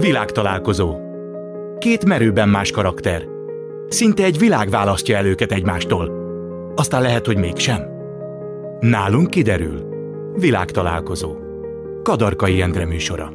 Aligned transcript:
Világtalálkozó. 0.00 0.96
Két 1.78 2.04
merőben 2.04 2.48
más 2.48 2.70
karakter. 2.70 3.24
Szinte 3.88 4.24
egy 4.24 4.38
világ 4.38 4.70
választja 4.70 5.16
el 5.16 5.26
őket 5.26 5.52
egymástól. 5.52 6.10
Aztán 6.76 7.02
lehet, 7.02 7.26
hogy 7.26 7.36
mégsem. 7.36 7.82
Nálunk 8.80 9.30
kiderül. 9.30 9.88
Világtalálkozó. 10.36 11.36
Kadarkai 12.02 12.60
Endre 12.60 12.86
műsora. 12.86 13.32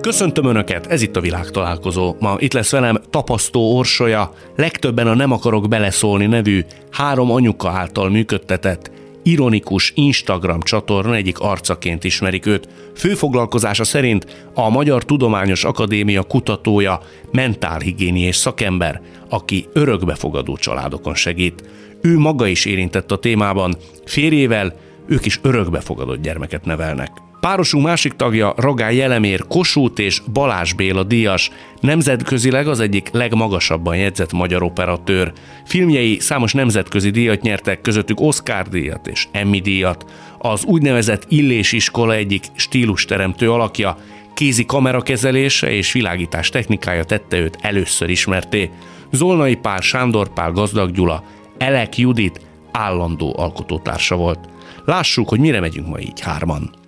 Köszöntöm 0.00 0.44
Önöket, 0.44 0.86
ez 0.86 1.02
itt 1.02 1.16
a 1.16 1.20
világtalálkozó. 1.20 2.16
Ma 2.18 2.34
itt 2.38 2.52
lesz 2.52 2.70
velem 2.70 3.00
tapasztó 3.10 3.76
orsolya, 3.76 4.30
legtöbben 4.56 5.06
a 5.06 5.14
Nem 5.14 5.32
akarok 5.32 5.68
beleszólni 5.68 6.26
nevű 6.26 6.64
három 6.90 7.30
anyuka 7.30 7.68
által 7.68 8.10
működtetett 8.10 8.90
ironikus 9.22 9.92
Instagram 9.94 10.60
csatorna 10.60 11.14
egyik 11.14 11.38
arcaként 11.38 12.04
ismerik 12.04 12.46
őt. 12.46 12.68
Főfoglalkozása 12.96 13.84
szerint 13.84 14.48
a 14.54 14.68
Magyar 14.68 15.04
Tudományos 15.04 15.64
Akadémia 15.64 16.22
kutatója, 16.22 17.00
mentálhigiéniés 17.32 18.36
szakember, 18.36 19.00
aki 19.28 19.66
örökbefogadó 19.72 20.56
családokon 20.56 21.14
segít. 21.14 21.68
Ő 22.00 22.18
maga 22.18 22.46
is 22.46 22.64
érintett 22.64 23.10
a 23.12 23.18
témában, 23.18 23.76
férjével 24.04 24.74
ők 25.06 25.26
is 25.26 25.38
örökbefogadott 25.42 26.22
gyermeket 26.22 26.64
nevelnek. 26.64 27.10
Párosunk 27.40 27.84
másik 27.84 28.12
tagja 28.12 28.54
Ragá 28.56 28.90
Jelemér 28.90 29.44
Kossuth 29.48 30.00
és 30.00 30.22
Balázs 30.32 30.72
Béla 30.72 31.02
díjas, 31.02 31.50
nemzetközileg 31.80 32.68
az 32.68 32.80
egyik 32.80 33.10
legmagasabban 33.12 33.96
jegyzett 33.96 34.32
magyar 34.32 34.62
operatőr. 34.62 35.32
Filmjei 35.64 36.18
számos 36.18 36.52
nemzetközi 36.52 37.10
díjat 37.10 37.42
nyertek, 37.42 37.80
közöttük 37.80 38.20
Oscar 38.20 38.68
díjat 38.68 39.06
és 39.06 39.26
Emmy 39.32 39.60
díjat. 39.60 40.04
Az 40.38 40.64
úgynevezett 40.64 41.24
Illés 41.28 41.72
iskola 41.72 42.14
egyik 42.14 42.44
stílusteremtő 42.54 43.52
alakja, 43.52 43.96
kézi 44.34 44.64
kamerakezelése 44.66 45.70
és 45.70 45.92
világítás 45.92 46.48
technikája 46.48 47.04
tette 47.04 47.38
őt 47.38 47.58
először 47.60 48.10
ismerté. 48.10 48.70
Zolnai 49.12 49.54
Pál, 49.54 49.80
Sándor 49.80 50.32
Pál, 50.32 50.52
Gazdag 50.52 50.90
Gyula, 50.90 51.24
Elek 51.58 51.98
Judit 51.98 52.40
állandó 52.72 53.34
alkotótársa 53.38 54.16
volt. 54.16 54.48
Lássuk, 54.84 55.28
hogy 55.28 55.40
mire 55.40 55.60
megyünk 55.60 55.88
ma 55.88 55.98
így 55.98 56.20
hárman. 56.20 56.79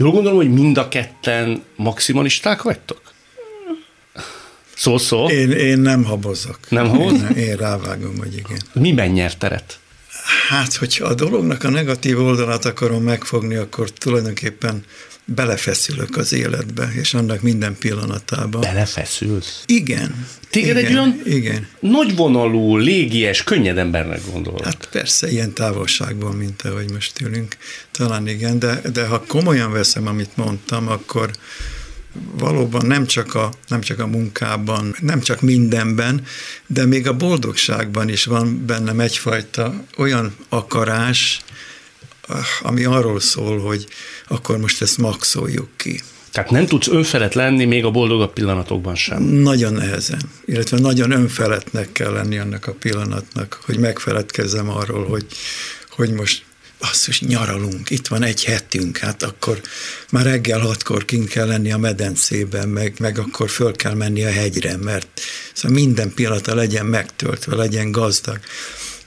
Jól 0.00 0.10
gondolom, 0.10 0.36
hogy 0.38 0.52
mind 0.52 0.76
a 0.76 0.88
ketten 0.88 1.62
maximalisták 1.76 2.62
vagytok? 2.62 3.00
Szó, 4.76 4.98
szó. 4.98 5.28
Én, 5.28 5.50
én 5.50 5.78
nem 5.78 6.04
habozok. 6.04 6.58
Nem 6.68 6.88
haboz? 6.88 7.12
Én, 7.12 7.36
én 7.36 7.56
rávágom, 7.56 8.18
hogy 8.18 8.36
igen. 8.36 8.60
Miben 8.72 9.10
nyer 9.10 9.36
teret? 9.36 9.78
Hát, 10.48 10.74
hogyha 10.74 11.06
a 11.06 11.14
dolognak 11.14 11.64
a 11.64 11.70
negatív 11.70 12.20
oldalát 12.20 12.64
akarom 12.64 13.02
megfogni, 13.02 13.54
akkor 13.54 13.90
tulajdonképpen 13.90 14.84
belefeszülök 15.34 16.16
az 16.16 16.32
életbe, 16.32 16.92
és 16.94 17.14
annak 17.14 17.40
minden 17.40 17.76
pillanatában. 17.78 18.60
Belefeszülsz? 18.60 19.62
Igen. 19.66 20.26
Téged 20.50 20.76
igen, 20.76 20.86
egy 20.86 20.92
olyan 20.92 21.20
igen. 21.24 21.68
nagyvonalú, 21.80 22.76
légies, 22.76 23.44
könnyed 23.44 23.78
embernek 23.78 24.20
gondolod. 24.32 24.64
Hát 24.64 24.88
persze, 24.92 25.30
ilyen 25.30 25.52
távolságban, 25.52 26.36
mint 26.36 26.62
ahogy 26.62 26.90
most 26.92 27.20
ülünk, 27.20 27.56
talán 27.90 28.28
igen, 28.28 28.58
de, 28.58 28.80
de 28.92 29.06
ha 29.06 29.24
komolyan 29.26 29.72
veszem, 29.72 30.06
amit 30.06 30.36
mondtam, 30.36 30.88
akkor 30.88 31.30
valóban 32.38 32.86
nem 32.86 33.06
csak, 33.06 33.34
a, 33.34 33.52
nem 33.68 33.80
csak 33.80 33.98
a 33.98 34.06
munkában, 34.06 34.94
nem 35.00 35.20
csak 35.20 35.40
mindenben, 35.40 36.22
de 36.66 36.84
még 36.84 37.08
a 37.08 37.16
boldogságban 37.16 38.08
is 38.08 38.24
van 38.24 38.64
bennem 38.66 39.00
egyfajta 39.00 39.84
olyan 39.96 40.36
akarás, 40.48 41.40
ami 42.62 42.84
arról 42.84 43.20
szól, 43.20 43.58
hogy 43.58 43.86
akkor 44.28 44.58
most 44.58 44.82
ezt 44.82 44.98
maxoljuk 44.98 45.68
ki. 45.76 46.00
Tehát 46.32 46.50
nem 46.50 46.66
tudsz 46.66 46.88
önfelett 46.88 47.34
lenni 47.34 47.64
még 47.64 47.84
a 47.84 47.90
boldogabb 47.90 48.32
pillanatokban 48.32 48.94
sem. 48.94 49.22
Nagyon 49.22 49.72
nehezen, 49.72 50.20
illetve 50.44 50.78
nagyon 50.78 51.10
önfeletnek 51.10 51.92
kell 51.92 52.12
lenni 52.12 52.38
annak 52.38 52.66
a 52.66 52.72
pillanatnak, 52.72 53.60
hogy 53.64 53.78
megfeledkezzem 53.78 54.68
arról, 54.68 55.06
hogy, 55.06 55.26
hogy 55.90 56.10
most 56.10 56.42
basszus, 56.80 57.20
nyaralunk, 57.20 57.90
itt 57.90 58.06
van 58.06 58.22
egy 58.22 58.44
hetünk, 58.44 58.96
hát 58.96 59.22
akkor 59.22 59.60
már 60.10 60.24
reggel 60.24 60.58
hatkor 60.58 61.04
kint 61.04 61.28
kell 61.28 61.46
lenni 61.46 61.72
a 61.72 61.78
medencében, 61.78 62.68
meg, 62.68 62.94
meg 62.98 63.18
akkor 63.18 63.50
föl 63.50 63.76
kell 63.76 63.94
menni 63.94 64.24
a 64.24 64.30
hegyre, 64.30 64.76
mert 64.76 65.20
szóval 65.52 65.78
minden 65.78 66.14
pillanata 66.14 66.54
legyen 66.54 66.86
megtöltve, 66.86 67.56
legyen 67.56 67.90
gazdag. 67.90 68.38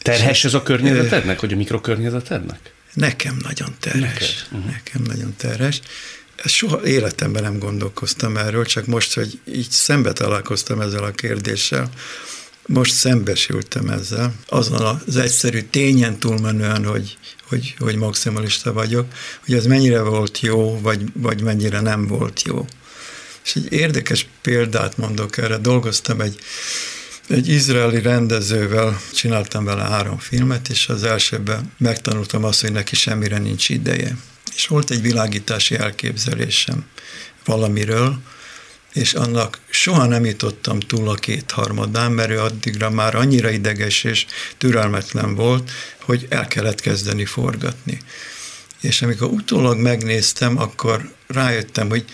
Terhes 0.02 0.46
ez 0.46 0.54
a 0.54 0.64
környezetednek, 0.64 1.40
hogy 1.40 1.54
a 1.54 1.56
mikrokörnyezetednek? 1.56 2.73
Nekem 2.94 3.38
nagyon 3.42 3.76
terhes. 3.80 4.02
Neked? 4.02 4.48
Uh-huh. 4.52 4.72
Nekem 4.72 5.02
nagyon 5.02 5.34
terhes. 5.38 5.80
Ezt 6.36 6.54
soha 6.54 6.86
életemben 6.86 7.44
nem 7.44 7.60
gondolkoztam 7.60 8.38
erről, 8.38 8.66
csak 8.66 8.86
most, 8.86 9.14
hogy 9.14 9.40
így 9.46 9.70
szembe 9.70 10.14
találkoztam 10.14 10.82
ezzel 10.82 11.04
a 11.04 11.12
kérdéssel, 11.12 11.90
most 12.66 12.94
szembesültem 12.94 13.90
ezzel, 13.90 14.34
azon 14.50 15.02
az 15.06 15.18
egyszerű 15.18 15.62
tényen 15.62 16.20
túlmenően, 16.20 16.86
hogy, 16.86 17.18
hogy, 17.48 17.76
hogy 17.80 17.96
maximalista 17.96 18.74
vagyok, 18.74 19.14
hogy 19.46 19.54
ez 19.54 19.66
mennyire 19.66 20.02
volt 20.02 20.40
jó, 20.40 20.80
vagy, 20.82 21.02
vagy 21.14 21.42
mennyire 21.42 21.80
nem 21.80 22.08
volt 22.08 22.42
jó. 22.42 22.66
És 23.46 23.56
egy 23.56 23.72
érdekes 23.72 24.28
példát 24.42 24.98
mondok 24.98 25.38
erre, 25.38 25.58
dolgoztam 25.58 26.22
egy 26.22 26.40
egy 27.34 27.48
izraeli 27.48 28.02
rendezővel 28.02 29.02
csináltam 29.14 29.66
vele 29.66 29.84
három 29.84 30.18
filmet, 30.18 30.70
és 30.70 30.88
az 30.88 31.04
elsőben 31.04 31.72
megtanultam 31.78 32.44
azt, 32.44 32.62
hogy 32.62 32.72
neki 32.72 32.96
semmire 32.96 33.38
nincs 33.38 33.70
ideje. 33.70 34.18
És 34.56 34.68
volt 34.68 34.90
egy 34.90 35.02
világítási 35.02 35.76
elképzelésem 35.76 36.86
valamiről, 37.46 38.20
és 38.94 39.14
annak 39.14 39.60
soha 39.70 40.06
nem 40.06 40.26
jutottam 40.26 40.80
túl 40.80 41.10
a 41.10 41.14
kétharmadán, 41.14 42.12
mert 42.12 42.30
ő 42.30 42.40
addigra 42.40 42.90
már 42.90 43.16
annyira 43.16 43.50
ideges 43.50 44.04
és 44.04 44.26
türelmetlen 44.58 45.36
volt, 45.36 45.72
hogy 46.02 46.28
el 46.30 46.48
kellett 46.48 46.80
kezdeni 46.80 47.26
forgatni. 47.26 48.00
És 48.82 49.02
amikor 49.02 49.28
utólag 49.28 49.78
megnéztem, 49.78 50.60
akkor 50.60 51.12
rájöttem, 51.28 51.90
hogy 51.90 52.06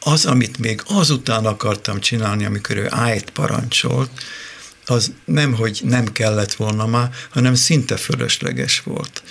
az, 0.00 0.26
amit 0.26 0.58
még 0.58 0.82
azután 0.86 1.46
akartam 1.46 2.00
csinálni, 2.00 2.44
amikor 2.44 2.76
ő 2.76 2.86
ájt 2.90 3.30
parancsolt, 3.30 4.10
az 4.90 5.12
nem, 5.24 5.54
hogy 5.54 5.80
nem 5.84 6.12
kellett 6.12 6.52
volna 6.54 6.86
már, 6.86 7.10
hanem 7.28 7.54
szinte 7.54 7.96
fölösleges 7.96 8.80
volt. 8.80 9.22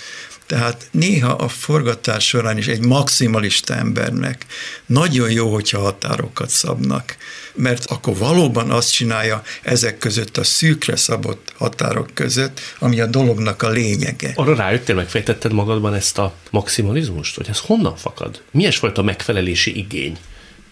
Tehát 0.48 0.88
néha 0.90 1.30
a 1.30 1.48
forgatás 1.48 2.26
során 2.26 2.58
is 2.58 2.66
egy 2.66 2.80
maximalista 2.80 3.74
embernek 3.74 4.46
nagyon 4.86 5.30
jó, 5.30 5.52
hogyha 5.52 5.80
határokat 5.80 6.50
szabnak, 6.50 7.16
mert 7.54 7.84
akkor 7.86 8.16
valóban 8.16 8.70
azt 8.70 8.92
csinálja 8.92 9.42
ezek 9.62 9.98
között 9.98 10.36
a 10.36 10.44
szűkre 10.44 10.96
szabott 10.96 11.52
határok 11.56 12.10
között, 12.14 12.60
ami 12.78 13.00
a 13.00 13.06
dolognak 13.06 13.62
a 13.62 13.68
lényege. 13.68 14.32
Arra 14.34 14.54
rájöttél, 14.54 14.94
megfejtetted 14.94 15.52
magadban 15.52 15.94
ezt 15.94 16.18
a 16.18 16.34
maximalizmust, 16.50 17.36
hogy 17.36 17.46
ez 17.48 17.58
honnan 17.58 17.96
fakad? 17.96 18.42
Milyen 18.50 18.72
fajta 18.72 19.02
megfelelési 19.02 19.78
igény 19.78 20.18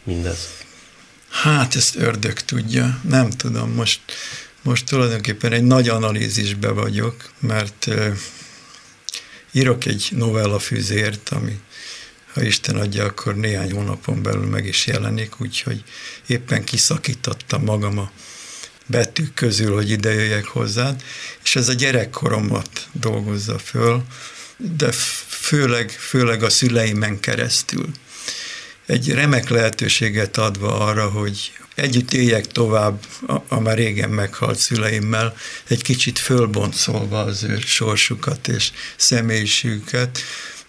mindez? 0.05 0.49
Hát 1.31 1.75
ezt 1.75 1.97
ördög 1.97 2.41
tudja, 2.41 3.01
nem 3.09 3.31
tudom, 3.31 3.71
most 3.71 4.01
most 4.67 4.87
tulajdonképpen 4.87 5.53
egy 5.53 5.63
nagy 5.63 5.89
analízisbe 5.89 6.71
vagyok, 6.71 7.31
mert 7.39 7.89
írok 9.53 9.85
egy 9.85 10.09
novella 10.11 10.59
fűzért, 10.59 11.29
ami 11.29 11.61
ha 12.33 12.43
Isten 12.43 12.77
adja, 12.77 13.05
akkor 13.05 13.37
néhány 13.37 13.73
hónapon 13.73 14.23
belül 14.23 14.47
meg 14.47 14.67
is 14.67 14.87
jelenik, 14.87 15.41
úgyhogy 15.41 15.83
éppen 16.27 16.65
kiszakítottam 16.65 17.65
magam 17.65 17.99
a 17.99 18.11
betűk 18.87 19.35
közül, 19.35 19.75
hogy 19.75 19.91
ide 19.91 20.13
jöjjek 20.13 20.47
hozzád, 20.47 21.03
és 21.43 21.57
ez 21.57 21.69
a 21.69 21.73
gyerekkoromat 21.73 22.89
dolgozza 22.93 23.59
föl, 23.59 24.03
de 24.57 24.93
főleg, 25.29 25.91
főleg 25.91 26.43
a 26.43 26.51
szüleimen 26.51 27.21
keresztül. 27.21 27.91
Egy 28.87 29.13
remek 29.13 29.49
lehetőséget 29.49 30.37
adva 30.37 30.79
arra, 30.79 31.09
hogy, 31.09 31.53
együtt 31.77 32.13
éljek 32.13 32.47
tovább 32.47 33.05
a, 33.27 33.35
a 33.49 33.61
már 33.61 33.77
régen 33.77 34.11
meghalt 34.11 34.59
szüleimmel, 34.59 35.37
egy 35.69 35.83
kicsit 35.83 36.19
fölbontszolva 36.19 37.21
az 37.21 37.43
ő 37.43 37.59
sorsukat 37.61 38.49
és 38.49 38.71
személyiségüket, 38.97 40.19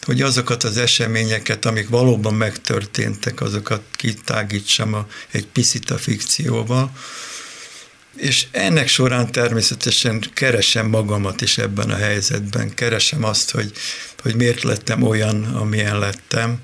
hogy 0.01 0.21
azokat 0.21 0.63
az 0.63 0.77
eseményeket, 0.77 1.65
amik 1.65 1.89
valóban 1.89 2.33
megtörténtek, 2.33 3.41
azokat 3.41 3.81
kitágítsam 3.91 4.93
a, 4.93 5.07
egy 5.31 5.47
picit 5.47 5.89
a 5.89 5.97
fikcióval, 5.97 6.91
és 8.15 8.45
ennek 8.51 8.87
során 8.87 9.31
természetesen 9.31 10.23
keresem 10.33 10.87
magamat 10.87 11.41
is 11.41 11.57
ebben 11.57 11.89
a 11.89 11.95
helyzetben, 11.95 12.73
keresem 12.73 13.23
azt, 13.23 13.51
hogy, 13.51 13.71
hogy 14.21 14.35
miért 14.35 14.63
lettem 14.63 15.01
olyan, 15.01 15.43
amilyen 15.43 15.99
lettem, 15.99 16.61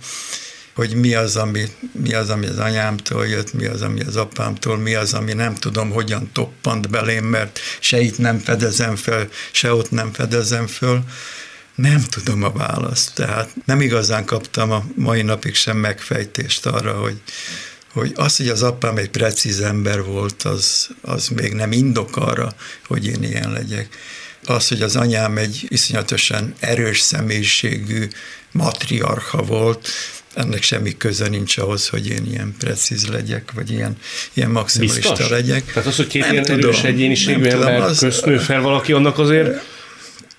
hogy 0.74 0.96
mi 0.96 1.14
az, 1.14 1.36
ami, 1.36 1.66
mi 1.92 2.14
az, 2.14 2.30
ami 2.30 2.46
az 2.46 2.58
anyámtól 2.58 3.28
jött, 3.28 3.54
mi 3.54 3.66
az, 3.66 3.82
ami 3.82 4.02
az 4.02 4.16
apámtól, 4.16 4.78
mi 4.78 4.94
az, 4.94 5.14
ami 5.14 5.34
nem 5.34 5.56
tudom, 5.56 5.90
hogyan 5.90 6.30
toppant 6.34 6.90
belém, 6.90 7.26
mert 7.26 7.60
se 7.80 8.00
itt 8.00 8.18
nem 8.18 8.40
fedezem 8.40 8.96
fel, 8.96 9.28
se 9.52 9.74
ott 9.74 9.92
nem 9.92 10.14
fedezem 10.14 10.68
föl. 10.68 11.04
Nem 11.76 12.04
tudom 12.10 12.44
a 12.44 12.52
választ, 12.52 13.14
tehát 13.14 13.50
nem 13.66 13.82
igazán 13.82 14.26
kaptam 14.26 14.72
a 14.72 14.84
mai 14.96 15.22
napig 15.22 15.56
sem 15.56 15.78
megfejtést 15.78 16.66
arra, 16.66 16.94
hogy, 16.94 17.22
hogy 17.92 18.12
az, 18.16 18.38
hogy 18.38 18.50
az 18.50 18.64
apám 18.64 18.98
egy 18.98 19.10
precíz 19.10 19.60
ember 19.60 20.04
volt, 20.04 20.44
az, 20.44 20.90
az 21.02 21.28
még 21.28 21.54
nem 21.54 21.72
indok 21.72 22.18
arra, 22.18 22.54
hogy 22.88 23.06
én 23.06 23.24
ilyen 23.24 23.52
legyek. 23.52 23.88
Az, 24.46 24.68
hogy 24.68 24.82
az 24.82 24.96
anyám 24.96 25.38
egy 25.38 25.66
iszonyatosan 25.68 26.54
erős 26.60 27.00
személyiségű 27.00 28.08
matriarcha 28.52 29.42
volt, 29.42 29.90
ennek 30.34 30.62
semmi 30.62 30.98
köze 30.98 31.28
nincs 31.28 31.58
ahhoz, 31.58 31.88
hogy 31.88 32.08
én 32.10 32.26
ilyen 32.30 32.56
precíz 32.60 33.08
legyek, 33.08 33.52
vagy 33.54 33.72
ilyen, 33.72 33.98
ilyen 34.34 34.50
maximalista 34.50 35.10
Biztos? 35.10 35.30
legyek. 35.30 35.66
Tehát 35.66 35.86
az, 35.88 35.96
hogy 35.96 36.08
két 36.08 36.22
Nem 36.22 36.32
ilyen 36.32 36.44
tudom, 36.44 36.60
erős 36.60 36.84
egyéniségű 36.84 37.44
ember 37.50 37.82
az- 37.82 38.00
közt 38.00 38.26
nő 38.26 38.38
fel 38.38 38.62
valaki, 38.62 38.92
annak 38.92 39.20
azért 39.20 39.62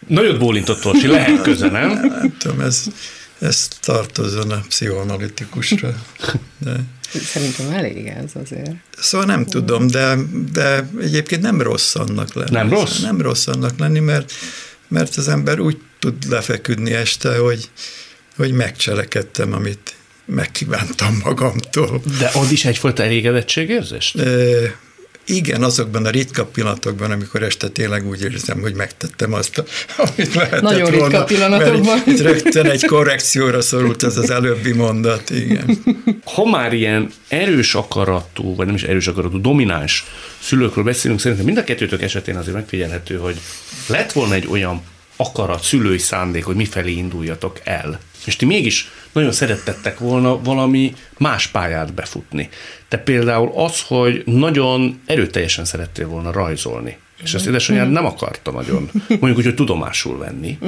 nagyot 0.07 0.39
bólintott 0.39 0.85
Orsi, 0.85 1.07
lehet 1.07 1.43
köze, 1.43 1.69
nem? 1.69 1.89
Nem 2.19 2.37
tudom, 2.39 2.61
ez, 2.61 2.85
ez 3.39 3.69
tartozon 3.81 4.51
a 4.51 4.61
pszichoanalitikusra. 4.69 5.95
De, 6.59 6.73
Szerintem 7.25 7.71
elég 7.71 8.07
ez 8.07 8.31
azért. 8.43 8.73
szóval 8.99 9.27
nem 9.27 9.45
tudom, 9.47 9.87
de, 9.87 10.17
de 10.53 10.89
egyébként 11.01 11.43
nem 11.43 11.63
rossz 11.63 11.95
annak 11.95 12.35
lenni. 12.35 12.51
Nem 12.51 12.69
rossz? 12.69 13.01
Nem 13.01 13.21
rossz 13.21 13.47
annak 13.47 13.79
lenni, 13.79 13.99
mert, 14.01 14.33
mert 14.89 15.17
az 15.17 15.29
ember 15.29 15.61
úgy 15.61 15.77
tud 15.99 16.15
lefeküdni 16.29 16.93
este, 16.93 17.37
hogy, 17.39 17.69
hogy 18.37 18.53
megcselekedtem, 18.53 19.53
amit 19.53 19.95
megkívántam 20.25 21.21
magamtól. 21.25 22.03
De 22.19 22.27
ad 22.27 22.53
is 22.53 22.65
egyfajta 22.65 23.03
elégedettségérzést? 23.03 24.19
Ö, 24.19 24.65
igen, 25.27 25.63
azokban 25.63 26.05
a 26.05 26.11
ritka 26.11 26.45
pillanatokban, 26.45 27.11
amikor 27.11 27.43
este 27.43 27.69
tényleg 27.69 28.07
úgy 28.07 28.23
érzem, 28.23 28.61
hogy 28.61 28.75
megtettem 28.75 29.33
azt, 29.33 29.65
amit 29.97 30.35
lehetett 30.35 30.61
Nagyon 30.61 30.91
ritka 30.91 30.99
volna, 30.99 31.25
pillanatokban. 31.25 31.81
Mert 31.81 32.07
itt 32.07 32.21
rögtön 32.21 32.67
egy 32.67 32.85
korrekcióra 32.85 33.61
szorult 33.61 34.03
ez 34.03 34.17
az 34.17 34.31
előbbi 34.31 34.73
mondat, 34.73 35.31
igen. 35.31 35.83
Ha 36.25 36.45
már 36.45 36.73
ilyen 36.73 37.11
erős 37.29 37.75
akaratú, 37.75 38.55
vagy 38.55 38.67
nem 38.67 38.75
is 38.75 38.83
erős 38.83 39.07
akaratú, 39.07 39.41
domináns 39.41 40.05
szülőkről 40.41 40.85
beszélünk, 40.85 41.21
szerintem 41.21 41.47
mind 41.47 41.59
a 41.59 41.65
kettőtök 41.65 42.03
esetén 42.03 42.37
azért 42.37 42.55
megfigyelhető, 42.55 43.17
hogy 43.17 43.41
lett 43.87 44.13
volna 44.13 44.35
egy 44.35 44.47
olyan 44.47 44.83
akarat, 45.17 45.63
szülői 45.63 45.99
szándék, 45.99 46.45
hogy 46.45 46.57
mifelé 46.57 46.93
induljatok 46.93 47.61
el. 47.65 48.01
És 48.25 48.37
ti 48.37 48.45
mégis 48.45 48.91
nagyon 49.13 49.33
szerettettek 49.33 49.99
volna 49.99 50.43
valami 50.43 50.95
más 51.19 51.47
pályát 51.47 51.95
befutni. 51.95 52.49
Te 52.89 52.99
például 52.99 53.53
az, 53.55 53.81
hogy 53.87 54.23
nagyon 54.27 55.01
erőteljesen 55.07 55.65
szerettél 55.65 56.09
volna 56.09 56.33
rajzolni, 56.33 56.97
és 57.23 57.35
ezt 57.35 57.47
édesanyád 57.47 57.91
nem 57.91 58.05
akarta 58.05 58.51
nagyon, 58.51 58.91
mondjuk 59.09 59.37
úgy, 59.37 59.45
hogy 59.45 59.55
tudomásul 59.55 60.19
venni. 60.19 60.59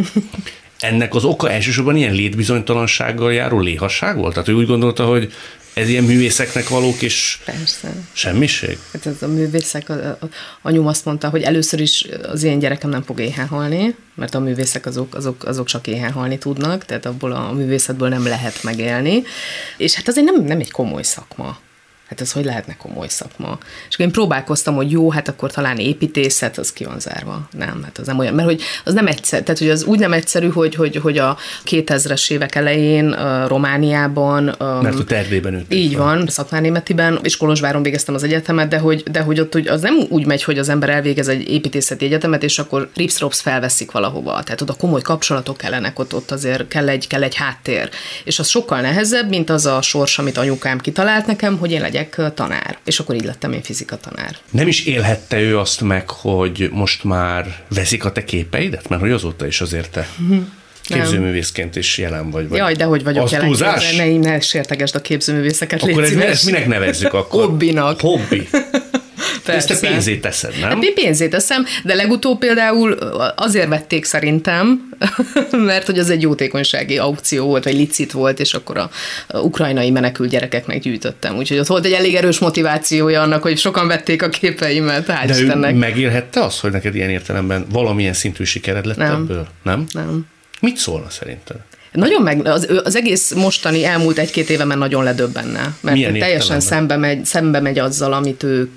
Ennek 0.79 1.15
az 1.15 1.25
oka 1.25 1.51
elsősorban 1.51 1.97
ilyen 1.97 2.15
létbizonytalansággal 2.15 3.33
járó 3.33 3.61
léhasság 3.61 4.17
volt? 4.17 4.33
Tehát 4.33 4.49
ő 4.49 4.53
úgy 4.53 4.67
gondolta, 4.67 5.05
hogy 5.05 5.33
ez 5.77 5.89
ilyen 5.89 6.05
művészeknek 6.05 6.69
valók, 6.69 7.03
és 7.03 7.39
Persze. 7.45 7.93
semmiség? 8.13 8.79
Hát 8.93 9.07
ez 9.07 9.23
a 9.23 9.27
művészek, 9.27 9.89
a, 9.89 9.93
a, 9.93 10.19
anyum 10.63 10.87
azt 10.87 11.05
mondta, 11.05 11.29
hogy 11.29 11.43
először 11.43 11.81
is 11.81 12.07
az 12.23 12.43
én 12.43 12.59
gyerekem 12.59 12.91
nem 12.91 13.03
fog 13.03 13.21
éhen 13.21 13.47
halni, 13.47 13.95
mert 14.15 14.35
a 14.35 14.41
művészek 14.41 14.87
azok, 14.87 15.15
azok, 15.15 15.45
azok 15.45 15.67
csak 15.67 15.87
éhen 15.87 16.13
halni 16.13 16.39
tudnak, 16.39 16.85
tehát 16.85 17.07
abból 17.07 17.33
a 17.33 17.53
művészetből 17.53 18.09
nem 18.09 18.27
lehet 18.27 18.63
megélni. 18.63 19.23
És 19.77 19.95
hát 19.95 20.09
azért 20.09 20.27
nem, 20.27 20.45
nem 20.45 20.61
egy 20.61 20.71
komoly 20.71 21.03
szakma. 21.03 21.59
Hát 22.09 22.21
ez 22.21 22.33
hogy 22.33 22.45
lehetne 22.45 22.77
komoly 22.77 23.09
szakma? 23.09 23.59
És 23.89 23.95
akkor 23.95 24.07
én 24.07 24.13
próbálkoztam, 24.13 24.75
hogy 24.75 24.91
jó, 24.91 25.11
hát 25.11 25.29
akkor 25.29 25.53
talán 25.53 25.79
építészet, 25.79 26.59
az 26.59 26.73
ki 26.73 26.85
van 26.85 27.01
zárva. 27.01 27.49
Nem, 27.59 27.81
hát 27.85 27.99
az 27.99 28.07
nem 28.07 28.19
olyan, 28.19 28.35
mert 28.35 28.49
hogy 28.49 28.63
az 28.85 28.95
nem 28.95 29.07
egyszer, 29.07 29.43
tehát 29.43 29.59
hogy 29.59 29.71
az 29.71 29.85
úgy 29.85 29.99
nem 29.99 30.13
egyszerű, 30.13 30.49
hogy, 30.49 30.75
hogy, 30.75 30.97
hogy 30.97 31.19
a 31.19 31.37
2000-es 31.65 32.31
évek 32.31 32.55
elején 32.55 33.09
uh, 33.09 33.49
Romániában 33.49 34.45
Mert 34.83 34.99
ott 34.99 35.13
Erdélyben 35.13 35.53
nőttél 35.53 35.79
így 35.79 35.95
fel. 35.95 36.03
van, 36.03 36.27
Szatmárnémetiben, 36.27 37.19
és 37.23 37.37
Kolozsváron 37.37 37.83
végeztem 37.83 38.15
az 38.15 38.23
egyetemet, 38.23 38.69
de 38.69 38.79
hogy, 38.79 39.03
de 39.03 39.21
hogy 39.21 39.41
ott 39.41 39.57
úgy, 39.57 39.69
az 39.69 39.81
nem 39.81 39.97
úgy 40.09 40.27
megy, 40.27 40.43
hogy 40.43 40.59
az 40.59 40.69
ember 40.69 40.89
elvégez 40.89 41.29
egy 41.29 41.49
építészeti 41.49 42.05
egyetemet, 42.05 42.43
és 42.43 42.59
akkor 42.59 42.91
ripsrops 42.95 43.41
felveszik 43.41 43.91
valahova. 43.91 44.43
Tehát 44.43 44.61
oda 44.61 44.73
komoly 44.73 45.03
kapcsolatok 45.03 45.57
kellenek, 45.57 45.99
ott, 45.99 46.15
ott 46.15 46.31
azért 46.31 46.69
kell 46.69 46.89
egy, 46.89 47.07
kell 47.07 47.23
egy 47.23 47.35
háttér. 47.35 47.89
És 48.25 48.39
az 48.39 48.49
sokkal 48.49 48.81
nehezebb, 48.81 49.29
mint 49.29 49.51
az 49.51 49.67
a 49.67 49.83
sors, 49.83 50.19
amit 50.19 50.39
anyukám 50.39 50.79
kitalált 50.79 51.27
nekem, 51.27 51.59
hogy 51.59 51.71
én 51.71 51.81
legyek 51.81 51.96
ö, 52.17 52.31
tanár. 52.31 52.79
És 52.85 52.99
akkor 52.99 53.15
így 53.15 53.25
lettem 53.25 53.53
én 53.53 53.63
fizika 53.63 53.97
tanár. 53.97 54.37
Nem 54.51 54.69
is 54.69 54.85
élhette 54.85 55.41
ő 55.41 55.59
azt 55.59 55.81
meg, 55.81 56.11
hogy 56.11 56.69
most 56.73 57.05
már 57.05 57.65
veszik 57.69 58.05
a 58.05 58.13
te 58.13 58.25
képeidet? 58.25 58.89
Mert 58.89 59.01
hogy 59.01 59.11
azóta 59.11 59.47
is 59.47 59.61
azért 59.61 59.91
te 59.91 60.09
képzőművészként 60.83 61.77
is 61.77 61.99
jelen 61.99 62.31
vagy. 62.31 62.49
vagy 62.49 62.59
Jaj, 62.59 62.75
de 62.75 62.85
hogy 62.85 63.05
vagyok 63.05 63.25
az 63.25 63.31
jelen. 63.31 63.47
túlzás? 63.47 63.97
Ne, 63.97 64.17
ne 64.19 64.41
sértegesd 64.41 64.95
a 64.95 65.01
képzőművészeket, 65.01 65.83
légy 65.83 65.91
Akkor 65.91 66.05
ez, 66.05 66.13
ezt 66.13 66.45
minek 66.45 66.67
nevezzük 66.67 67.13
akkor? 67.13 67.45
Hobbinak. 67.45 68.01
Hobbi. 68.01 68.49
Ezt 69.53 69.67
te 69.69 69.73
Persze. 69.73 69.89
pénzét 69.89 70.21
teszed, 70.21 70.53
nem? 70.61 70.71
Hát 70.71 70.83
én 70.83 70.95
pénzét 70.95 71.31
teszem, 71.31 71.65
de 71.85 71.95
legutóbb 71.95 72.39
például 72.39 72.93
azért 73.37 73.69
vették 73.69 74.05
szerintem, 74.05 74.89
mert 75.67 75.87
hogy 75.87 75.99
az 75.99 76.11
egy 76.11 76.23
jótékonysági 76.23 76.99
aukció 76.99 77.47
volt, 77.47 77.65
vagy 77.65 77.75
licit 77.75 78.13
volt, 78.13 78.41
és 78.41 78.55
akkor 78.55 78.77
a, 78.77 78.91
ukrajnai 79.39 79.91
menekült 79.91 80.31
gyerekeknek 80.31 80.81
gyűjtöttem. 80.81 81.37
Úgyhogy 81.37 81.59
ott 81.59 81.67
volt 81.67 81.85
egy 81.85 81.93
elég 81.93 82.15
erős 82.15 82.39
motivációja 82.39 83.23
annak, 83.23 83.43
hogy 83.43 83.59
sokan 83.59 83.87
vették 83.87 84.23
a 84.23 84.29
képeimet, 84.29 85.07
hál' 85.07 85.25
De 85.27 85.37
ő 85.39 85.43
Istennek. 85.43 85.75
megélhette 85.75 86.43
azt, 86.43 86.61
hogy 86.61 86.71
neked 86.73 86.95
ilyen 86.95 87.11
értelemben 87.11 87.67
valamilyen 87.71 88.13
szintű 88.13 88.45
sikered 88.45 88.87
lett 88.87 88.97
Nem. 88.97 89.15
ebből? 89.15 89.47
Nem? 89.63 89.87
Nem. 89.93 90.27
Mit 90.61 90.77
szólna 90.77 91.11
szerinted? 91.11 91.57
Nagyon 91.93 92.23
meg, 92.23 92.47
az, 92.47 92.69
az 92.85 92.97
egész 92.97 93.33
mostani 93.33 93.85
elmúlt 93.85 94.19
egy-két 94.19 94.51
évemen 94.51 94.79
nagyon 94.79 95.05
ledöbbenne, 95.05 95.75
mert 95.81 95.97
Milyen 95.97 96.19
teljesen 96.19 96.61
szembe 96.61 96.97
megy, 96.97 97.25
szembe 97.25 97.61
megy 97.61 97.79
azzal, 97.79 98.13
amit 98.13 98.43
ő, 98.43 98.71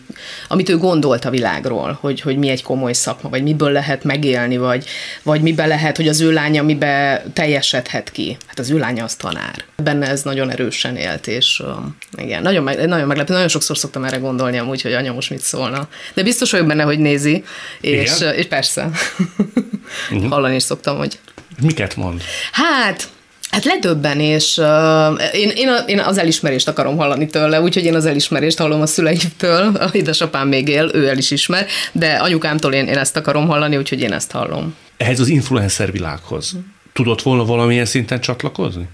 amit 0.47 0.69
ő 0.69 0.77
gondolt 0.77 1.25
a 1.25 1.29
világról, 1.29 1.97
hogy, 2.01 2.21
hogy 2.21 2.37
mi 2.37 2.49
egy 2.49 2.63
komoly 2.63 2.93
szakma, 2.93 3.29
vagy 3.29 3.43
miből 3.43 3.71
lehet 3.71 4.03
megélni, 4.03 4.57
vagy, 4.57 4.85
vagy 5.23 5.41
miben 5.41 5.67
lehet, 5.67 5.97
hogy 5.97 6.07
az 6.07 6.21
ő 6.21 6.31
lánya 6.31 6.63
mibe 6.63 7.23
teljesedhet 7.33 8.11
ki. 8.11 8.37
Hát 8.47 8.59
az 8.59 8.69
ő 8.69 8.77
lánya 8.77 9.03
az 9.03 9.15
tanár. 9.15 9.63
Benne 9.83 10.07
ez 10.07 10.21
nagyon 10.21 10.49
erősen 10.49 10.95
élt, 10.95 11.27
és 11.27 11.59
um, 11.65 11.97
igen, 12.17 12.41
nagyon, 12.41 12.63
meg, 12.63 12.87
nagyon 12.87 13.07
meglepő. 13.07 13.33
Nagyon 13.33 13.47
sokszor 13.47 13.77
szoktam 13.77 14.03
erre 14.03 14.17
gondolni 14.17 14.57
amúgy, 14.57 14.81
hogy 14.81 14.93
anya 14.93 15.13
most 15.13 15.29
mit 15.29 15.41
szólna. 15.41 15.87
De 16.13 16.23
biztos 16.23 16.51
vagyok 16.51 16.67
benne, 16.67 16.83
hogy 16.83 16.99
nézi, 16.99 17.43
és, 17.81 18.19
Igen? 18.19 18.33
és 18.33 18.47
persze. 18.47 18.89
Hallani 20.29 20.55
is 20.55 20.63
szoktam, 20.63 20.97
hogy 20.97 21.19
Miket 21.61 21.95
mond? 21.95 22.21
Hát, 22.51 23.09
Hát 23.51 23.63
ledöbben, 23.65 24.19
és 24.19 24.57
uh, 24.57 24.65
én, 25.33 25.49
én, 25.49 25.69
én 25.85 25.99
az 25.99 26.17
elismerést 26.17 26.67
akarom 26.67 26.97
hallani 26.97 27.27
tőle, 27.27 27.61
úgyhogy 27.61 27.83
én 27.83 27.95
az 27.95 28.05
elismerést 28.05 28.57
hallom 28.57 28.81
a 28.81 28.85
szüleimtől, 28.85 29.75
a 29.75 29.89
édesapám 29.91 30.47
még 30.47 30.67
él, 30.67 30.91
ő 30.93 31.07
el 31.07 31.17
is 31.17 31.31
ismer, 31.31 31.65
de 31.91 32.11
anyukámtól 32.11 32.73
én, 32.73 32.87
én 32.87 32.97
ezt 32.97 33.17
akarom 33.17 33.47
hallani, 33.47 33.77
úgyhogy 33.77 34.01
én 34.01 34.13
ezt 34.13 34.31
hallom. 34.31 34.75
Ehhez 34.97 35.19
az 35.19 35.27
influencer 35.27 35.91
világhoz 35.91 36.55
tudott 37.03 37.21
volna 37.21 37.45
valamilyen 37.45 37.85
szinten 37.85 38.19
csatlakozni? 38.19 38.87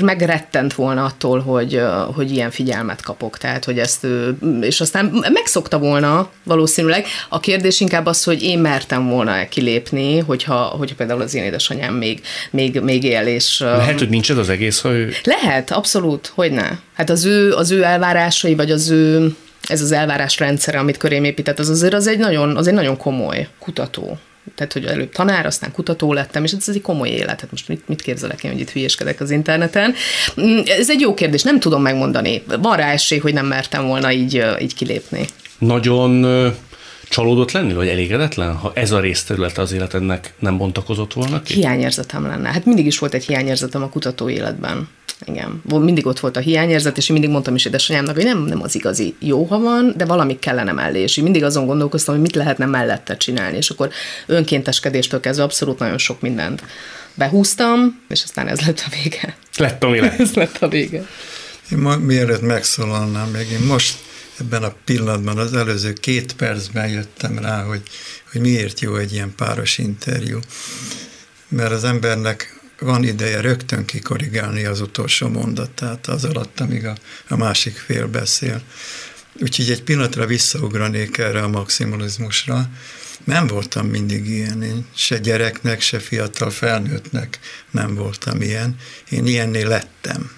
Megrettent 0.00 0.74
volna 0.74 1.04
attól, 1.04 1.40
hogy, 1.40 1.82
hogy 2.14 2.30
ilyen 2.30 2.50
figyelmet 2.50 3.02
kapok, 3.02 3.38
tehát 3.38 3.64
hogy 3.64 3.78
ezt, 3.78 4.06
és 4.60 4.80
aztán 4.80 5.24
megszokta 5.32 5.78
volna 5.78 6.30
valószínűleg. 6.42 7.06
A 7.28 7.40
kérdés 7.40 7.80
inkább 7.80 8.06
az, 8.06 8.24
hogy 8.24 8.42
én 8.42 8.58
mertem 8.58 9.08
volna 9.08 9.48
kilépni, 9.48 10.18
hogyha, 10.18 10.54
hogyha 10.54 10.96
például 10.96 11.22
az 11.22 11.34
én 11.34 11.42
édesanyám 11.42 11.94
még, 11.94 12.20
még, 12.50 12.80
még 12.80 13.04
él, 13.04 13.26
és... 13.26 13.58
Lehet, 13.58 13.98
hogy 13.98 14.08
nincs 14.08 14.30
ez 14.30 14.36
az 14.36 14.48
egész, 14.48 14.80
ha 14.80 14.90
ő 14.90 15.12
Lehet, 15.24 15.70
abszolút, 15.70 16.32
hogy 16.34 16.50
ne. 16.50 16.68
Hát 16.94 17.10
az 17.10 17.24
ő, 17.24 17.52
az 17.52 17.70
ő 17.70 17.82
elvárásai, 17.82 18.54
vagy 18.54 18.70
az 18.70 18.90
ő, 18.90 19.34
ez 19.62 19.82
az 19.82 19.92
elvárás 19.92 20.38
rendszere, 20.38 20.78
amit 20.78 20.96
körém 20.96 21.24
épített, 21.24 21.58
az 21.58 21.68
azért 21.68 21.94
az 21.94 22.06
egy 22.06 22.18
nagyon, 22.18 22.56
az 22.56 22.66
egy 22.66 22.74
nagyon 22.74 22.96
komoly 22.96 23.48
kutató. 23.58 24.18
Tehát, 24.54 24.72
hogy 24.72 24.84
előbb 24.84 25.12
tanár, 25.12 25.46
aztán 25.46 25.72
kutató 25.72 26.12
lettem, 26.12 26.44
és 26.44 26.52
ez 26.52 26.68
egy 26.68 26.80
komoly 26.80 27.08
élet. 27.08 27.40
Hát 27.40 27.50
most 27.50 27.68
mit, 27.68 27.88
mit 27.88 28.02
képzelek 28.02 28.44
én, 28.44 28.50
hogy 28.50 28.60
itt 28.60 28.70
hülyeskedek 28.70 29.20
az 29.20 29.30
interneten? 29.30 29.94
Mm, 30.40 30.58
Ez 30.66 30.90
egy 30.90 31.00
jó 31.00 31.14
kérdés, 31.14 31.42
nem 31.42 31.60
tudom 31.60 31.82
megmondani. 31.82 32.42
Van 32.60 32.76
rá 32.76 32.90
esély, 32.92 33.18
hogy 33.18 33.32
nem 33.32 33.46
mertem 33.46 33.86
volna 33.86 34.12
így, 34.12 34.44
így 34.60 34.74
kilépni. 34.74 35.26
nagyon 35.58 36.26
csalódott 37.08 37.52
lenni, 37.52 37.72
vagy 37.72 37.88
elégedetlen, 37.88 38.54
ha 38.56 38.72
ez 38.74 38.90
a 38.90 39.00
részterülete 39.00 39.60
az 39.60 39.72
életednek 39.72 40.32
nem 40.38 40.56
bontakozott 40.58 41.12
volna 41.12 41.42
ki? 41.42 41.54
Hiányérzetem 41.54 42.26
lenne. 42.26 42.48
Hát 42.48 42.64
mindig 42.64 42.86
is 42.86 42.98
volt 42.98 43.14
egy 43.14 43.24
hiányérzetem 43.26 43.82
a 43.82 43.88
kutató 43.88 44.28
életben. 44.28 44.88
Igen. 45.24 45.62
Mindig 45.64 46.06
ott 46.06 46.20
volt 46.20 46.36
a 46.36 46.40
hiányérzet, 46.40 46.96
és 46.96 47.08
én 47.08 47.12
mindig 47.12 47.30
mondtam 47.30 47.54
is 47.54 47.64
édesanyámnak, 47.64 48.14
hogy 48.14 48.24
nem, 48.24 48.38
nem 48.38 48.62
az 48.62 48.74
igazi 48.74 49.14
jó, 49.18 49.44
ha 49.44 49.58
van, 49.58 49.94
de 49.96 50.04
valami 50.04 50.38
kellene 50.38 50.72
mellé. 50.72 51.00
És 51.00 51.16
én 51.16 51.24
mindig 51.24 51.44
azon 51.44 51.66
gondolkoztam, 51.66 52.14
hogy 52.14 52.22
mit 52.22 52.34
lehetne 52.34 52.66
mellette 52.66 53.16
csinálni. 53.16 53.56
És 53.56 53.70
akkor 53.70 53.90
önkénteskedéstől 54.26 55.20
kezdve 55.20 55.44
abszolút 55.44 55.78
nagyon 55.78 55.98
sok 55.98 56.20
mindent 56.20 56.62
behúztam, 57.14 58.00
és 58.08 58.22
aztán 58.22 58.48
ez 58.48 58.60
lett 58.60 58.84
a 58.86 58.90
vége. 59.02 59.36
Lett, 59.56 59.84
ami 59.84 60.00
lett. 60.00 60.18
Ez 60.28 60.34
lett 60.34 60.56
a 60.60 60.68
vége. 60.68 61.06
Én 61.70 61.78
ma, 61.78 61.96
mielőtt 61.96 62.42
megszólalnám, 62.42 63.28
még 63.28 63.50
én 63.50 63.66
most 63.66 63.98
ebben 64.40 64.62
a 64.62 64.74
pillanatban, 64.84 65.38
az 65.38 65.54
előző 65.54 65.92
két 65.92 66.32
percben 66.32 66.88
jöttem 66.88 67.38
rá, 67.38 67.62
hogy, 67.62 67.82
hogy 68.32 68.40
miért 68.40 68.80
jó 68.80 68.96
egy 68.96 69.12
ilyen 69.12 69.32
páros 69.36 69.78
interjú. 69.78 70.38
mert 71.48 71.72
az 71.72 71.84
embernek 71.84 72.57
van 72.78 73.04
ideje 73.04 73.40
rögtön 73.40 73.84
kikorrigálni 73.84 74.64
az 74.64 74.80
utolsó 74.80 75.28
mondatát 75.28 76.06
az 76.06 76.24
alatt, 76.24 76.60
amíg 76.60 76.86
a, 76.86 76.96
a 77.28 77.36
másik 77.36 77.76
fél 77.76 78.06
beszél. 78.06 78.62
Úgyhogy 79.40 79.70
egy 79.70 79.82
pillanatra 79.82 80.26
visszaugranék 80.26 81.18
erre 81.18 81.42
a 81.42 81.48
maximalizmusra. 81.48 82.70
Nem 83.24 83.46
voltam 83.46 83.86
mindig 83.86 84.26
ilyen, 84.26 84.62
én 84.62 84.86
se 84.94 85.18
gyereknek, 85.18 85.80
se 85.80 85.98
fiatal 85.98 86.50
felnőttnek 86.50 87.38
nem 87.70 87.94
voltam 87.94 88.42
ilyen. 88.42 88.76
Én 89.10 89.26
ilyenné 89.26 89.62
lettem. 89.62 90.30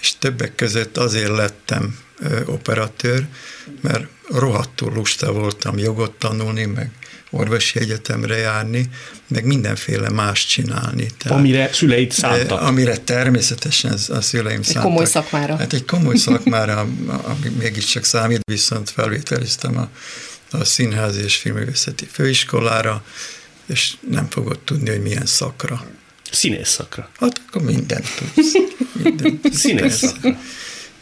És 0.00 0.12
többek 0.18 0.54
között 0.54 0.96
azért 0.96 1.36
lettem 1.36 1.98
ö, 2.18 2.44
operatőr, 2.44 3.26
mert 3.80 4.06
rohadtul 4.28 4.92
lusta 4.92 5.32
voltam 5.32 5.78
jogot 5.78 6.12
tanulni, 6.12 6.64
meg 6.64 6.90
orvosi 7.30 7.78
egyetemre 7.78 8.36
járni, 8.36 8.88
meg 9.26 9.44
mindenféle 9.44 10.10
más 10.10 10.46
csinálni. 10.46 11.06
Tehát, 11.18 11.38
amire 11.38 11.70
szüleid 11.72 12.10
szántak. 12.12 12.60
Amire 12.60 12.96
természetesen 12.96 13.98
a 14.08 14.20
szüleim 14.20 14.62
szántak. 14.62 14.82
Egy 14.82 14.88
komoly 14.88 15.04
szakmára. 15.04 15.56
Hát 15.56 15.72
egy 15.72 15.84
komoly 15.84 16.16
szakmára, 16.16 16.80
ami 17.06 17.48
mégiscsak 17.58 18.04
számít, 18.04 18.40
viszont 18.50 18.90
felvételiztem 18.90 19.78
a, 19.78 19.88
a 20.56 20.64
Színház 20.64 21.16
és 21.16 21.36
Filművészeti 21.36 22.08
Főiskolára, 22.12 23.04
és 23.66 23.92
nem 24.10 24.26
fogod 24.30 24.58
tudni, 24.58 24.90
hogy 24.90 25.02
milyen 25.02 25.26
szakra. 25.26 25.86
Színész 26.30 26.68
szakra. 26.68 27.08
Hát 27.20 27.40
akkor 27.46 27.62
mindent 27.62 28.06
tudsz. 28.16 28.52
Mindent. 28.92 29.52
Színész 29.52 29.96
szakra 29.96 30.38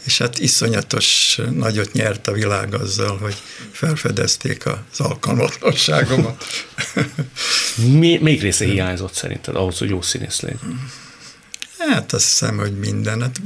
és 0.08 0.18
hát 0.18 0.38
iszonyatos 0.38 1.40
nagyot 1.52 1.92
nyert 1.92 2.26
a 2.26 2.32
világ 2.32 2.74
azzal, 2.74 3.16
hogy 3.16 3.36
felfedezték 3.72 4.66
az 4.66 5.00
alkalmatlanságomat. 5.00 6.44
Mi, 7.98 8.18
még 8.18 8.40
része 8.40 8.64
hiányzott 8.64 9.14
szerinted 9.14 9.56
ahhoz, 9.56 9.78
hogy 9.78 9.88
jó 9.88 10.02
színész 10.02 10.40
legyen? 10.40 10.90
Hát 11.78 12.12
azt 12.12 12.28
hiszem, 12.28 12.56
hogy 12.56 12.78
minden. 12.78 13.20
Hát 13.20 13.40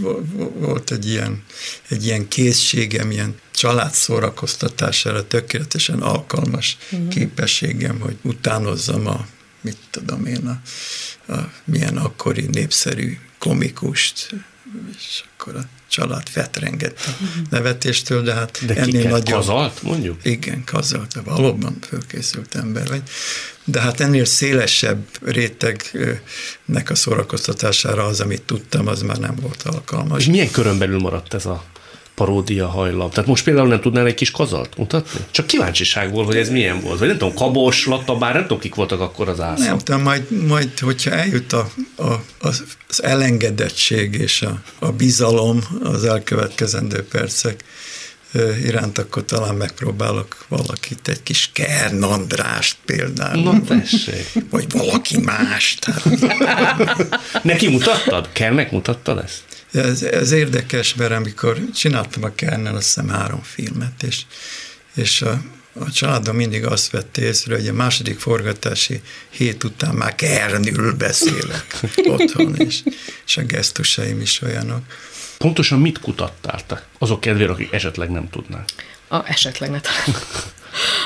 volt 0.54 0.90
egy 0.90 1.08
ilyen, 1.08 1.44
egy 1.88 2.04
ilyen 2.04 2.28
készségem, 2.28 3.10
ilyen 3.10 3.34
család 3.54 3.92
szórakoztatására 3.92 5.26
tökéletesen 5.26 6.00
alkalmas 6.00 6.76
uh-huh. 6.90 7.08
képességem, 7.08 8.00
hogy 8.00 8.16
utánozzam 8.22 9.06
a, 9.06 9.26
mit 9.60 9.78
tudom 9.90 10.26
én, 10.26 10.46
a, 11.26 11.32
a 11.32 11.52
milyen 11.64 11.96
akkori 11.96 12.46
népszerű 12.52 13.18
komikust, 13.38 14.34
és 14.96 15.24
akkor 15.36 15.56
a 15.56 15.62
család 15.88 16.28
fetrengett 16.28 17.00
a 17.06 17.10
nevetéstől, 17.50 18.22
de 18.22 18.34
hát 18.34 18.66
de 18.66 18.74
ennél 18.74 19.08
nagyobb... 19.08 19.38
Kazalt, 19.38 19.82
mondjuk? 19.82 20.20
Igen, 20.22 20.64
kazalt, 20.64 21.12
de 21.14 21.20
valóban 21.20 21.76
fölkészült 21.88 22.54
ember 22.54 22.88
vagy. 22.88 23.02
De 23.64 23.80
hát 23.80 24.00
ennél 24.00 24.24
szélesebb 24.24 25.06
rétegnek 25.22 26.90
a 26.90 26.94
szórakoztatására 26.94 28.04
az, 28.04 28.20
amit 28.20 28.42
tudtam, 28.42 28.86
az 28.86 29.02
már 29.02 29.18
nem 29.18 29.34
volt 29.40 29.62
alkalmas. 29.62 30.20
És 30.20 30.26
milyen 30.26 30.50
körön 30.50 30.78
belül 30.78 30.98
maradt 30.98 31.34
ez 31.34 31.46
a 31.46 31.64
paródia 32.14 32.68
hajlam. 32.68 33.10
Tehát 33.10 33.28
most 33.28 33.44
például 33.44 33.68
nem 33.68 33.80
tudnál 33.80 34.06
egy 34.06 34.14
kis 34.14 34.30
kazalt 34.30 34.76
mutatni? 34.76 35.20
Csak 35.30 35.46
kíváncsiságból, 35.46 36.24
hogy 36.24 36.36
ez 36.36 36.48
milyen 36.48 36.80
volt. 36.80 36.98
Vagy 36.98 37.08
nem 37.08 37.18
tudom, 37.18 37.34
kabos, 37.34 37.86
latta, 37.86 38.16
bár 38.16 38.32
nem 38.32 38.42
tudom, 38.42 38.58
kik 38.58 38.74
voltak 38.74 39.00
akkor 39.00 39.28
az 39.28 39.40
ászok. 39.40 39.66
Nem 39.66 39.78
tudom, 39.78 40.02
majd, 40.02 40.46
majd 40.46 40.78
hogyha 40.78 41.10
eljut 41.10 41.52
a, 41.52 41.68
a, 41.96 42.12
az, 42.40 42.64
elengedettség 42.98 44.14
és 44.14 44.42
a, 44.42 44.62
a 44.78 44.90
bizalom 44.90 45.60
az 45.82 46.04
elkövetkezendő 46.04 47.04
percek 47.04 47.64
iránt, 48.64 48.98
akkor 48.98 49.24
talán 49.24 49.54
megpróbálok 49.54 50.44
valakit, 50.48 51.08
egy 51.08 51.22
kis 51.22 51.50
Kern 51.52 52.02
Andrást 52.02 52.76
például. 52.84 53.42
Na 53.42 53.60
tessék. 53.62 54.26
Vagy 54.50 54.66
valaki 54.72 55.18
más. 55.20 55.78
Neki 57.42 57.68
mutattad? 57.68 58.28
Kernnek 58.32 58.70
mutattad 58.70 59.18
ezt? 59.18 59.42
Ez, 59.72 60.02
ez 60.02 60.30
érdekes, 60.30 60.94
mert 60.94 61.12
amikor 61.12 61.58
csináltam 61.74 62.24
a 62.24 62.34
Kernel, 62.34 62.76
azt 62.76 62.86
hiszem 62.86 63.08
három 63.08 63.42
filmet, 63.42 64.02
és, 64.02 64.22
és 64.94 65.22
a, 65.22 65.42
a 65.72 65.90
családom 65.90 66.36
mindig 66.36 66.64
azt 66.66 66.90
vette 66.90 67.22
észre, 67.22 67.54
hogy 67.54 67.68
a 67.68 67.72
második 67.72 68.18
forgatási 68.18 69.00
hét 69.30 69.64
után 69.64 69.94
már 69.94 70.14
Kernül 70.14 70.92
beszélek 70.92 71.80
otthon, 72.16 72.56
és, 72.56 72.82
és 73.26 73.36
a 73.36 73.42
gesztusaim 73.42 74.20
is 74.20 74.42
olyanok. 74.42 74.82
Pontosan 75.38 75.80
mit 75.80 75.98
kutattál 75.98 76.66
te? 76.66 76.86
Azok 76.98 77.20
kedvére, 77.20 77.50
akik 77.50 77.72
esetleg 77.72 78.10
nem 78.10 78.30
tudnák. 78.30 78.68
A, 79.12 79.22
esetleg 79.24 79.70
ne 79.70 79.80
talán. 79.80 80.22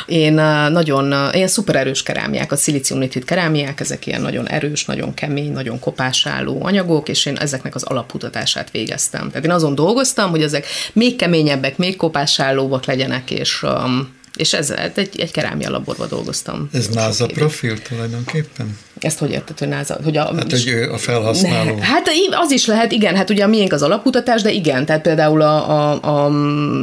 Én 0.06 0.32
nagyon, 0.72 1.14
ilyen 1.32 1.48
szupererős 1.48 2.02
kerámiák, 2.02 2.52
a 2.52 2.56
szilíciumnitrit 2.56 3.24
kerámiák, 3.24 3.80
ezek 3.80 4.06
ilyen 4.06 4.20
nagyon 4.20 4.48
erős, 4.48 4.84
nagyon 4.84 5.14
kemény, 5.14 5.52
nagyon 5.52 5.78
kopásálló 5.78 6.64
anyagok, 6.64 7.08
és 7.08 7.26
én 7.26 7.36
ezeknek 7.36 7.74
az 7.74 7.82
alapkutatását 7.82 8.70
végeztem. 8.70 9.28
Tehát 9.28 9.44
én 9.44 9.50
azon 9.50 9.74
dolgoztam, 9.74 10.30
hogy 10.30 10.42
ezek 10.42 10.66
még 10.92 11.16
keményebbek, 11.16 11.76
még 11.76 11.96
kopásállóbbak 11.96 12.84
legyenek, 12.84 13.30
és 13.30 13.62
um, 13.62 14.15
és 14.36 14.52
ezzel 14.52 14.76
hát 14.76 14.98
egy, 14.98 15.20
egy 15.20 15.30
kerámia 15.30 15.70
laborban 15.70 16.08
dolgoztam. 16.08 16.68
Ez 16.72 16.88
NASA 16.88 17.26
profil 17.26 17.82
tulajdonképpen? 17.82 18.78
Ezt 18.98 19.18
hogy 19.18 19.30
érted, 19.30 19.58
hogy 19.58 19.68
NASA? 19.68 19.98
Hogy 20.04 20.16
a, 20.16 20.34
hát, 20.36 20.50
hogy 20.50 20.68
ő 20.68 20.92
a 20.92 20.98
felhasználó. 20.98 21.74
Ne, 21.74 21.84
hát 21.84 22.08
az 22.30 22.50
is 22.50 22.66
lehet, 22.66 22.92
igen, 22.92 23.16
hát 23.16 23.30
ugye 23.30 23.44
a 23.44 23.46
miénk 23.46 23.72
az 23.72 23.82
alapkutatás, 23.82 24.42
de 24.42 24.50
igen, 24.50 24.86
tehát 24.86 25.02
például 25.02 25.42
a, 25.42 25.70
a, 25.70 26.02
a, 26.02 26.24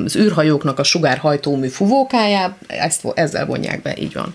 az 0.04 0.16
űrhajóknak 0.16 0.80
a 0.80 0.84
sugárhajtómű 0.84 1.68
fuvókáját, 1.68 2.56
ezt, 2.68 3.02
ezzel 3.14 3.46
vonják 3.46 3.82
be, 3.82 3.96
így 3.98 4.14
van 4.14 4.34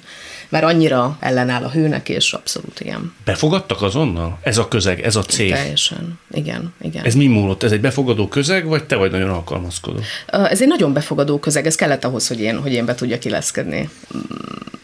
mert 0.49 0.65
annyira 0.65 1.17
ellenáll 1.21 1.65
a 1.65 1.71
hőnek, 1.71 2.09
és 2.09 2.33
abszolút 2.33 2.81
igen. 2.81 3.13
Befogadtak 3.25 3.83
azonnal? 3.83 4.39
Ez 4.43 4.59
a 4.59 4.69
közeg, 4.69 5.01
ez 5.01 5.17
a 5.17 5.23
cég? 5.23 5.53
Teljesen, 5.53 6.19
igen, 6.31 6.75
igen. 6.81 7.05
Ez 7.05 7.15
mi 7.15 7.27
múlott? 7.27 7.63
Ez 7.63 7.73
egy 7.73 7.81
befogadó 7.81 8.29
közeg, 8.29 8.67
vagy 8.67 8.85
te 8.85 8.97
vagy 8.97 9.11
nagyon 9.11 9.31
alkalmazkodó? 9.31 9.99
Ez 10.27 10.63
egy 10.63 10.69
nagyon 10.69 10.93
befogadó 10.93 11.39
közeg, 11.39 11.67
ez 11.67 11.75
kellett 11.75 12.05
ahhoz, 12.05 12.29
hogy 12.29 12.41
én, 12.41 12.59
hogy 12.61 12.73
én 12.73 12.85
be 12.85 12.95
tudjak 12.95 13.25
illeszkedni. 13.25 13.89
Mm, 14.17 14.21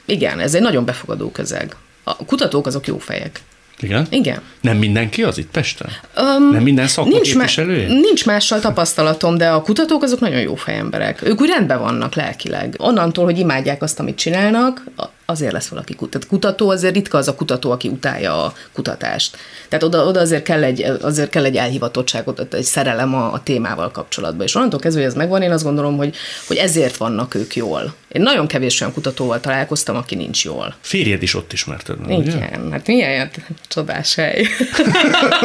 igen, 0.04 0.40
ez 0.40 0.54
egy 0.54 0.62
nagyon 0.62 0.84
befogadó 0.84 1.30
közeg. 1.30 1.76
A 2.02 2.16
kutatók 2.16 2.66
azok 2.66 2.86
jó 2.86 2.98
fejek. 2.98 3.40
Igen? 3.80 4.06
Igen. 4.10 4.40
Nem 4.60 4.76
mindenki 4.76 5.22
az 5.22 5.38
itt 5.38 5.50
Pesten? 5.50 5.88
Um, 6.18 6.50
nem 6.50 6.62
minden 6.62 6.86
szakma 6.86 7.10
nincs, 7.10 7.32
képviselője? 7.32 7.86
nincs 7.86 8.26
mással 8.26 8.60
tapasztalatom, 8.60 9.36
de 9.36 9.48
a 9.48 9.62
kutatók 9.62 10.02
azok 10.02 10.20
nagyon 10.20 10.40
jó 10.40 10.54
fejemberek. 10.54 11.22
Ők 11.22 11.40
úgy 11.40 11.48
rendben 11.48 11.78
vannak 11.78 12.14
lelkileg. 12.14 12.74
Onnantól, 12.78 13.24
hogy 13.24 13.38
imádják 13.38 13.82
azt, 13.82 14.00
amit 14.00 14.16
csinálnak, 14.16 14.84
azért 15.26 15.52
lesz 15.52 15.68
valaki 15.68 15.94
kutató. 15.94 16.26
Kutató 16.28 16.70
azért 16.70 16.94
ritka 16.94 17.18
az 17.18 17.28
a 17.28 17.34
kutató, 17.34 17.70
aki 17.70 17.88
utálja 17.88 18.44
a 18.44 18.54
kutatást. 18.72 19.36
Tehát 19.68 19.84
oda, 19.84 20.04
oda 20.04 20.20
azért, 20.20 20.42
kell 20.42 20.62
egy, 20.62 20.82
azért 20.82 21.30
kell 21.30 21.44
egy 21.44 21.56
elhivatottság, 21.56 22.24
egy 22.50 22.62
szerelem 22.62 23.14
a, 23.14 23.32
a 23.32 23.42
témával 23.42 23.90
kapcsolatban. 23.90 24.46
És 24.46 24.54
onnantól 24.54 24.80
kezdve, 24.80 25.00
hogy 25.00 25.10
ez 25.10 25.16
megvan, 25.16 25.42
én 25.42 25.50
azt 25.50 25.64
gondolom, 25.64 25.96
hogy, 25.96 26.16
hogy 26.46 26.56
ezért 26.56 26.96
vannak 26.96 27.34
ők 27.34 27.56
jól. 27.56 27.94
Én 28.08 28.22
nagyon 28.22 28.46
kevés 28.46 28.80
olyan 28.80 28.92
kutatóval 28.92 29.40
találkoztam, 29.40 29.96
aki 29.96 30.14
nincs 30.14 30.44
jól. 30.44 30.74
Férjed 30.80 31.22
is 31.22 31.34
ott 31.34 31.52
ismerted, 31.52 32.00
nem? 32.00 32.10
Igen, 32.10 32.36
ugye? 32.36 32.70
hát 32.70 32.86
milyen 32.86 33.30
csodás 33.68 34.14
hely. 34.14 34.46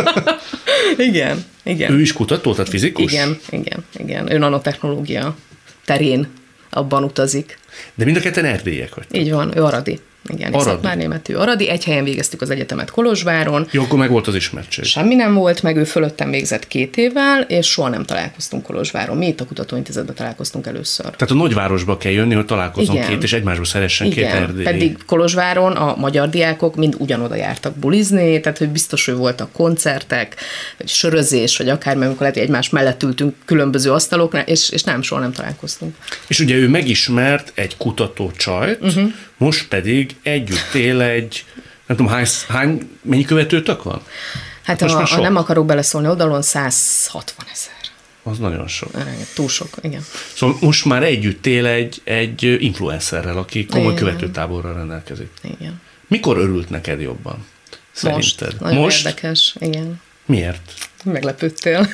igen, 1.09 1.45
igen. 1.63 1.91
Ő 1.91 2.01
is 2.01 2.13
kutató, 2.13 2.51
tehát 2.51 2.69
fizikus? 2.69 3.12
Igen, 3.12 3.39
igen, 3.50 3.86
igen. 3.98 4.31
Ő 4.31 4.38
nanotechnológia 4.38 5.36
terén 5.86 6.27
abban 6.69 7.03
utazik. 7.03 7.59
De 7.95 8.05
mind 8.05 8.17
a 8.17 8.19
ketten 8.19 8.45
erdélyek 8.45 8.95
vagy. 8.95 9.05
Így 9.11 9.31
van, 9.31 9.57
ő 9.57 9.63
aradi. 9.63 9.99
Igen, 10.27 10.53
Aradi. 10.53 10.88
már 10.88 10.97
németű 10.97 11.33
Aradi. 11.33 11.69
Egy 11.69 11.83
helyen 11.83 12.03
végeztük 12.03 12.41
az 12.41 12.49
egyetemet 12.49 12.91
Kolozsváron. 12.91 13.67
Jó, 13.71 13.83
akkor 13.83 13.99
meg 13.99 14.09
volt 14.09 14.27
az 14.27 14.35
ismertség. 14.35 14.83
Semmi 14.83 15.15
nem 15.15 15.33
volt, 15.33 15.63
meg 15.63 15.77
ő 15.77 15.83
fölöttem 15.83 16.29
végzett 16.29 16.67
két 16.67 16.97
évvel, 16.97 17.41
és 17.41 17.67
soha 17.67 17.89
nem 17.89 18.03
találkoztunk 18.03 18.63
Kolozsváron. 18.63 19.17
Mi 19.17 19.27
itt 19.27 19.41
a 19.41 19.45
kutatóintézetben 19.45 20.15
találkoztunk 20.15 20.67
először. 20.67 21.05
Tehát 21.05 21.31
a 21.31 21.33
nagyvárosba 21.33 21.97
kell 21.97 22.11
jönni, 22.11 22.33
hogy 22.33 22.45
találkozom 22.45 22.95
Igen. 22.95 23.07
két, 23.07 23.23
és 23.23 23.33
egymásba 23.33 23.63
szeressen 23.63 24.07
Igen. 24.07 24.31
két 24.31 24.41
erdély. 24.41 24.63
Pedig 24.63 24.97
Kolozsváron 25.05 25.71
a 25.71 25.95
magyar 25.95 26.29
diákok 26.29 26.75
mind 26.75 26.95
ugyanoda 26.97 27.35
jártak 27.35 27.75
bulizni, 27.75 28.39
tehát 28.39 28.57
hogy 28.57 28.69
biztos, 28.69 29.05
hogy 29.05 29.15
voltak 29.15 29.51
koncertek, 29.51 30.35
vagy 30.77 30.88
sörözés, 30.88 31.57
vagy 31.57 31.69
akármi, 31.69 32.05
amikor 32.05 32.21
lehet, 32.21 32.38
egymás 32.38 32.69
mellett 32.69 33.03
ültünk 33.03 33.35
különböző 33.45 33.91
asztaloknál, 33.91 34.43
és, 34.43 34.69
és 34.69 34.83
nem, 34.83 35.01
soha 35.01 35.21
nem 35.21 35.31
találkoztunk. 35.31 35.95
És 36.27 36.39
ugye 36.39 36.55
ő 36.55 36.69
megismert 36.69 37.51
egy 37.55 37.77
kutató 37.77 38.31
csajt, 38.38 38.81
uh-huh. 38.81 39.11
Most 39.39 39.67
pedig 39.67 40.15
együtt 40.22 40.74
él 40.74 41.01
egy, 41.01 41.46
nem 41.86 41.98
tudom, 41.98 42.12
hány, 42.12 42.25
hány 42.48 42.89
mennyi 43.01 43.24
követőtök 43.24 43.84
van? 43.84 44.01
Hát, 44.63 44.81
hát 44.81 44.91
a, 44.91 45.15
a 45.15 45.19
nem 45.19 45.36
akarok 45.36 45.65
beleszólni 45.65 46.08
oldalon, 46.08 46.41
160 46.41 47.46
ezer. 47.51 47.74
Az 48.24 48.38
nagyon 48.38 48.67
sok. 48.67 48.91
Túl 49.34 49.50
sok, 49.50 49.69
igen. 49.81 50.05
Szóval 50.36 50.58
most 50.62 50.86
már 50.86 51.03
együtt 51.03 51.46
él 51.46 51.65
egy, 51.65 52.01
egy 52.03 52.43
influencerrel, 52.60 53.38
aki 53.38 53.65
komoly 53.65 53.91
igen. 53.91 54.03
követőtáborral 54.03 54.74
rendelkezik. 54.74 55.31
Igen. 55.41 55.81
Mikor 56.08 56.38
örült 56.38 56.69
neked 56.69 57.01
jobban? 57.01 57.46
Szerinted? 57.91 58.48
Most. 58.48 58.60
Nagyon 58.60 58.81
most? 58.81 59.05
érdekes, 59.05 59.55
igen. 59.60 60.01
Miért? 60.25 60.74
Meglepődtél. 61.03 61.88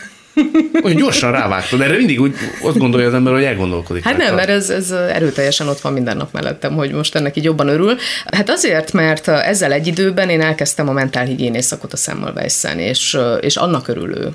Olyan 0.83 0.97
gyorsan 0.97 1.31
rávágtad. 1.31 1.81
Erre 1.81 1.97
mindig 1.97 2.21
úgy 2.21 2.35
azt 2.63 2.77
gondolja 2.77 3.07
az 3.07 3.13
ember, 3.13 3.33
hogy 3.33 3.43
elgondolkodik. 3.43 4.03
Hát 4.03 4.17
nem, 4.17 4.35
mert 4.35 4.49
ez, 4.49 4.69
ez 4.69 4.91
erőteljesen 4.91 5.67
ott 5.67 5.79
van 5.79 5.93
minden 5.93 6.17
nap 6.17 6.33
mellettem, 6.33 6.75
hogy 6.75 6.91
most 6.91 7.15
ennek 7.15 7.37
így 7.37 7.43
jobban 7.43 7.67
örül. 7.67 7.97
Hát 8.25 8.49
azért, 8.49 8.91
mert 8.91 9.27
ezzel 9.27 9.71
egy 9.71 9.87
időben 9.87 10.29
én 10.29 10.41
elkezdtem 10.41 10.89
a 10.89 10.93
mentálhigiénész 10.93 11.65
szakot 11.65 11.93
a 11.93 11.97
Semmelweis-en, 11.97 12.79
és, 12.79 13.17
és 13.39 13.55
annak 13.55 13.87
örülő. 13.87 14.29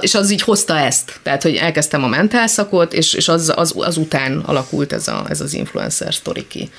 És 0.00 0.14
az 0.14 0.30
így 0.30 0.42
hozta 0.42 0.78
ezt. 0.78 1.20
Tehát, 1.22 1.42
hogy 1.42 1.54
elkezdtem 1.54 2.04
a 2.04 2.08
mentál 2.08 2.46
szakot, 2.46 2.92
és, 2.92 3.14
és 3.14 3.28
az, 3.28 3.52
az, 3.56 3.74
az 3.76 3.96
után 3.96 4.38
alakult 4.46 4.92
ez, 4.92 5.08
a, 5.08 5.24
ez 5.28 5.40
az 5.40 5.54
influencer 5.54 6.14
sztori 6.14 6.46
ki. 6.48 6.70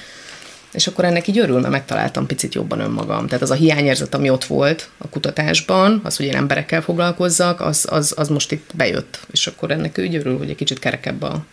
És 0.72 0.88
akkor 0.88 1.06
ennek 1.06 1.28
így 1.28 1.40
örülve 1.40 1.70
megtaláltam 1.70 2.26
picit 2.26 2.54
jobban 2.54 2.80
önmagam. 2.80 3.28
Tehát 3.28 3.44
az 3.44 3.52
a 3.52 3.56
hiányérzet, 3.56 4.14
ami 4.14 4.30
ott 4.30 4.46
volt 4.46 4.90
a 4.98 5.10
kutatásban, 5.10 6.02
az, 6.04 6.18
hogy 6.18 6.26
én 6.26 6.36
emberekkel 6.36 6.82
foglalkozzak, 6.82 7.62
az, 7.62 7.86
az, 7.90 8.14
az 8.18 8.28
most 8.28 8.52
itt 8.52 8.70
bejött. 8.74 9.20
És 9.32 9.48
akkor 9.48 9.72
ennek 9.72 9.98
úgy 9.98 10.16
örül, 10.16 10.38
hogy 10.38 10.50
egy 10.50 10.56
kicsit 10.56 10.80
kerekebb 10.80 11.22
a, 11.22 11.46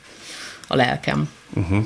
a 0.69 0.77
lelkem. 0.77 1.29
Uh-huh. 1.55 1.85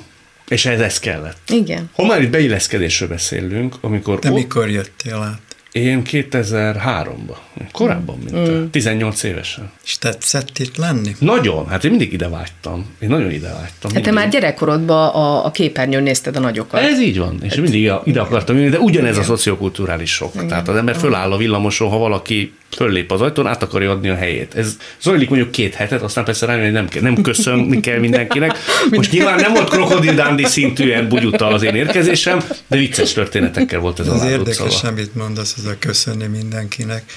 És 0.49 0.67
ez, 0.67 0.81
ez 0.81 0.99
kellett. 0.99 1.51
Igen. 1.51 1.91
Ha 1.95 2.07
már 2.07 2.23
itt 2.23 2.31
beilleszkedésről 2.31 3.09
beszélünk, 3.09 3.75
amikor... 3.81 4.19
De 4.19 4.31
mikor 4.31 4.71
jöttél 4.71 5.15
át? 5.17 5.50
Én 5.73 6.03
2003-ban, 6.11 7.37
korábban, 7.73 8.19
mint 8.25 8.51
mm. 8.51 8.65
18 8.71 9.23
évesen. 9.23 9.71
És 9.85 9.99
tetszett 9.99 10.59
itt 10.59 10.77
lenni? 10.77 11.17
Nagyon, 11.19 11.69
hát 11.69 11.85
én 11.85 11.91
mindig 11.91 12.13
ide 12.13 12.29
vágytam. 12.29 12.87
Én 12.99 13.09
nagyon 13.09 13.31
ide 13.31 13.53
vágytam. 13.53 13.93
Hát 13.95 14.03
te 14.03 14.11
már 14.11 14.29
gyerekkorodban 14.29 15.09
a, 15.09 15.45
a 15.45 15.51
képernyőn 15.51 16.03
nézted 16.03 16.37
a 16.37 16.41
nagyokat. 16.41 16.81
Ez 16.81 17.01
így 17.01 17.19
van, 17.19 17.39
és 17.43 17.55
hát, 17.55 17.63
mindig 17.63 17.93
ide 18.05 18.21
akartam 18.21 18.57
jönni, 18.57 18.69
de 18.69 18.79
ugyanez 18.79 19.11
Igen. 19.11 19.23
a 19.23 19.25
szociokulturális 19.25 20.13
sok. 20.13 20.35
Igen. 20.35 20.49
Tehát 20.49 20.69
az 20.69 20.77
ember 20.77 20.97
föláll 20.97 21.33
a 21.33 21.37
villamoson, 21.37 21.89
ha 21.89 21.99
valaki 21.99 22.53
föllép 22.77 23.13
az 23.13 23.21
ajtón, 23.21 23.47
át 23.47 23.63
akarja 23.63 23.91
adni 23.91 24.09
a 24.09 24.15
helyét. 24.15 24.55
Ez 24.55 24.77
zajlik 25.03 25.29
mondjuk 25.29 25.51
két 25.51 25.75
hetet, 25.75 26.03
aztán 26.03 26.25
persze 26.25 26.47
rájön, 26.47 26.63
hogy 26.63 26.73
nem, 26.73 26.89
kell, 26.89 27.03
nem 27.03 27.23
köszönni 27.23 27.81
kell 27.81 27.99
mindenkinek. 27.99 28.57
Most 28.91 29.13
nyilván 29.13 29.41
nem 29.41 29.53
volt 29.53 29.69
krokodil 29.69 30.15
dándi 30.15 30.45
szintűen 30.45 31.09
bugyuta 31.09 31.47
az 31.47 31.63
én 31.63 31.75
érkezésem, 31.75 32.43
de 32.67 32.77
vicces 32.77 33.13
történetekkel 33.13 33.81
volt 33.81 34.01
ez 34.01 34.09
az 34.09 34.21
a 34.21 34.31
érdekes, 34.31 34.75
szava. 34.75 34.89
amit 34.89 35.15
mondasz, 35.15 35.55
ez 35.59 35.65
a 35.65 35.79
köszönni 35.79 36.27
mindenkinek. 36.27 37.13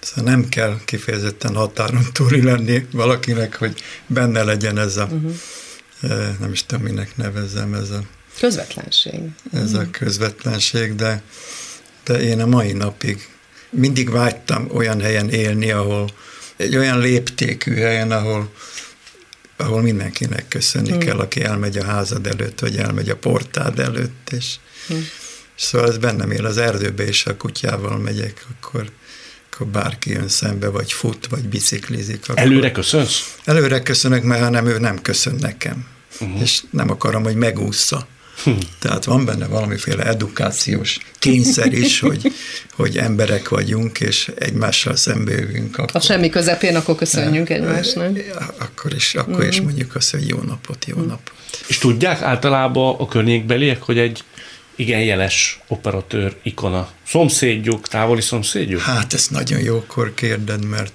Szóval 0.00 0.32
nem 0.32 0.48
kell 0.48 0.76
kifejezetten 0.84 1.54
határon 1.54 2.06
túli 2.12 2.42
lenni 2.42 2.86
valakinek, 2.92 3.56
hogy 3.56 3.74
benne 4.06 4.42
legyen 4.42 4.78
ez 4.78 4.96
a, 4.96 5.08
uh-huh. 5.10 5.32
nem 6.40 6.52
is 6.52 6.66
tudom, 6.66 6.84
minek 6.84 7.16
nevezzem, 7.16 7.74
ez 7.74 7.90
a 7.90 8.00
közvetlenség. 8.40 9.20
Ez 9.52 9.62
uh-huh. 9.62 9.78
a 9.78 9.82
mhm. 9.82 9.90
közvetlenség, 9.90 10.94
de, 10.94 11.22
de 12.04 12.20
én 12.20 12.40
a 12.40 12.46
mai 12.46 12.72
napig 12.72 13.28
mindig 13.76 14.10
vágytam 14.10 14.68
olyan 14.72 15.00
helyen 15.00 15.30
élni, 15.30 15.70
ahol 15.70 16.10
egy 16.56 16.76
olyan 16.76 16.98
léptékű 16.98 17.74
helyen, 17.74 18.12
ahol, 18.12 18.52
ahol 19.56 19.82
mindenkinek 19.82 20.48
köszönni 20.48 20.90
hmm. 20.90 20.98
kell, 20.98 21.18
aki 21.18 21.42
elmegy 21.42 21.76
a 21.76 21.84
házad 21.84 22.26
előtt, 22.26 22.60
vagy 22.60 22.76
elmegy 22.76 23.08
a 23.08 23.16
portád 23.16 23.78
előtt, 23.78 24.30
és, 24.30 24.54
hmm. 24.86 25.06
szóval 25.54 25.88
ez 25.88 25.98
bennem 25.98 26.30
él 26.30 26.46
az 26.46 26.58
erdőbe, 26.58 27.06
és 27.06 27.26
a 27.26 27.36
kutyával 27.36 27.98
megyek, 27.98 28.46
akkor, 28.50 28.90
akkor 29.52 29.66
bárki 29.66 30.10
jön 30.10 30.28
szembe, 30.28 30.68
vagy 30.68 30.92
fut, 30.92 31.26
vagy 31.26 31.48
biciklizik. 31.48 32.22
Akkor 32.22 32.38
Előre 32.38 32.72
köszönsz? 32.72 33.36
Előre 33.44 33.82
köszönök, 33.82 34.22
mert 34.22 34.42
ha 34.42 34.48
nem, 34.48 34.66
ő 34.66 34.78
nem 34.78 35.02
köszön 35.02 35.34
nekem. 35.34 35.86
Uh-huh. 36.20 36.40
És 36.40 36.62
nem 36.70 36.90
akarom, 36.90 37.22
hogy 37.22 37.36
megúszza. 37.36 38.06
Hm. 38.44 38.50
Tehát 38.78 39.04
van 39.04 39.24
benne 39.24 39.46
valamiféle 39.46 40.04
edukációs 40.04 40.98
kényszer 41.18 41.72
is, 41.72 42.00
hogy, 42.00 42.32
hogy 42.72 42.98
emberek 42.98 43.48
vagyunk, 43.48 44.00
és 44.00 44.32
egymással 44.38 44.94
jövünk. 45.06 45.78
Akkor, 45.78 45.90
ha 45.90 46.00
semmi 46.00 46.28
közepén, 46.28 46.76
akkor 46.76 46.94
köszönjünk 46.94 47.50
egymásnak. 47.50 48.18
Akkor 48.58 48.94
is, 48.94 49.14
akkor 49.14 49.44
mm. 49.44 49.48
is 49.48 49.60
mondjuk 49.60 49.94
azt, 49.94 50.10
hogy 50.10 50.28
jó 50.28 50.38
napot, 50.38 50.84
jó 50.84 50.96
mm. 50.96 51.06
napot. 51.06 51.32
És 51.66 51.78
tudják 51.78 52.22
általában 52.22 52.96
a 52.98 53.08
környékbeliek, 53.08 53.82
hogy 53.82 53.98
egy 53.98 54.24
igen 54.76 55.00
jeles 55.00 55.60
operatőr 55.66 56.36
ikona. 56.42 56.90
Szomszédjuk, 57.06 57.88
távoli 57.88 58.20
szomszédjuk? 58.20 58.80
Hát 58.80 59.12
ezt 59.12 59.30
nagyon 59.30 59.60
jókor 59.60 60.14
kérded, 60.14 60.64
mert 60.64 60.92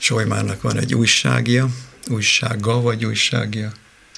Solymának 0.00 0.62
van 0.62 0.78
egy 0.78 0.94
újságja, 0.94 1.68
újsága 2.08 2.80
vagy 2.80 3.04
újságja? 3.04 3.72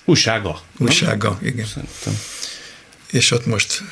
Újsága. 0.05 0.63
Újsága, 0.79 1.39
igen. 1.43 1.67
Szerintem 1.67 2.21
és 3.11 3.31
ott 3.31 3.47
most 3.47 3.83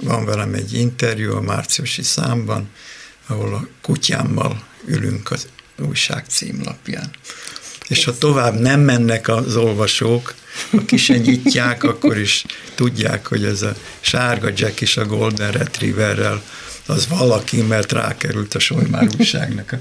van 0.00 0.24
velem 0.24 0.54
egy 0.54 0.72
interjú 0.72 1.36
a 1.36 1.40
márciusi 1.40 2.02
számban, 2.02 2.70
ahol 3.26 3.54
a 3.54 3.66
kutyámmal 3.82 4.62
ülünk 4.86 5.30
az 5.30 5.48
újság 5.78 6.24
címlapján. 6.28 7.10
És 7.88 8.04
ha 8.04 8.18
tovább 8.18 8.60
nem 8.60 8.80
mennek 8.80 9.28
az 9.28 9.56
olvasók, 9.56 10.34
ha 10.70 10.84
kisenyítják, 10.84 11.84
akkor 11.92 12.18
is 12.18 12.44
tudják, 12.74 13.26
hogy 13.26 13.44
ez 13.44 13.62
a 13.62 13.74
sárga 14.00 14.50
Jack 14.54 14.80
is 14.80 14.96
a 14.96 15.06
Golden 15.06 15.52
Retrieverrel 15.52 16.42
az 16.86 17.08
valaki, 17.08 17.62
mert 17.62 17.92
rákerült 17.92 18.54
a 18.54 18.58
Solymár 18.58 19.08
újságnak 19.18 19.72
a, 19.72 19.78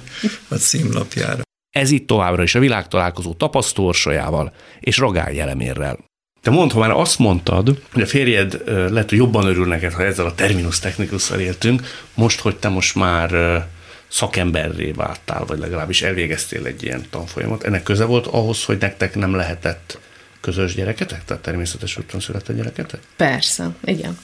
a 0.47 0.55
címlapjára. 0.55 1.41
Ez 1.69 1.91
itt 1.91 2.07
továbbra 2.07 2.43
is 2.43 2.55
a 2.55 2.59
világtalálkozó 2.59 3.33
tapasztórsajával 3.33 4.53
és 4.79 4.97
Rogán 4.97 5.33
Jelemérrel. 5.33 6.11
Te 6.43 6.51
mondd, 6.51 6.71
ha 6.71 6.79
már 6.79 6.91
azt 6.91 7.19
mondtad, 7.19 7.81
hogy 7.93 8.01
a 8.01 8.05
férjed 8.05 8.61
lehet, 8.65 9.09
hogy 9.09 9.17
jobban 9.17 9.45
örül 9.45 9.67
neked, 9.67 9.93
ha 9.93 10.03
ezzel 10.03 10.25
a 10.25 10.35
terminus 10.35 10.79
technikusszal 10.79 11.39
éltünk, 11.39 11.81
most, 12.13 12.39
hogy 12.39 12.55
te 12.55 12.69
most 12.69 12.95
már 12.95 13.61
szakemberré 14.07 14.91
váltál, 14.91 15.45
vagy 15.45 15.59
legalábbis 15.59 16.01
elvégeztél 16.01 16.65
egy 16.65 16.83
ilyen 16.83 17.05
tanfolyamot, 17.09 17.63
ennek 17.63 17.83
köze 17.83 18.05
volt 18.05 18.27
ahhoz, 18.27 18.63
hogy 18.63 18.77
nektek 18.79 19.15
nem 19.15 19.35
lehetett 19.35 19.99
közös 20.41 20.75
gyereketek, 20.75 21.25
tehát 21.25 21.43
természetes 21.43 21.97
úton 21.97 22.19
született 22.19 22.55
gyereketek? 22.55 22.99
Persze, 23.15 23.69
igen. 23.83 24.17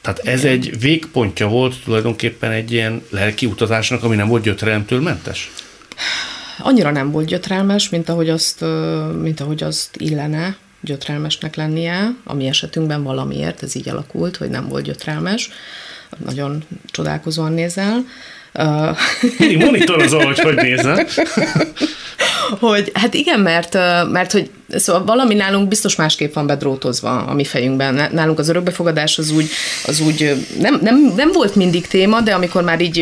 Tehát 0.00 0.18
ez 0.18 0.44
igen. 0.44 0.52
egy 0.52 0.80
végpontja 0.80 1.48
volt 1.48 1.82
tulajdonképpen 1.84 2.50
egy 2.50 2.72
ilyen 2.72 3.02
lelki 3.10 3.46
utazásnak, 3.46 4.02
ami 4.02 4.16
nem 4.16 4.28
volt 4.28 4.42
gyötrelmtől 4.42 5.00
mentes? 5.00 5.52
Annyira 6.58 6.90
nem 6.90 7.10
volt 7.10 7.26
gyötrelmes, 7.26 7.88
mint 7.88 8.08
ahogy 8.08 8.28
azt, 8.28 8.64
mint 9.20 9.40
ahogy 9.40 9.62
azt 9.62 9.96
illene 9.96 10.56
gyötrelmesnek 10.84 11.56
lennie, 11.56 12.14
a 12.24 12.34
mi 12.34 12.46
esetünkben 12.46 13.02
valamiért 13.02 13.62
ez 13.62 13.74
így 13.74 13.88
alakult, 13.88 14.36
hogy 14.36 14.48
nem 14.48 14.68
volt 14.68 14.84
gyötrelmes. 14.84 15.50
Nagyon 16.24 16.64
csodálkozóan 16.90 17.52
nézel. 17.52 18.04
Mindig 19.38 19.58
monitorozol, 19.58 20.24
hogy 20.24 20.38
hogy 20.38 20.54
nézel. 20.54 21.06
hogy 22.60 22.90
hát 22.94 23.14
igen, 23.14 23.40
mert, 23.40 23.74
mert 24.10 24.32
hogy 24.32 24.50
Szóval 24.68 25.04
valami 25.04 25.34
nálunk 25.34 25.68
biztos 25.68 25.96
másképp 25.96 26.34
van 26.34 26.46
bedrótozva 26.46 27.10
a 27.10 27.34
mi 27.34 27.44
fejünkben. 27.44 28.08
Nálunk 28.12 28.38
az 28.38 28.48
örökbefogadás 28.48 29.18
az 29.18 29.30
úgy, 29.30 29.48
az 29.86 30.00
úgy 30.00 30.46
nem, 30.58 30.78
nem, 30.82 31.12
nem 31.16 31.32
volt 31.32 31.54
mindig 31.54 31.86
téma, 31.86 32.20
de 32.20 32.34
amikor 32.34 32.62
már 32.62 32.80
így 32.80 32.96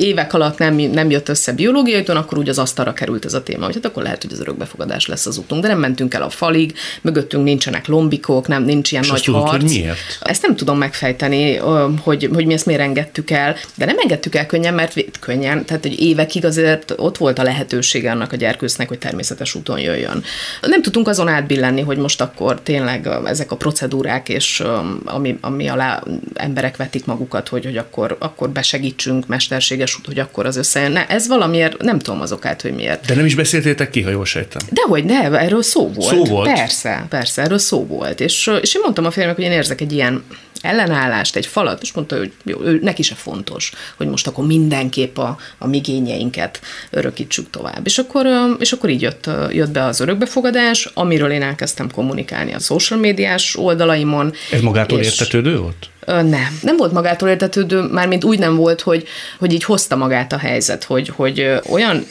évek 0.00 0.32
alatt 0.32 0.58
nem, 0.58 0.74
nem 0.74 1.10
jött 1.10 1.28
össze 1.28 1.52
biológiai 1.52 2.00
úton, 2.00 2.16
akkor 2.16 2.38
úgy 2.38 2.48
az 2.48 2.58
asztalra 2.58 2.92
került 2.92 3.24
ez 3.24 3.34
a 3.34 3.42
téma, 3.42 3.64
hogy 3.64 3.74
hát 3.74 3.84
akkor 3.84 4.02
lehet, 4.02 4.22
hogy 4.22 4.32
az 4.32 4.40
örökbefogadás 4.40 5.06
lesz 5.06 5.26
az 5.26 5.36
utunk. 5.36 5.62
De 5.62 5.68
nem 5.68 5.78
mentünk 5.78 6.14
el 6.14 6.22
a 6.22 6.30
falig, 6.30 6.74
mögöttünk 7.00 7.44
nincsenek 7.44 7.86
lombikok, 7.86 8.48
nem, 8.48 8.64
nincs 8.64 8.92
ilyen 8.92 9.02
És 9.02 9.10
nagy 9.10 9.22
tudod, 9.22 9.40
harc. 9.40 9.62
Hogy 9.62 9.70
miért? 9.70 9.98
Ezt 10.20 10.42
nem 10.42 10.56
tudom 10.56 10.78
megfejteni, 10.78 11.56
hogy, 12.02 12.28
hogy 12.32 12.46
mi 12.46 12.52
ezt 12.52 12.66
miért 12.66 12.80
engedtük 12.80 13.30
el, 13.30 13.56
de 13.74 13.84
nem 13.84 13.96
engedtük 13.98 14.34
el 14.34 14.46
könnyen, 14.46 14.74
mert 14.74 14.94
könnyen, 15.20 15.64
tehát 15.64 15.84
egy 15.84 16.00
évekig 16.00 16.44
azért 16.44 16.94
ott 16.96 17.16
volt 17.16 17.38
a 17.38 17.42
lehetősége 17.42 18.10
annak 18.10 18.32
a 18.32 18.36
gyerkősznek, 18.36 18.88
hogy 18.88 18.98
természetes 18.98 19.54
úton 19.54 19.78
jöjjön. 19.78 20.24
Nem 20.60 20.82
tudtunk 20.82 21.03
azon 21.08 21.28
átbillenni, 21.28 21.80
hogy 21.80 21.96
most 21.96 22.20
akkor 22.20 22.60
tényleg 22.60 23.08
ezek 23.24 23.50
a 23.50 23.56
procedúrák, 23.56 24.28
és 24.28 24.62
ami, 25.04 25.38
ami 25.40 25.68
alá 25.68 26.02
emberek 26.34 26.76
vetik 26.76 27.04
magukat, 27.04 27.48
hogy, 27.48 27.64
hogy 27.64 27.76
akkor, 27.76 28.16
akkor 28.20 28.50
besegítsünk 28.50 29.26
mesterséges 29.26 29.96
út, 29.98 30.06
hogy 30.06 30.18
akkor 30.18 30.46
az 30.46 30.56
összejön. 30.56 30.92
Ne, 30.92 31.06
ez 31.06 31.28
valamiért, 31.28 31.82
nem 31.82 31.98
tudom 31.98 32.20
az 32.20 32.32
okát, 32.32 32.62
hogy 32.62 32.74
miért. 32.74 33.06
De 33.06 33.14
nem 33.14 33.24
is 33.24 33.34
beszéltétek 33.34 33.90
ki, 33.90 34.02
ha 34.02 34.10
jól 34.10 34.24
sejtem. 34.24 34.60
Dehogy, 34.70 35.04
ne, 35.04 35.38
erről 35.38 35.62
szó 35.62 35.92
volt. 35.92 36.14
Szó 36.14 36.24
volt? 36.24 36.52
Persze, 36.52 37.06
persze, 37.08 37.42
erről 37.42 37.58
szó 37.58 37.86
volt. 37.86 38.20
És, 38.20 38.50
és 38.60 38.74
én 38.74 38.80
mondtam 38.82 39.04
a 39.04 39.10
férjemnek, 39.10 39.36
hogy 39.36 39.44
én 39.44 39.52
érzek 39.52 39.80
egy 39.80 39.92
ilyen 39.92 40.24
ellenállást, 40.60 41.36
egy 41.36 41.46
falat, 41.46 41.82
és 41.82 41.92
mondta, 41.92 42.16
hogy 42.16 42.32
jó, 42.44 42.62
ő, 42.62 42.78
neki 42.82 43.02
se 43.02 43.14
fontos, 43.14 43.72
hogy 43.96 44.06
most 44.06 44.26
akkor 44.26 44.46
mindenképp 44.46 45.18
a, 45.18 45.36
a 45.58 45.66
migényeinket 45.66 46.60
örökítsük 46.90 47.50
tovább. 47.50 47.80
És 47.84 47.98
akkor, 47.98 48.26
és 48.58 48.72
akkor 48.72 48.90
így 48.90 49.02
jött, 49.02 49.30
jött 49.50 49.70
be 49.70 49.84
az 49.84 50.00
örökbefogadás, 50.00 50.90
amiről 50.94 51.30
én 51.30 51.42
elkezdtem 51.42 51.90
kommunikálni 51.90 52.54
a 52.54 52.58
social 52.58 52.98
médiás 52.98 53.56
oldalaimon. 53.56 54.32
Ez 54.50 54.60
magától 54.60 54.98
és, 54.98 55.06
értetődő 55.06 55.58
volt? 55.58 55.88
Nem, 56.06 56.58
nem 56.62 56.76
volt 56.76 56.92
magától 56.92 57.28
értetődő, 57.28 57.80
mármint 57.80 58.24
úgy 58.24 58.38
nem 58.38 58.56
volt, 58.56 58.80
hogy, 58.80 59.06
hogy 59.38 59.52
így 59.52 59.64
hozta 59.64 59.96
magát 59.96 60.32
a 60.32 60.38
helyzet, 60.38 60.84
hogy, 60.84 61.08
hogy 61.08 61.60
olyan 61.70 62.04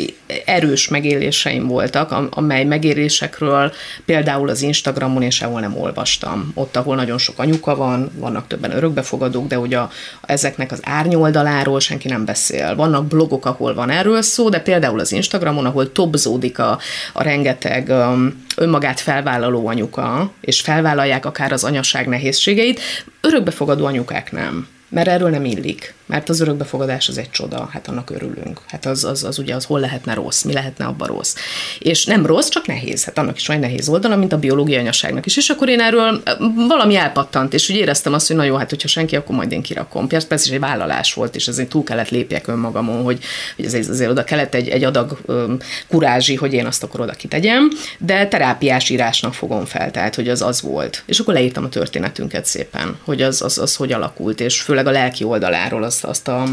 erős 0.46 0.88
megéléseim 0.88 1.68
voltak, 1.68 2.28
amely 2.30 2.64
megélésekről 2.64 3.72
például 4.06 4.50
az 4.50 4.62
Instagramon 4.62 5.22
és 5.22 5.36
sehol 5.36 5.60
nem 5.60 5.78
olvastam. 5.78 6.52
Ott, 6.54 6.76
ahol 6.76 6.96
nagyon 6.96 7.18
sok 7.18 7.40
anyuka 7.40 7.76
van, 7.76 8.12
vannak 8.18 8.48
többen 8.48 8.76
örökbefogadók, 8.76 9.48
de 9.48 9.60
ugye 9.60 9.78
a, 9.78 9.90
ezeknek 10.22 10.72
az 10.72 10.80
árnyoldaláról 10.84 11.80
senki 11.80 12.08
nem 12.08 12.26
beszél. 12.26 12.76
Vannak 12.76 13.06
blogok, 13.06 13.46
ahol 13.46 13.74
van 13.74 13.90
erről 13.90 14.22
szó, 14.22 14.50
de 14.50 14.60
például 14.60 15.00
az 15.00 15.12
Instagramon, 15.12 15.66
ahol 15.66 15.92
topzódik 15.92 16.60
a, 16.60 16.80
a 17.14 17.24
rengeteg 17.24 17.88
um, 17.90 18.46
önmagát 18.58 19.00
felvállaló 19.00 19.68
anyuka, 19.68 20.32
és 20.42 20.62
felvállalják 20.62 21.26
akár 21.26 21.52
az 21.52 21.64
anyaság 21.64 22.08
nehézségeit, 22.08 22.80
örökbefogadó 23.22 23.86
anyukák 23.86 24.32
nem 24.32 24.68
mert 24.94 25.08
erről 25.08 25.30
nem 25.30 25.46
illik, 25.46 25.94
mert 26.06 26.30
az 26.30 26.40
örökbefogadás 26.40 27.10
az 27.10 27.18
egy 27.18 27.30
csoda, 27.30 27.70
hát 27.72 27.88
annak 27.88 28.10
örülünk. 28.10 28.62
Hát 28.68 28.86
az, 28.86 29.04
az, 29.04 29.24
az 29.24 29.40
ugye 29.40 29.56
az 29.56 29.66
hol 29.66 29.80
lehetne 29.80 30.14
rossz, 30.14 30.44
mi 30.44 30.54
lehetne 30.54 30.86
abban 30.86 31.08
rossz. 31.08 31.36
És 31.80 32.06
nem 32.06 32.26
rossz, 32.26 32.50
csak 32.50 32.68
nehéz. 32.68 33.04
Hát 33.04 33.18
annak 33.18 33.38
is 33.38 33.48
van 33.48 33.56
egy 33.56 33.62
nehéz 33.62 33.90
oldala, 33.90 34.16
mint 34.16 34.34
a 34.34 34.38
biológiai 34.38 34.80
anyaságnak 34.80 35.26
is. 35.26 35.38
És 35.38 35.50
akkor 35.50 35.70
én 35.70 35.80
erről 35.80 36.24
valami 36.68 36.96
elpattant, 36.96 37.54
és 37.54 37.70
úgy 37.70 37.76
éreztem 37.76 38.14
azt, 38.14 38.28
hogy 38.28 38.36
na 38.36 38.44
jó, 38.44 38.56
hát 38.56 38.70
hogyha 38.70 38.88
senki, 38.88 39.16
akkor 39.16 39.36
majd 39.36 39.52
én 39.52 39.62
kirakom. 39.62 40.08
Persze, 40.08 40.28
persze 40.28 40.54
egy 40.54 40.60
vállalás 40.60 41.14
volt, 41.14 41.36
és 41.36 41.48
ezért 41.48 41.70
túl 41.70 41.84
kellett 41.84 42.10
lépjek 42.10 42.48
önmagamon, 42.48 43.04
hogy, 43.04 43.24
hogy 43.56 43.66
azért, 43.66 43.90
azért 43.90 44.10
oda 44.10 44.24
kellett 44.24 44.54
egy, 44.54 44.70
egy 44.70 44.84
adag 44.84 45.18
um, 45.26 45.58
kurázsi, 45.88 46.36
hogy 46.36 46.54
én 46.54 46.66
azt 46.66 46.84
akkor 46.84 47.00
oda 47.00 47.12
kitegyem, 47.12 47.72
de 47.98 48.28
terápiás 48.28 48.90
írásnak 48.90 49.34
fogom 49.34 49.66
fel, 49.66 49.92
tehát 49.92 50.16
hogy 50.16 50.30
az 50.30 50.42
az 50.42 50.62
volt. 50.62 51.04
És 51.06 51.20
akkor 51.20 51.34
leírtam 51.34 51.64
a 51.64 51.70
történetünket 51.70 52.46
szépen, 52.46 52.98
hogy 53.04 53.22
az, 53.22 53.42
az, 53.42 53.58
az 53.58 53.76
hogy 53.76 53.92
alakult, 53.92 54.40
és 54.40 54.62
főleg 54.62 54.88
a 54.88 54.92
lelki 54.92 55.24
oldaláról 55.24 55.84
azt, 55.94 56.04
azt 56.04 56.28
a 56.28 56.44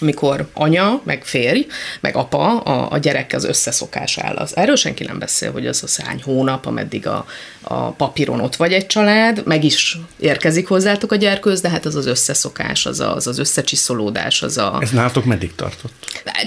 mikor 0.00 0.48
anya, 0.52 1.00
meg 1.04 1.24
férj, 1.24 1.66
meg 2.00 2.16
apa 2.16 2.60
a, 2.60 2.92
a 2.92 2.98
gyerek 2.98 3.32
az 3.32 3.44
összeszokás 3.44 4.18
áll. 4.18 4.36
Az, 4.36 4.56
erről 4.56 4.76
senki 4.76 5.04
nem 5.04 5.18
beszél, 5.18 5.52
hogy 5.52 5.66
az 5.66 5.82
a 5.82 5.86
szány 5.86 6.22
hónap, 6.24 6.66
ameddig 6.66 7.06
a, 7.06 7.26
a 7.62 7.90
papíron 7.90 8.40
ott 8.40 8.56
vagy 8.56 8.72
egy 8.72 8.86
család, 8.86 9.42
meg 9.46 9.64
is 9.64 9.98
érkezik 10.18 10.68
hozzátok 10.68 11.12
a 11.12 11.16
gyerkőz, 11.16 11.60
de 11.60 11.68
hát 11.68 11.84
az 11.84 11.94
az 11.94 12.06
összeszokás, 12.06 12.86
az 12.86 13.00
a, 13.00 13.14
az, 13.14 13.26
az 13.26 13.38
összecsiszolódás, 13.38 14.42
az 14.42 14.58
a... 14.58 14.78
Ez 14.80 14.90
nálatok 14.90 15.24
meddig 15.24 15.54
tartott? 15.54 15.92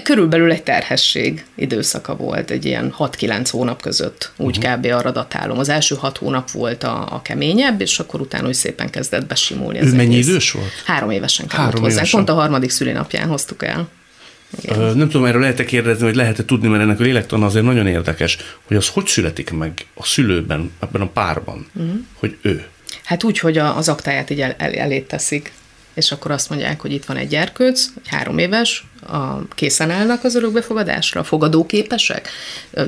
Körülbelül 0.04 0.52
egy 0.52 0.64
terhesség 0.64 1.46
időszaka 1.56 2.16
volt, 2.16 2.52
egy 2.52 2.66
ilyen 2.66 2.96
6-9 2.98 3.48
hónap 3.52 3.82
között, 3.82 4.32
úgy 4.38 4.58
uh-huh. 4.58 4.76
kb. 4.76 4.86
arra 4.86 5.12
datálom. 5.12 5.60
Az 5.60 5.70
első 5.70 5.96
6 5.96 6.18
hónap 6.18 6.52
volt 6.52 6.84
a, 6.84 7.08
a 7.12 7.22
keményebb, 7.22 7.82
és 7.82 8.00
akkor 8.00 8.22
utána 8.22 8.48
úgy 8.48 8.54
szépen 8.54 8.90
kezdett 8.90 9.26
besimulni. 9.26 9.80
Ő 9.80 9.96
mennyi 9.96 10.14
egész. 10.14 10.28
idős 10.28 10.52
volt? 10.52 10.72
Három 10.86 11.10
évesen 11.12 11.48
került 11.48 11.66
Három 11.66 11.82
hozzá. 11.82 11.96
Évesen. 11.96 12.26
Pont 12.26 12.38
a 12.38 12.42
harmadik 12.42 12.70
szülinapján 12.70 13.28
hoztuk 13.42 13.64
el. 13.64 13.90
Igen. 14.62 14.98
Nem 14.98 15.10
tudom, 15.10 15.26
erről 15.26 15.42
lehet-e 15.42 15.66
kérdezni, 15.66 16.06
hogy 16.06 16.16
lehet-e 16.16 16.46
tudni, 16.46 16.68
mert 16.68 16.84
ennek 16.84 17.00
a 17.00 17.04
lélektana 17.04 17.46
azért 17.46 17.66
nagyon 17.66 17.88
érdekes, 17.88 18.38
hogy 18.68 18.78
az 18.78 18.88
hogy 18.88 19.08
születik 19.08 19.52
meg 19.52 19.74
a 19.94 20.06
szülőben, 20.06 20.72
ebben 20.80 21.02
a 21.02 21.08
párban, 21.08 21.68
uh-huh. 21.74 22.00
hogy 22.14 22.38
ő. 22.42 22.66
Hát 23.04 23.24
úgy, 23.24 23.40
hogy 23.40 23.58
az 23.58 23.90
aktáját 23.90 24.30
így 24.30 24.42
el, 24.42 24.56
el, 24.58 24.74
elét 24.74 25.08
teszik 25.08 25.52
és 25.94 26.12
akkor 26.12 26.32
azt 26.32 26.50
mondják, 26.50 26.82
hogy 26.82 26.92
itt 26.92 27.06
van 27.06 27.18
egy 27.18 27.28
gyerkőc, 27.28 27.86
három 28.06 28.38
éves, 28.38 28.86
a, 29.08 29.48
készen 29.56 29.90
állnak 29.90 30.24
az 30.24 30.36
örökbefogadásra, 30.36 31.24
fogadóképesek, 31.24 32.30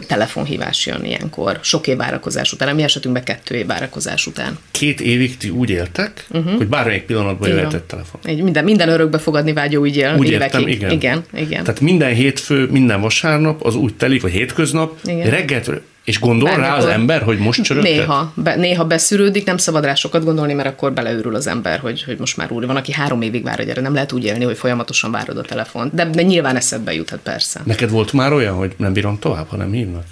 telefonhívás 0.07 0.85
jön 0.85 1.03
ilyenkor, 1.03 1.59
sok 1.61 1.87
év 1.87 1.97
várakozás 1.97 2.51
után, 2.51 2.67
a 2.69 2.73
mi 2.73 2.83
esetünkben 2.83 3.23
kettő 3.23 3.55
év 3.55 3.65
várakozás 3.65 4.27
után. 4.27 4.57
Két 4.71 5.01
évig 5.01 5.37
ti 5.37 5.49
úgy 5.49 5.69
éltek, 5.69 6.25
uh-huh. 6.29 6.55
hogy 6.55 6.67
bármelyik 6.67 7.03
pillanatban 7.03 7.49
jöhet 7.49 7.73
egy 7.73 7.83
telefon. 7.83 8.21
Így 8.27 8.41
minden, 8.41 8.63
minden 8.63 8.89
örökbefogadni 8.89 9.53
vágyó 9.53 9.81
úgy 9.81 9.97
él 9.97 10.15
úgy 10.17 10.29
évekig. 10.29 10.53
Értem, 10.53 10.67
igen. 10.67 10.91
igen. 10.91 11.23
igen. 11.33 11.63
Tehát 11.63 11.79
minden 11.79 12.13
hétfő, 12.13 12.67
minden 12.71 13.01
vasárnap 13.01 13.65
az 13.65 13.75
úgy 13.75 13.93
telik, 13.95 14.21
vagy 14.21 14.31
hétköznap, 14.31 14.99
igen. 15.03 15.29
reggelt 15.29 15.69
és 16.03 16.19
gondol 16.19 16.49
Bármikor, 16.49 16.71
rá 16.71 16.77
az 16.77 16.85
ember, 16.85 17.21
hogy 17.21 17.37
most 17.37 17.63
csörögtet? 17.63 17.91
Néha, 17.91 18.33
be, 18.35 18.55
néha 18.55 18.85
beszűrődik, 18.85 19.45
nem 19.45 19.57
szabad 19.57 19.83
rá 19.83 19.93
sokat 19.93 20.23
gondolni, 20.23 20.53
mert 20.53 20.67
akkor 20.67 20.93
beleőrül 20.93 21.35
az 21.35 21.47
ember, 21.47 21.79
hogy, 21.79 22.03
hogy 22.03 22.17
most 22.19 22.37
már 22.37 22.51
úr 22.51 22.65
van, 22.65 22.75
aki 22.75 22.91
három 22.91 23.21
évig 23.21 23.43
vár, 23.43 23.57
hogy 23.57 23.69
erre 23.69 23.81
nem 23.81 23.93
lehet 23.93 24.11
úgy 24.11 24.23
élni, 24.23 24.43
hogy 24.43 24.57
folyamatosan 24.57 25.11
várod 25.11 25.37
a 25.37 25.41
telefont. 25.41 25.93
De, 25.93 26.05
de 26.05 26.21
nyilván 26.21 26.55
eszedbe 26.55 26.93
juthat 26.93 27.19
persze. 27.19 27.61
Neked 27.63 27.89
volt 27.89 28.13
már 28.13 28.33
olyan, 28.33 28.55
hogy 28.55 28.73
nem 28.77 28.93
bírom 28.93 29.19
tovább, 29.19 29.47
ha 29.47 29.57
nem 29.57 29.71
hívnak? 29.71 30.03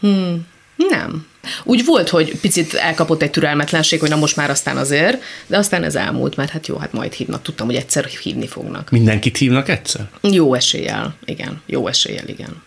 Hmm, 0.00 0.46
nem. 0.76 1.26
Úgy 1.64 1.84
volt, 1.84 2.08
hogy 2.08 2.38
picit 2.40 2.74
elkapott 2.74 3.22
egy 3.22 3.30
türelmetlenség, 3.30 4.00
hogy 4.00 4.08
na 4.08 4.16
most 4.16 4.36
már 4.36 4.50
aztán 4.50 4.76
azért, 4.76 5.22
de 5.46 5.56
aztán 5.56 5.82
ez 5.84 5.94
elmúlt, 5.94 6.36
mert 6.36 6.50
hát 6.50 6.66
jó, 6.66 6.76
hát 6.76 6.92
majd 6.92 7.12
hívnak. 7.12 7.42
Tudtam, 7.42 7.66
hogy 7.66 7.76
egyszer 7.76 8.04
hívni 8.04 8.46
fognak. 8.46 8.90
Mindenkit 8.90 9.36
hívnak 9.36 9.68
egyszer? 9.68 10.08
Jó 10.20 10.54
eséllyel, 10.54 11.14
igen. 11.24 11.62
Jó 11.66 11.86
eséllyel, 11.86 12.28
igen 12.28 12.62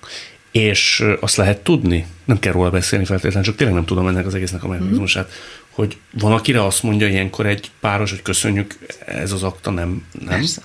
és 0.55 1.03
azt 1.19 1.35
lehet 1.35 1.63
tudni, 1.63 2.05
nem 2.25 2.39
kell 2.39 2.51
róla 2.51 2.69
beszélni 2.69 3.05
feltétlenül, 3.05 3.43
csak 3.43 3.55
tényleg 3.55 3.75
nem 3.75 3.85
tudom 3.85 4.07
ennek 4.07 4.25
az 4.25 4.35
egésznek 4.35 4.63
a 4.63 4.67
mechanizmusát, 4.67 5.27
mm. 5.27 5.31
hogy 5.69 5.97
van, 6.11 6.31
akire 6.31 6.65
azt 6.65 6.83
mondja 6.83 7.07
ilyenkor 7.07 7.45
egy 7.45 7.71
páros, 7.79 8.09
hogy 8.09 8.21
köszönjük, 8.21 8.77
ez 9.05 9.31
az 9.31 9.43
akta 9.43 9.71
nem. 9.71 10.05
nem? 10.19 10.27
Persze. 10.27 10.61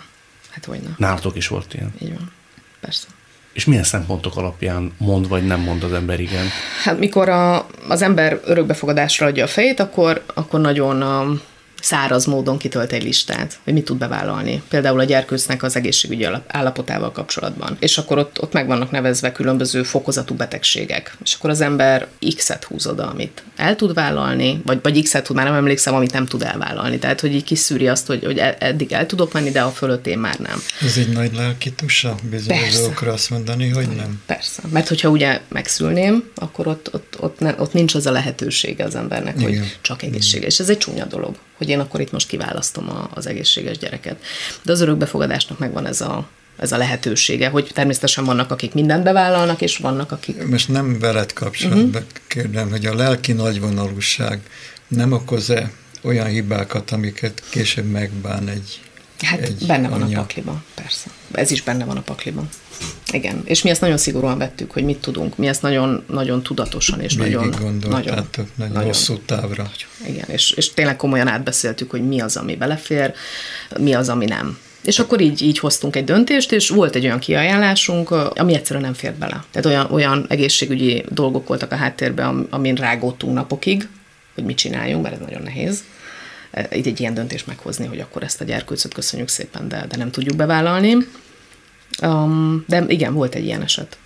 Hát 0.50 0.64
hogy 0.64 0.80
nem. 0.80 0.94
Nálatok 0.98 1.36
is 1.36 1.48
volt 1.48 1.74
ilyen. 1.74 1.94
Így 2.02 2.12
van. 2.14 2.32
Persze. 2.80 3.06
És 3.52 3.64
milyen 3.64 3.84
szempontok 3.84 4.36
alapján 4.36 4.92
mond 4.98 5.28
vagy 5.28 5.46
nem 5.46 5.60
mond 5.60 5.82
az 5.82 5.92
ember 5.92 6.20
igen? 6.20 6.46
Hát 6.84 6.98
mikor 6.98 7.28
a, 7.28 7.66
az 7.88 8.02
ember 8.02 8.40
örökbefogadásra 8.44 9.26
adja 9.26 9.44
a 9.44 9.48
fejét, 9.48 9.80
akkor, 9.80 10.22
akkor 10.34 10.60
nagyon 10.60 11.02
um, 11.02 11.40
száraz 11.80 12.24
módon 12.24 12.58
kitölt 12.58 12.92
egy 12.92 13.02
listát, 13.02 13.58
hogy 13.64 13.72
mit 13.72 13.84
tud 13.84 13.98
bevállalni. 13.98 14.62
Például 14.68 15.00
a 15.00 15.04
gyerkőcnek 15.04 15.62
az 15.62 15.76
egészségügyi 15.76 16.26
állapotával 16.46 17.12
kapcsolatban. 17.12 17.76
És 17.80 17.98
akkor 17.98 18.18
ott, 18.18 18.42
ott 18.42 18.52
meg 18.52 18.66
vannak 18.66 18.90
nevezve 18.90 19.32
különböző 19.32 19.82
fokozatú 19.82 20.34
betegségek. 20.34 21.16
És 21.24 21.34
akkor 21.34 21.50
az 21.50 21.60
ember 21.60 22.06
X-et 22.36 22.64
húz 22.64 22.86
oda, 22.86 23.08
amit 23.08 23.42
el 23.56 23.76
tud 23.76 23.94
vállalni, 23.94 24.60
vagy, 24.64 24.78
vagy 24.82 25.02
X-et 25.02 25.24
tud, 25.24 25.36
már 25.36 25.44
nem 25.44 25.54
emlékszem, 25.54 25.94
amit 25.94 26.12
nem 26.12 26.26
tud 26.26 26.42
elvállalni. 26.42 26.98
Tehát, 26.98 27.20
hogy 27.20 27.34
így 27.34 27.44
kiszűri 27.44 27.88
azt, 27.88 28.06
hogy, 28.06 28.24
hogy 28.24 28.38
e, 28.38 28.56
eddig 28.58 28.92
el 28.92 29.06
tudok 29.06 29.32
menni, 29.32 29.50
de 29.50 29.60
a 29.60 29.70
fölött 29.70 30.06
én 30.06 30.18
már 30.18 30.38
nem. 30.38 30.62
Ez 30.82 30.96
egy 30.96 31.08
nagy 31.08 31.34
lelki 31.34 31.72
tusa 31.72 32.14
bizonyos 32.30 32.74
dolgokra 32.74 33.12
azt 33.12 33.30
mondani, 33.30 33.68
hogy 33.68 33.88
nem. 33.88 34.22
Persze. 34.26 34.62
Mert 34.72 34.88
hogyha 34.88 35.08
ugye 35.08 35.40
megszülném, 35.48 36.30
akkor 36.34 36.66
ott, 36.66 36.94
ott, 36.94 37.16
ott, 37.20 37.38
ne, 37.38 37.54
ott 37.58 37.72
nincs 37.72 37.94
az 37.94 38.06
a 38.06 38.10
lehetősége 38.10 38.84
az 38.84 38.94
embernek, 38.94 39.34
Igen. 39.40 39.48
hogy 39.48 39.78
csak 39.80 40.02
egészséges. 40.02 40.52
És 40.52 40.58
ez 40.58 40.68
egy 40.68 40.78
csúnya 40.78 41.04
dolog 41.04 41.36
hogy 41.60 41.69
én 41.70 41.80
akkor 41.80 42.00
itt 42.00 42.12
most 42.12 42.28
kiválasztom 42.28 42.90
a, 42.90 43.10
az 43.14 43.26
egészséges 43.26 43.78
gyereket. 43.78 44.22
De 44.62 44.72
az 44.72 44.80
örökbefogadásnak 44.80 45.58
megvan 45.58 45.86
ez 45.86 46.00
a, 46.00 46.28
ez 46.56 46.72
a 46.72 46.76
lehetősége, 46.76 47.48
hogy 47.48 47.70
természetesen 47.74 48.24
vannak, 48.24 48.50
akik 48.50 48.74
mindent 48.74 49.04
bevállalnak, 49.04 49.60
és 49.60 49.76
vannak, 49.76 50.12
akik... 50.12 50.46
Most 50.46 50.68
nem 50.68 50.98
veled 50.98 51.32
kapcsolatban 51.32 51.86
uh-huh. 51.86 52.18
kérdem, 52.26 52.70
hogy 52.70 52.86
a 52.86 52.94
lelki 52.94 53.32
nagyvonalúság 53.32 54.40
nem 54.88 55.12
okoz-e 55.12 55.70
olyan 56.02 56.26
hibákat, 56.26 56.90
amiket 56.90 57.42
később 57.50 57.90
megbán 57.90 58.48
egy 58.48 58.80
Hát 59.22 59.40
egy 59.40 59.64
benne 59.66 59.88
van 59.88 60.02
anya. 60.02 60.18
a 60.18 60.20
pakliban, 60.20 60.64
persze. 60.74 61.10
Ez 61.32 61.50
is 61.50 61.62
benne 61.62 61.84
van 61.84 61.96
a 61.96 62.00
pakliban. 62.00 62.48
Igen, 63.12 63.42
és 63.44 63.62
mi 63.62 63.70
ezt 63.70 63.80
nagyon 63.80 63.96
szigorúan 63.96 64.38
vettük, 64.38 64.70
hogy 64.70 64.84
mit 64.84 64.98
tudunk. 64.98 65.36
Mi 65.36 65.46
ezt 65.46 65.62
nagyon, 65.62 66.04
nagyon 66.06 66.42
tudatosan 66.42 67.00
és 67.00 67.14
Végig 67.14 67.34
nagyon, 67.34 67.50
nagyon, 67.50 67.80
nagyon, 67.90 68.26
nagyon 68.56 68.84
hosszú 68.84 69.18
távra. 69.18 69.70
Igen, 70.06 70.24
és, 70.28 70.50
és 70.50 70.74
tényleg 70.74 70.96
komolyan 70.96 71.28
átbeszéltük, 71.28 71.90
hogy 71.90 72.08
mi 72.08 72.20
az, 72.20 72.36
ami 72.36 72.56
belefér, 72.56 73.12
mi 73.78 73.92
az, 73.92 74.08
ami 74.08 74.24
nem. 74.24 74.58
És 74.82 74.98
akkor 74.98 75.20
így, 75.20 75.42
így 75.42 75.58
hoztunk 75.58 75.96
egy 75.96 76.04
döntést, 76.04 76.52
és 76.52 76.68
volt 76.68 76.94
egy 76.94 77.04
olyan 77.04 77.18
kiajánlásunk, 77.18 78.10
ami 78.10 78.54
egyszerűen 78.54 78.84
nem 78.84 78.94
fért 78.94 79.14
bele. 79.14 79.44
Tehát 79.50 79.66
olyan, 79.66 79.92
olyan 79.92 80.26
egészségügyi 80.28 81.04
dolgok 81.08 81.48
voltak 81.48 81.72
a 81.72 81.76
háttérben, 81.76 82.46
amin 82.50 82.74
rágódtunk 82.74 83.34
napokig, 83.34 83.88
hogy 84.34 84.44
mit 84.44 84.56
csináljunk, 84.56 85.02
mert 85.02 85.14
ez 85.14 85.20
nagyon 85.20 85.42
nehéz 85.42 85.84
így 86.74 86.86
egy 86.86 87.00
ilyen 87.00 87.14
döntést 87.14 87.46
meghozni, 87.46 87.86
hogy 87.86 88.00
akkor 88.00 88.22
ezt 88.22 88.40
a 88.40 88.44
gyerkőcöt 88.44 88.94
köszönjük 88.94 89.28
szépen, 89.28 89.68
de, 89.68 89.86
de 89.88 89.96
nem 89.96 90.10
tudjuk 90.10 90.36
bevállalni. 90.36 90.96
Um, 92.02 92.64
de 92.66 92.84
igen, 92.88 93.14
volt 93.14 93.34
egy 93.34 93.44
ilyen 93.44 93.62
eset. 93.62 93.98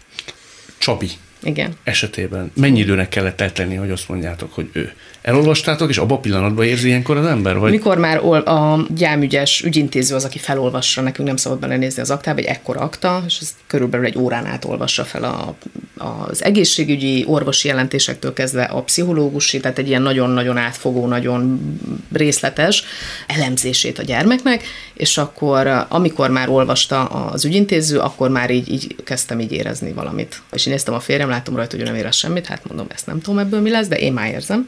Csabi. 0.78 1.11
Igen. 1.44 1.72
Esetében 1.85 2.52
mennyi 2.54 2.78
időnek 2.78 3.09
kellett 3.09 3.40
eltenni, 3.40 3.74
hogy 3.74 3.90
azt 3.90 4.09
mondjátok, 4.09 4.52
hogy 4.52 4.68
ő? 4.72 4.92
Elolvastátok, 5.22 5.88
és 5.88 5.98
abban 5.98 6.16
a 6.16 6.20
pillanatban 6.20 6.64
érzi 6.64 6.88
ilyenkor 6.88 7.16
az 7.16 7.26
ember? 7.26 7.59
Vagy? 7.59 7.70
Mikor 7.70 7.98
már 7.98 8.18
a 8.48 8.87
gyámügyes 8.94 9.62
ügyintéző 9.62 10.14
az, 10.14 10.24
aki 10.24 10.38
felolvassa, 10.38 11.00
nekünk 11.00 11.28
nem 11.28 11.37
szabad 11.37 11.59
belenézni 11.59 12.02
az 12.02 12.11
aktába, 12.11 12.38
egy 12.38 12.44
ekkora 12.44 12.80
akta, 12.80 13.22
és 13.26 13.38
ez 13.40 13.54
körülbelül 13.66 14.07
egy 14.07 14.18
órán 14.18 14.46
át 14.46 14.64
olvassa 14.64 15.04
fel 15.04 15.24
a, 15.24 15.54
az 16.04 16.44
egészségügyi 16.44 17.24
orvosi 17.26 17.68
jelentésektől 17.68 18.33
kezdve 18.33 18.62
a 18.62 18.83
pszichológusi, 18.83 19.61
tehát 19.61 19.78
egy 19.78 19.88
ilyen 19.88 20.02
nagyon-nagyon 20.02 20.57
átfogó, 20.57 21.07
nagyon 21.07 21.61
részletes 22.12 22.85
elemzését 23.26 23.98
a 23.98 24.02
gyermeknek, 24.02 24.62
és 24.94 25.18
akkor 25.18 25.87
amikor 25.88 26.30
már 26.30 26.48
olvasta 26.48 27.04
az 27.04 27.44
ügyintéző, 27.44 27.98
akkor 27.98 28.30
már 28.30 28.50
így, 28.50 28.72
így 28.72 28.96
kezdtem 29.04 29.40
így 29.40 29.52
érezni 29.52 29.92
valamit. 29.92 30.42
És 30.52 30.66
én 30.66 30.72
néztem 30.72 30.94
a 30.94 31.00
férjem, 31.00 31.28
látom 31.35 31.57
rajta, 31.57 31.77
hogy 31.77 31.85
ő 31.85 31.88
nem 31.88 31.94
érez 31.94 32.16
semmit, 32.16 32.47
hát 32.47 32.68
mondom, 32.68 32.87
ezt 32.94 33.07
nem 33.07 33.20
tudom 33.20 33.38
ebből 33.38 33.61
mi 33.61 33.70
lesz, 33.70 33.88
de 33.88 33.97
én 33.97 34.12
már 34.12 34.31
érzem. 34.31 34.66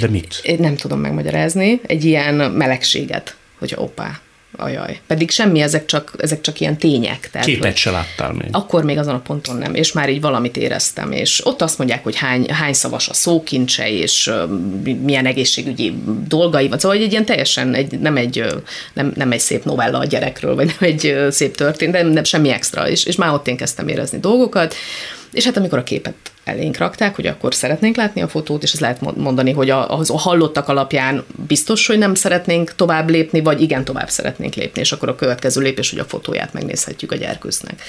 De 0.00 0.08
mit? 0.08 0.40
Én 0.42 0.58
nem 0.60 0.76
tudom 0.76 1.00
megmagyarázni. 1.00 1.80
Egy 1.86 2.04
ilyen 2.04 2.34
melegséget 2.34 3.36
hogy 3.58 3.72
oppá, 3.76 4.20
ajaj. 4.56 5.00
Pedig 5.06 5.30
semmi, 5.30 5.60
ezek 5.60 5.84
csak, 5.84 6.12
ezek 6.18 6.40
csak 6.40 6.60
ilyen 6.60 6.76
tények. 6.76 7.30
Tehát, 7.30 7.46
Képet 7.46 7.76
se 7.76 7.90
láttál 7.90 8.32
még. 8.32 8.48
Akkor 8.50 8.84
még 8.84 8.98
azon 8.98 9.14
a 9.14 9.20
ponton 9.20 9.56
nem, 9.56 9.74
és 9.74 9.92
már 9.92 10.10
így 10.10 10.20
valamit 10.20 10.56
éreztem, 10.56 11.12
és 11.12 11.46
ott 11.46 11.62
azt 11.62 11.78
mondják, 11.78 12.02
hogy 12.02 12.16
hány, 12.16 12.50
hány 12.50 12.72
szavas 12.72 13.08
a 13.08 13.14
szókincse, 13.14 13.90
és 13.90 14.30
milyen 15.02 15.26
egészségügyi 15.26 15.94
dolgai 16.28 16.68
van. 16.68 16.78
Szóval 16.78 16.96
egy 16.96 17.10
ilyen 17.10 17.24
teljesen 17.24 17.74
egy, 17.74 17.98
nem, 17.98 18.16
egy, 18.16 18.44
nem, 18.92 19.12
nem 19.16 19.32
egy 19.32 19.40
szép 19.40 19.64
novella 19.64 19.98
a 19.98 20.04
gyerekről, 20.04 20.54
vagy 20.54 20.66
nem 20.66 20.90
egy 20.90 21.26
szép 21.30 21.56
történet, 21.56 22.02
de 22.02 22.08
nem 22.08 22.24
semmi 22.24 22.48
extra, 22.48 22.88
és, 22.88 23.04
és 23.04 23.16
már 23.16 23.32
ott 23.32 23.48
én 23.48 23.56
kezdtem 23.56 23.88
érezni 23.88 24.18
dolgokat, 24.18 24.74
és 25.34 25.44
hát 25.44 25.56
amikor 25.56 25.78
a 25.78 25.82
képet 25.82 26.14
elénk 26.44 26.76
rakták, 26.76 27.14
hogy 27.14 27.26
akkor 27.26 27.54
szeretnénk 27.54 27.96
látni 27.96 28.22
a 28.22 28.28
fotót, 28.28 28.62
és 28.62 28.72
ez 28.72 28.80
lehet 28.80 29.16
mondani, 29.16 29.52
hogy 29.52 29.70
a, 29.70 29.98
a 29.98 30.18
hallottak 30.18 30.68
alapján 30.68 31.24
biztos, 31.46 31.86
hogy 31.86 31.98
nem 31.98 32.14
szeretnénk 32.14 32.74
tovább 32.74 33.08
lépni, 33.08 33.40
vagy 33.40 33.60
igen, 33.60 33.84
tovább 33.84 34.08
szeretnénk 34.08 34.54
lépni, 34.54 34.80
és 34.80 34.92
akkor 34.92 35.08
a 35.08 35.14
következő 35.14 35.60
lépés, 35.60 35.90
hogy 35.90 35.98
a 35.98 36.04
fotóját 36.04 36.52
megnézhetjük 36.52 37.12
a 37.12 37.16
gyerkőcnek. 37.16 37.82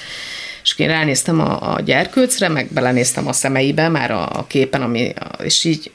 És 0.62 0.78
én 0.78 0.88
ránéztem 0.88 1.40
a, 1.40 1.74
a 1.74 1.80
gyerkőcre, 1.80 2.48
meg 2.48 2.68
belenéztem 2.72 3.26
a 3.26 3.32
szemeibe 3.32 3.88
már 3.88 4.10
a, 4.10 4.38
a 4.38 4.46
képen, 4.46 4.82
ami, 4.82 5.12
és 5.42 5.64
így 5.64 5.90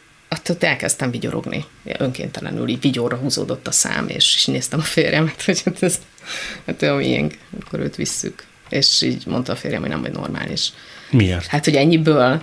ott 0.49 0.63
elkezdtem 0.63 1.11
vigyorogni. 1.11 1.65
Önkéntelenül 1.97 2.67
így 2.67 2.81
vigyorra 2.81 3.15
húzódott 3.15 3.67
a 3.67 3.71
szám, 3.71 4.07
és, 4.07 4.35
és 4.35 4.45
néztem 4.45 4.79
a 4.79 4.83
férjemet, 4.83 5.41
hogy 5.45 5.61
hát 5.65 5.83
ez 5.83 5.99
hát 6.65 6.81
olyan 6.81 6.97
miénk, 6.97 7.37
akkor 7.61 7.79
őt 7.79 7.95
visszük. 7.95 8.43
És 8.69 9.01
így 9.01 9.23
mondta 9.25 9.51
a 9.51 9.55
férjem, 9.55 9.81
hogy 9.81 9.89
nem 9.89 10.01
vagy 10.01 10.11
normális. 10.11 10.73
Miért? 11.11 11.45
Hát, 11.45 11.65
hogy 11.65 11.75
ennyiből. 11.75 12.41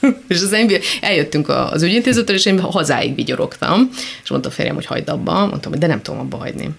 és 0.28 0.42
az 0.42 0.52
enyém, 0.52 0.80
eljöttünk 1.00 1.48
az 1.48 1.82
ügyintézőtől, 1.82 2.36
és 2.36 2.46
én 2.46 2.60
hazáig 2.60 3.14
vigyorogtam, 3.14 3.90
és 4.22 4.30
mondta 4.30 4.48
a 4.48 4.52
férjem, 4.52 4.74
hogy 4.74 4.86
hagyd 4.86 5.08
abba, 5.08 5.46
mondtam, 5.46 5.70
hogy 5.70 5.80
de 5.80 5.86
nem 5.86 6.02
tudom 6.02 6.20
abba 6.20 6.36
hagyni. 6.36 6.70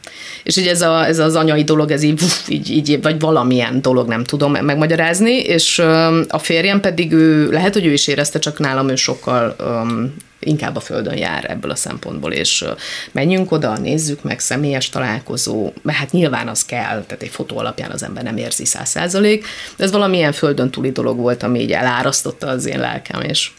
És 0.44 0.56
ugye 0.56 0.70
ez, 0.70 0.82
a, 0.82 1.06
ez 1.06 1.20
az 1.20 1.36
anyai 1.36 1.64
dolog, 1.64 1.92
ez 1.92 2.04
így, 2.04 2.22
uff, 2.22 2.50
így, 2.50 2.70
így, 2.70 3.02
vagy 3.02 3.20
valamilyen 3.20 3.82
dolog, 3.82 4.08
nem 4.08 4.24
tudom 4.24 4.52
megmagyarázni, 4.52 5.38
és 5.38 5.80
a 6.28 6.40
férjem 6.40 6.80
pedig 6.80 7.12
ő, 7.12 7.52
lehet, 7.52 7.74
hogy 7.74 7.86
ő 7.86 7.94
is 7.94 8.08
érezte, 8.08 8.40
csak 8.40 8.60
nálam 8.60 8.90
ő 8.90 8.96
sokkal 8.96 9.56
um, 9.60 10.16
inkább 10.48 10.76
a 10.76 10.80
földön 10.80 11.18
jár 11.18 11.52
ebből 11.52 11.72
a 11.72 11.76
szempontból, 11.76 12.32
és 12.32 12.66
menjünk 13.12 13.52
oda, 13.52 13.78
nézzük 13.78 14.24
meg, 14.24 14.40
személyes 14.40 14.90
találkozó, 14.90 15.74
mert 15.82 15.98
hát 15.98 16.12
nyilván 16.12 16.48
az 16.48 16.66
kell, 16.66 17.04
tehát 17.08 17.24
egy 17.24 17.30
fotó 17.30 17.58
alapján 17.58 17.92
az 17.92 18.04
ember 18.04 18.24
nem 18.24 18.38
érzi 18.38 18.66
száz 18.66 18.90
százalék, 18.90 19.46
de 19.76 19.84
ez 19.84 19.92
valamilyen 19.92 20.32
földön 20.32 20.72
túli 20.72 20.92
dolog 20.92 21.18
volt, 21.18 21.44
ami 21.44 21.60
így 21.60 21.72
elárasztotta 21.72 22.48
az 22.48 22.66
én 22.66 22.80
lelkem, 22.80 23.22
és 23.22 23.52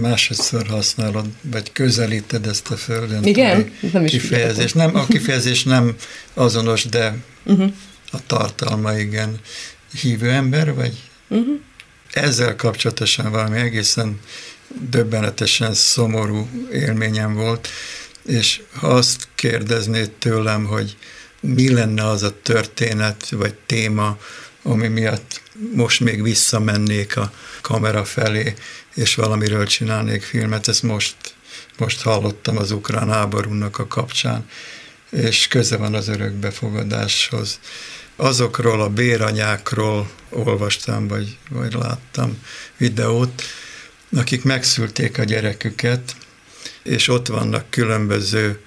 másodszor 0.00 0.66
használod, 0.66 1.26
vagy 1.42 1.72
közelíted 1.72 2.46
ezt 2.46 2.70
a 2.70 2.76
földön 2.76 3.24
Igen? 3.24 3.72
Nem 3.92 4.04
is 4.04 4.10
kifejezés. 4.10 4.72
Nem, 4.72 4.96
a 4.96 5.06
kifejezés 5.06 5.64
nem 5.64 5.94
azonos, 6.34 6.84
de 6.84 7.16
uh-huh. 7.44 7.72
a 8.12 8.18
tartalma 8.26 8.98
igen. 8.98 9.40
Hívő 10.00 10.30
ember, 10.30 10.74
vagy? 10.74 10.94
Uh-huh. 11.28 11.58
Ezzel 12.12 12.56
kapcsolatosan 12.56 13.30
valami 13.30 13.58
egészen 13.58 14.20
döbbenetesen 14.90 15.74
szomorú 15.74 16.48
élményem 16.72 17.34
volt, 17.34 17.68
és 18.22 18.62
ha 18.74 18.86
azt 18.86 19.28
kérdeznéd 19.34 20.10
tőlem, 20.10 20.64
hogy 20.64 20.96
mi 21.40 21.72
lenne 21.72 22.06
az 22.06 22.22
a 22.22 22.42
történet 22.42 23.28
vagy 23.30 23.54
téma, 23.66 24.18
ami 24.62 24.88
miatt 24.88 25.40
most 25.74 26.00
még 26.00 26.22
visszamennék 26.22 27.16
a 27.16 27.32
kamera 27.60 28.04
felé, 28.04 28.54
és 28.94 29.14
valamiről 29.14 29.66
csinálnék 29.66 30.22
filmet, 30.22 30.68
ezt 30.68 30.82
most, 30.82 31.16
most 31.78 32.02
hallottam 32.02 32.56
az 32.56 32.70
ukrán 32.70 33.10
háborúnak 33.10 33.78
a 33.78 33.86
kapcsán, 33.86 34.48
és 35.10 35.48
köze 35.48 35.76
van 35.76 35.94
az 35.94 36.08
örökbefogadáshoz. 36.08 37.60
Azokról 38.16 38.80
a 38.80 38.88
béranyákról 38.88 40.10
olvastam, 40.28 41.08
vagy, 41.08 41.38
vagy 41.50 41.72
láttam 41.72 42.42
videót, 42.76 43.42
akik 44.16 44.44
megszülték 44.44 45.18
a 45.18 45.24
gyereküket, 45.24 46.16
és 46.82 47.08
ott 47.08 47.26
vannak 47.26 47.70
különböző 47.70 48.60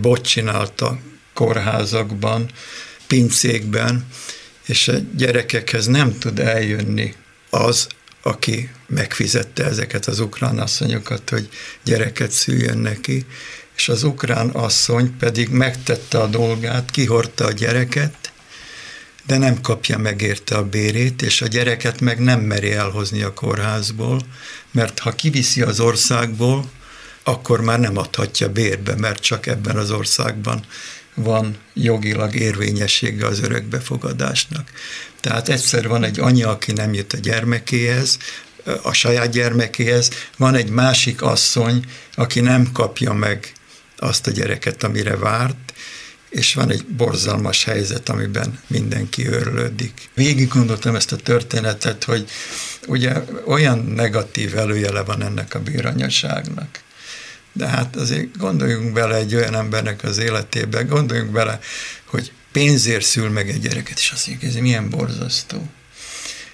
bocsinálta 0.00 0.98
kórházakban, 1.34 2.50
pincékben, 3.06 4.06
és 4.66 4.88
a 4.88 4.94
gyerekekhez 5.16 5.86
nem 5.86 6.18
tud 6.18 6.38
eljönni 6.38 7.14
az, 7.50 7.86
aki 8.22 8.70
megfizette 8.86 9.64
ezeket 9.64 10.06
az 10.06 10.20
ukrán 10.20 10.58
asszonyokat, 10.58 11.30
hogy 11.30 11.48
gyereket 11.84 12.30
szüljön 12.30 12.78
neki, 12.78 13.26
és 13.76 13.88
az 13.88 14.02
ukrán 14.02 14.48
asszony 14.48 15.16
pedig 15.16 15.48
megtette 15.48 16.18
a 16.18 16.26
dolgát, 16.26 16.90
kihordta 16.90 17.44
a 17.44 17.52
gyereket, 17.52 18.32
de 19.28 19.38
nem 19.38 19.60
kapja 19.60 19.98
meg 19.98 20.22
érte 20.22 20.56
a 20.56 20.68
bérét, 20.68 21.22
és 21.22 21.42
a 21.42 21.46
gyereket 21.46 22.00
meg 22.00 22.18
nem 22.18 22.40
meri 22.40 22.72
elhozni 22.72 23.22
a 23.22 23.34
kórházból, 23.34 24.20
mert 24.70 24.98
ha 24.98 25.10
kiviszi 25.10 25.62
az 25.62 25.80
országból, 25.80 26.70
akkor 27.22 27.60
már 27.60 27.80
nem 27.80 27.96
adhatja 27.96 28.52
bérbe, 28.52 28.94
mert 28.94 29.22
csak 29.22 29.46
ebben 29.46 29.76
az 29.76 29.90
országban 29.90 30.64
van 31.14 31.56
jogilag 31.74 32.34
érvényessége 32.34 33.26
az 33.26 33.40
örökbefogadásnak. 33.40 34.70
Tehát 35.20 35.48
egyszer 35.48 35.88
van 35.88 36.04
egy 36.04 36.20
anya, 36.20 36.48
aki 36.50 36.72
nem 36.72 36.92
jut 36.92 37.12
a 37.12 37.18
gyermekéhez, 37.18 38.18
a 38.82 38.92
saját 38.92 39.30
gyermekéhez, 39.30 40.10
van 40.36 40.54
egy 40.54 40.70
másik 40.70 41.22
asszony, 41.22 41.84
aki 42.14 42.40
nem 42.40 42.72
kapja 42.72 43.12
meg 43.12 43.52
azt 43.96 44.26
a 44.26 44.30
gyereket, 44.30 44.82
amire 44.82 45.16
várt, 45.16 45.67
és 46.28 46.54
van 46.54 46.70
egy 46.70 46.84
borzalmas 46.84 47.64
helyzet, 47.64 48.08
amiben 48.08 48.58
mindenki 48.66 49.26
örülődik. 49.26 50.08
Végig 50.14 50.48
gondoltam 50.48 50.94
ezt 50.94 51.12
a 51.12 51.16
történetet, 51.16 52.04
hogy 52.04 52.28
ugye 52.86 53.12
olyan 53.46 53.78
negatív 53.78 54.56
előjele 54.56 55.02
van 55.02 55.22
ennek 55.22 55.54
a 55.54 55.60
bíranyaságnak. 55.60 56.80
De 57.52 57.66
hát 57.66 57.96
azért 57.96 58.36
gondoljunk 58.36 58.92
bele 58.92 59.16
egy 59.16 59.34
olyan 59.34 59.54
embernek 59.54 60.04
az 60.04 60.18
életébe, 60.18 60.82
gondoljunk 60.82 61.30
bele, 61.30 61.58
hogy 62.04 62.32
pénzért 62.52 63.04
szül 63.04 63.28
meg 63.28 63.48
egy 63.48 63.60
gyereket, 63.60 63.98
és 63.98 64.10
azt 64.10 64.26
mondjuk, 64.26 64.50
ez 64.50 64.60
milyen 64.60 64.90
borzasztó. 64.90 65.68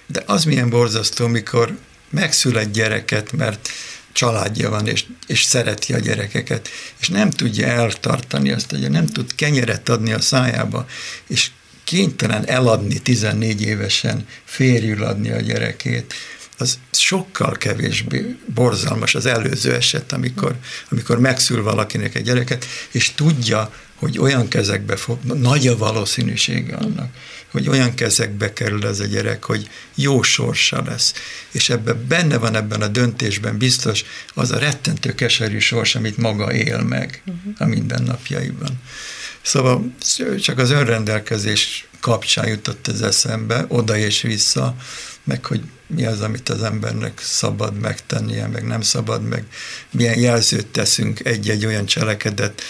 De 0.07 0.23
az 0.25 0.43
milyen 0.43 0.69
borzasztó, 0.69 1.27
mikor 1.27 1.77
megszül 2.09 2.57
egy 2.57 2.71
gyereket, 2.71 3.31
mert 3.31 3.69
családja 4.15 4.69
van, 4.69 4.87
és, 4.87 5.05
és 5.27 5.43
szereti 5.43 5.93
a 5.93 5.99
gyerekeket, 5.99 6.69
és 6.99 7.09
nem 7.09 7.29
tudja 7.29 7.67
eltartani 7.67 8.51
azt, 8.51 8.69
hogy 8.69 8.89
nem 8.89 9.05
tud 9.05 9.35
kenyeret 9.35 9.89
adni 9.89 10.11
a 10.13 10.21
szájába, 10.21 10.85
és 11.27 11.49
kénytelen 11.83 12.47
eladni 12.47 12.99
14 12.99 13.61
évesen, 13.61 14.27
férjül 14.43 15.03
adni 15.03 15.31
a 15.31 15.41
gyerekét, 15.41 16.13
az 16.57 16.79
sokkal 16.91 17.51
kevésbé 17.51 18.35
borzalmas 18.53 19.15
az 19.15 19.25
előző 19.25 19.73
eset, 19.73 20.11
amikor, 20.11 20.55
amikor 20.89 21.19
megszül 21.19 21.63
valakinek 21.63 22.15
egy 22.15 22.23
gyereket, 22.23 22.65
és 22.91 23.13
tudja, 23.13 23.73
hogy 23.95 24.17
olyan 24.17 24.47
kezekbe 24.47 24.95
fog, 24.95 25.23
nagy 25.23 25.67
a 25.67 25.77
valószínűsége 25.77 26.75
annak, 26.75 27.09
hogy 27.55 27.69
olyan 27.69 27.93
kezekbe 27.93 28.53
kerül 28.53 28.87
ez 28.87 28.99
a 28.99 29.05
gyerek, 29.05 29.43
hogy 29.43 29.69
jó 29.95 30.21
sorsa 30.21 30.83
lesz. 30.85 31.13
És 31.51 31.69
ebben 31.69 32.05
benne 32.07 32.37
van 32.37 32.55
ebben 32.55 32.81
a 32.81 32.87
döntésben 32.87 33.57
biztos 33.57 34.03
az 34.33 34.51
a 34.51 34.57
rettentő 34.57 35.15
keserű 35.15 35.59
sors, 35.59 35.95
amit 35.95 36.17
maga 36.17 36.53
él 36.53 36.81
meg 36.81 37.21
uh-huh. 37.25 37.53
a 37.57 37.65
mindennapjaiban. 37.65 38.81
Szóval 39.41 39.95
csak 40.39 40.57
az 40.57 40.69
önrendelkezés 40.69 41.87
kapcsán 41.99 42.47
jutott 42.47 42.87
ez 42.87 43.01
eszembe, 43.01 43.65
oda 43.67 43.97
és 43.97 44.21
vissza, 44.21 44.75
meg 45.23 45.45
hogy 45.45 45.61
mi 45.87 46.05
az, 46.05 46.21
amit 46.21 46.49
az 46.49 46.63
embernek 46.63 47.19
szabad 47.19 47.79
megtennie, 47.79 48.47
meg 48.47 48.65
nem 48.65 48.81
szabad, 48.81 49.23
meg 49.23 49.43
milyen 49.91 50.19
jelzőt 50.19 50.67
teszünk 50.67 51.25
egy-egy 51.25 51.65
olyan 51.65 51.85
cselekedet 51.85 52.61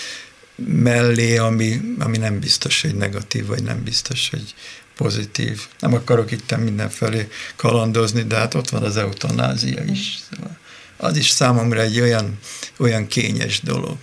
mellé, 0.56 1.38
ami, 1.38 1.82
ami 2.00 2.18
nem 2.18 2.39
biztos, 2.39 2.82
hogy 2.82 2.96
negatív, 2.96 3.46
vagy 3.46 3.63
nem 3.63 3.84
biztos, 3.84 4.30
hogy 4.30 4.54
pozitív. 4.96 5.62
Nem 5.80 5.94
akarok 5.94 6.32
itt 6.32 6.58
mindenfelé 6.58 7.28
kalandozni, 7.56 8.24
de 8.24 8.36
hát 8.36 8.54
ott 8.54 8.70
van 8.70 8.84
az 8.84 8.98
eutanázia 8.98 9.84
is. 9.84 10.18
Szóval 10.32 10.58
az 10.98 11.18
is 11.18 11.30
számomra 11.30 11.82
egy 11.82 12.00
olyan, 12.00 12.39
olyan 12.78 13.08
kényes 13.08 13.62
dolog. 13.62 13.98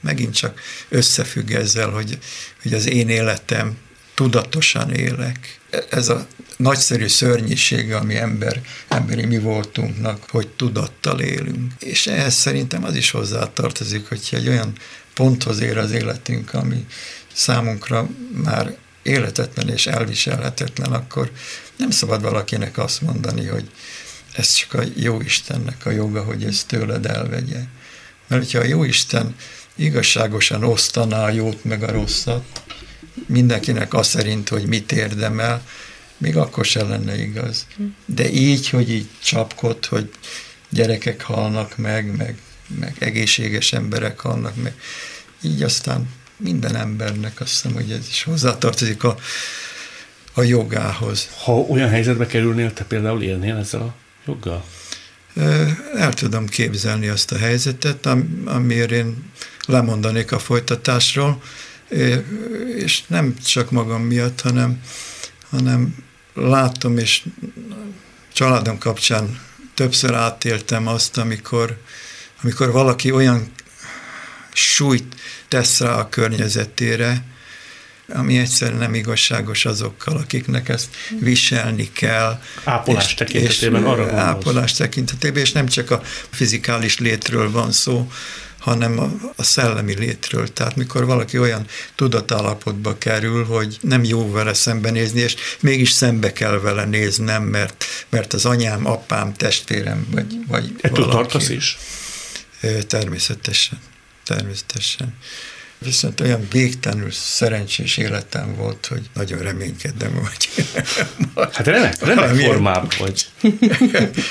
Megint 0.00 0.34
csak 0.34 0.60
összefügg 0.88 1.50
ezzel, 1.50 1.90
hogy, 1.90 2.18
hogy 2.62 2.74
az 2.74 2.88
én 2.88 3.08
életem 3.08 3.76
tudatosan 4.14 4.90
élek. 4.90 5.60
Ez 5.90 6.08
a 6.08 6.26
nagyszerű 6.56 7.06
szörnyiség, 7.06 7.92
ami 7.92 8.16
ember, 8.16 8.62
emberi 8.88 9.24
mi 9.24 9.38
voltunknak, 9.38 10.24
hogy 10.28 10.48
tudattal 10.48 11.20
élünk. 11.20 11.72
És 11.78 12.06
ehhez 12.06 12.34
szerintem 12.34 12.84
az 12.84 12.94
is 12.94 13.10
hozzátartozik, 13.10 14.08
hogyha 14.08 14.36
egy 14.36 14.48
olyan 14.48 14.72
ponthoz 15.14 15.60
ér 15.60 15.78
az 15.78 15.90
életünk, 15.90 16.54
ami 16.54 16.86
számunkra 17.32 18.08
már 18.32 18.76
életetlen 19.02 19.68
és 19.68 19.86
elviselhetetlen, 19.86 20.92
akkor 20.92 21.30
nem 21.76 21.90
szabad 21.90 22.22
valakinek 22.22 22.78
azt 22.78 23.02
mondani, 23.02 23.46
hogy 23.46 23.70
ez 24.32 24.52
csak 24.52 24.74
a 24.74 24.82
jó 24.96 25.20
Istennek 25.20 25.86
a 25.86 25.90
joga, 25.90 26.22
hogy 26.22 26.44
ezt 26.44 26.66
tőled 26.66 27.06
elvegye. 27.06 27.60
Mert 28.26 28.42
hogyha 28.42 28.58
a 28.58 28.64
Jóisten 28.64 29.34
igazságosan 29.76 30.64
osztaná 30.64 31.24
a 31.24 31.30
jót 31.30 31.64
meg 31.64 31.82
a 31.82 31.92
rosszat, 31.92 32.44
mindenkinek 33.26 33.94
az 33.94 34.06
szerint, 34.06 34.48
hogy 34.48 34.66
mit 34.66 34.92
érdemel, 34.92 35.62
még 36.16 36.36
akkor 36.36 36.64
sem 36.64 36.88
lenne 36.88 37.22
igaz. 37.22 37.66
De 38.06 38.30
így, 38.30 38.68
hogy 38.68 38.90
így 38.90 39.08
csapkod, 39.22 39.84
hogy 39.84 40.10
gyerekek 40.68 41.22
halnak 41.22 41.76
meg, 41.76 42.16
meg, 42.16 42.38
meg 42.78 42.96
egészséges 42.98 43.72
emberek 43.72 44.20
halnak 44.20 44.62
meg, 44.62 44.74
így 45.42 45.62
aztán 45.62 46.08
minden 46.36 46.76
embernek 46.76 47.40
azt 47.40 47.50
hiszem, 47.50 47.72
hogy 47.72 47.90
ez 47.90 48.08
is 48.08 48.22
hozzátartozik 48.22 49.04
a, 49.04 49.16
a 50.32 50.42
jogához. 50.42 51.28
Ha 51.44 51.52
olyan 51.52 51.88
helyzetbe 51.88 52.26
kerülnél, 52.26 52.72
te 52.72 52.84
például 52.84 53.22
élnél 53.22 53.56
ezzel 53.56 53.80
a 53.80 53.94
joggal? 54.26 54.64
El 55.96 56.14
tudom 56.14 56.46
képzelni 56.46 57.08
azt 57.08 57.32
a 57.32 57.38
helyzetet, 57.38 58.08
amiért 58.44 58.90
én 58.90 59.30
lemondanék 59.66 60.32
a 60.32 60.38
folytatásról, 60.38 61.42
és 62.76 63.02
nem 63.06 63.36
csak 63.44 63.70
magam 63.70 64.02
miatt, 64.02 64.40
hanem, 64.40 64.82
hanem 65.50 65.94
látom, 66.34 66.98
és 66.98 67.22
családom 68.32 68.78
kapcsán 68.78 69.40
többször 69.74 70.14
átéltem 70.14 70.86
azt, 70.86 71.18
amikor, 71.18 71.78
amikor 72.42 72.70
valaki 72.72 73.10
olyan 73.10 73.52
súlyt 74.52 75.14
tesz 75.48 75.80
rá 75.80 75.94
a 75.94 76.08
környezetére, 76.08 77.24
ami 78.14 78.38
egyszerűen 78.38 78.78
nem 78.78 78.94
igazságos 78.94 79.64
azokkal, 79.64 80.16
akiknek 80.16 80.68
ezt 80.68 80.88
viselni 81.18 81.92
kell. 81.92 82.40
Ápolás 82.64 83.06
és, 83.06 83.14
tekintetében 83.14 83.80
és 83.80 83.86
arra 83.86 83.96
gondolsz. 83.96 84.22
Ápolás 84.22 84.72
tekintetében, 84.72 85.42
és 85.42 85.52
nem 85.52 85.66
csak 85.66 85.90
a 85.90 86.02
fizikális 86.30 86.98
létről 86.98 87.50
van 87.50 87.72
szó, 87.72 88.10
hanem 88.58 88.98
a, 88.98 89.10
a 89.36 89.42
szellemi 89.42 89.94
létről. 89.94 90.52
Tehát 90.52 90.76
mikor 90.76 91.04
valaki 91.04 91.38
olyan 91.38 91.66
tudatállapotba 91.94 92.98
kerül, 92.98 93.44
hogy 93.44 93.78
nem 93.80 94.04
jó 94.04 94.30
vele 94.30 94.54
szembenézni, 94.54 95.20
és 95.20 95.34
mégis 95.60 95.90
szembe 95.90 96.32
kell 96.32 96.58
vele 96.58 96.84
néznem, 96.84 97.42
mert, 97.42 97.84
mert 98.08 98.32
az 98.32 98.44
anyám, 98.44 98.86
apám, 98.86 99.34
testvérem, 99.34 100.06
vagy, 100.10 100.26
vagy 100.48 100.74
Ettől 100.80 101.06
valaki. 101.06 101.16
tartasz 101.16 101.48
is? 101.48 101.78
Természetesen. 102.86 103.78
Természetesen. 104.24 105.14
Viszont 105.84 106.20
olyan 106.20 106.46
végtelenül 106.50 107.10
szerencsés 107.10 107.96
életem 107.96 108.54
volt, 108.56 108.86
hogy 108.86 109.10
nagyon 109.14 109.38
reménykedem, 109.38 110.14
hogy... 110.14 110.48
Hát 111.52 111.66
remek, 111.66 112.04
remek 112.04 112.34
formában 112.34 112.88
vagy. 112.98 113.26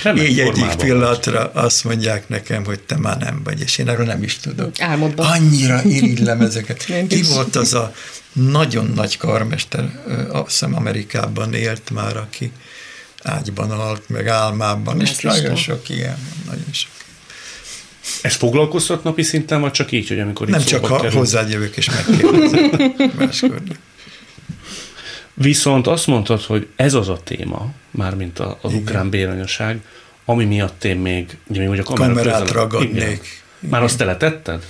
Remek 0.04 0.30
Így 0.30 0.40
egyik 0.40 0.76
pillanatra 0.76 1.52
vagy. 1.54 1.64
azt 1.64 1.84
mondják 1.84 2.30
nekem, 2.30 2.66
hogy 2.66 2.80
te 2.80 2.98
már 2.98 3.18
nem 3.18 3.42
vagy, 3.44 3.62
és 3.62 3.78
én 3.78 3.90
erről 3.90 4.06
nem 4.06 4.24
is 4.24 4.38
tudok. 4.38 4.82
Álmodban. 4.82 5.26
Annyira 5.32 5.84
irigylem 5.84 6.42
ezeket. 6.42 6.86
Ki 7.08 7.22
volt 7.22 7.56
az 7.56 7.74
a 7.74 7.94
nagyon 8.34 8.92
nagy 8.96 9.18
karmester, 9.18 10.00
azt 10.32 10.50
hiszem 10.50 10.76
Amerikában 10.76 11.54
élt 11.54 11.90
már, 11.90 12.18
aki 12.18 12.52
ágyban 13.24 13.70
halt, 13.70 14.10
meg 14.10 14.28
álmában, 14.28 15.02
és 15.02 15.18
nagyon 15.18 15.56
sok 15.56 15.90
ilyen, 15.90 16.18
nagyon 16.46 16.72
sok. 16.72 16.99
Ez 18.22 18.36
foglalkoztat 18.36 19.04
napi 19.04 19.24
szinten, 19.24 19.62
vagy 19.62 19.72
csak 19.72 19.92
így, 19.92 20.08
hogy 20.08 20.20
amikor 20.20 20.48
Nem 20.48 20.62
csak 20.62 20.86
ha 20.86 21.00
kerül? 21.00 21.18
hozzád 21.18 21.50
jövök 21.50 21.78
és 21.78 21.90
megkérdezem. 21.90 22.94
Máskor 23.18 23.62
Viszont 25.34 25.88
azt 25.88 26.08
mondtad, 26.08 26.42
hogy 26.42 26.68
ez 26.76 26.94
az 26.94 27.10
a 27.10 27.20
téma, 27.24 27.72
mármint 27.92 28.40
az 28.40 28.56
Igen. 28.64 28.76
ukrán 28.76 29.10
béranyaság, 29.10 29.80
ami 30.26 30.46
miatt 30.46 30.84
én 30.84 30.98
még, 30.98 31.38
ugye 31.48 31.70
még 31.70 31.80
a 31.80 31.84
kamera 31.84 32.14
kamerát 32.14 32.42
közel, 32.42 32.56
ragadnék. 32.56 32.94
Igen. 32.96 33.20
Már 33.60 33.84
azt 33.84 33.98
te 33.98 34.06
letetted? 34.06 34.66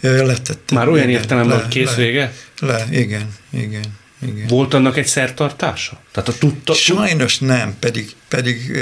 Letettem. 0.00 0.78
Már 0.78 0.88
olyan 0.88 1.08
értelemben, 1.08 1.60
hogy 1.60 1.68
kész 1.68 1.90
le, 1.90 1.96
vége? 1.96 2.32
Le, 2.60 2.86
igen, 2.90 3.34
igen. 3.50 3.84
Igen. 4.24 4.46
Volt 4.46 4.74
annak 4.74 4.96
egy 4.96 5.06
szertartása? 5.06 6.00
Tehát 6.12 6.28
a 6.28 6.38
tudta, 6.38 6.74
Sajnos 6.74 7.38
nem, 7.38 7.76
pedig, 7.78 8.14
pedig 8.28 8.78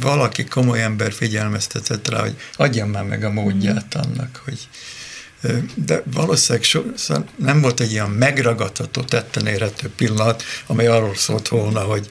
valaki 0.00 0.44
komoly 0.44 0.82
ember 0.82 1.12
figyelmeztetett 1.12 2.08
rá, 2.08 2.20
hogy 2.20 2.36
adjam 2.56 2.90
már 2.90 3.04
meg 3.04 3.24
a 3.24 3.30
módját 3.30 3.94
annak, 3.94 4.42
hogy 4.44 4.68
de 5.74 6.02
valószínűleg 6.12 6.64
so, 6.64 6.82
szóval 6.94 7.24
nem 7.36 7.60
volt 7.60 7.80
egy 7.80 7.90
ilyen 7.90 8.10
megragadható, 8.10 9.02
tetten 9.02 9.46
érhető 9.46 9.90
pillanat, 9.96 10.42
amely 10.66 10.86
arról 10.86 11.14
szólt 11.14 11.48
volna, 11.48 11.80
hogy 11.80 12.10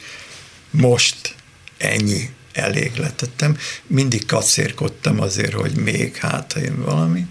most 0.70 1.36
ennyi 1.78 2.30
elég 2.54 2.96
letettem. 2.96 3.58
Mindig 3.88 4.26
kacérkodtam 4.26 5.22
azért, 5.22 5.54
hogy 5.54 5.76
még 5.76 6.16
hát, 6.16 6.56
én 6.56 6.84
valami. 6.84 7.26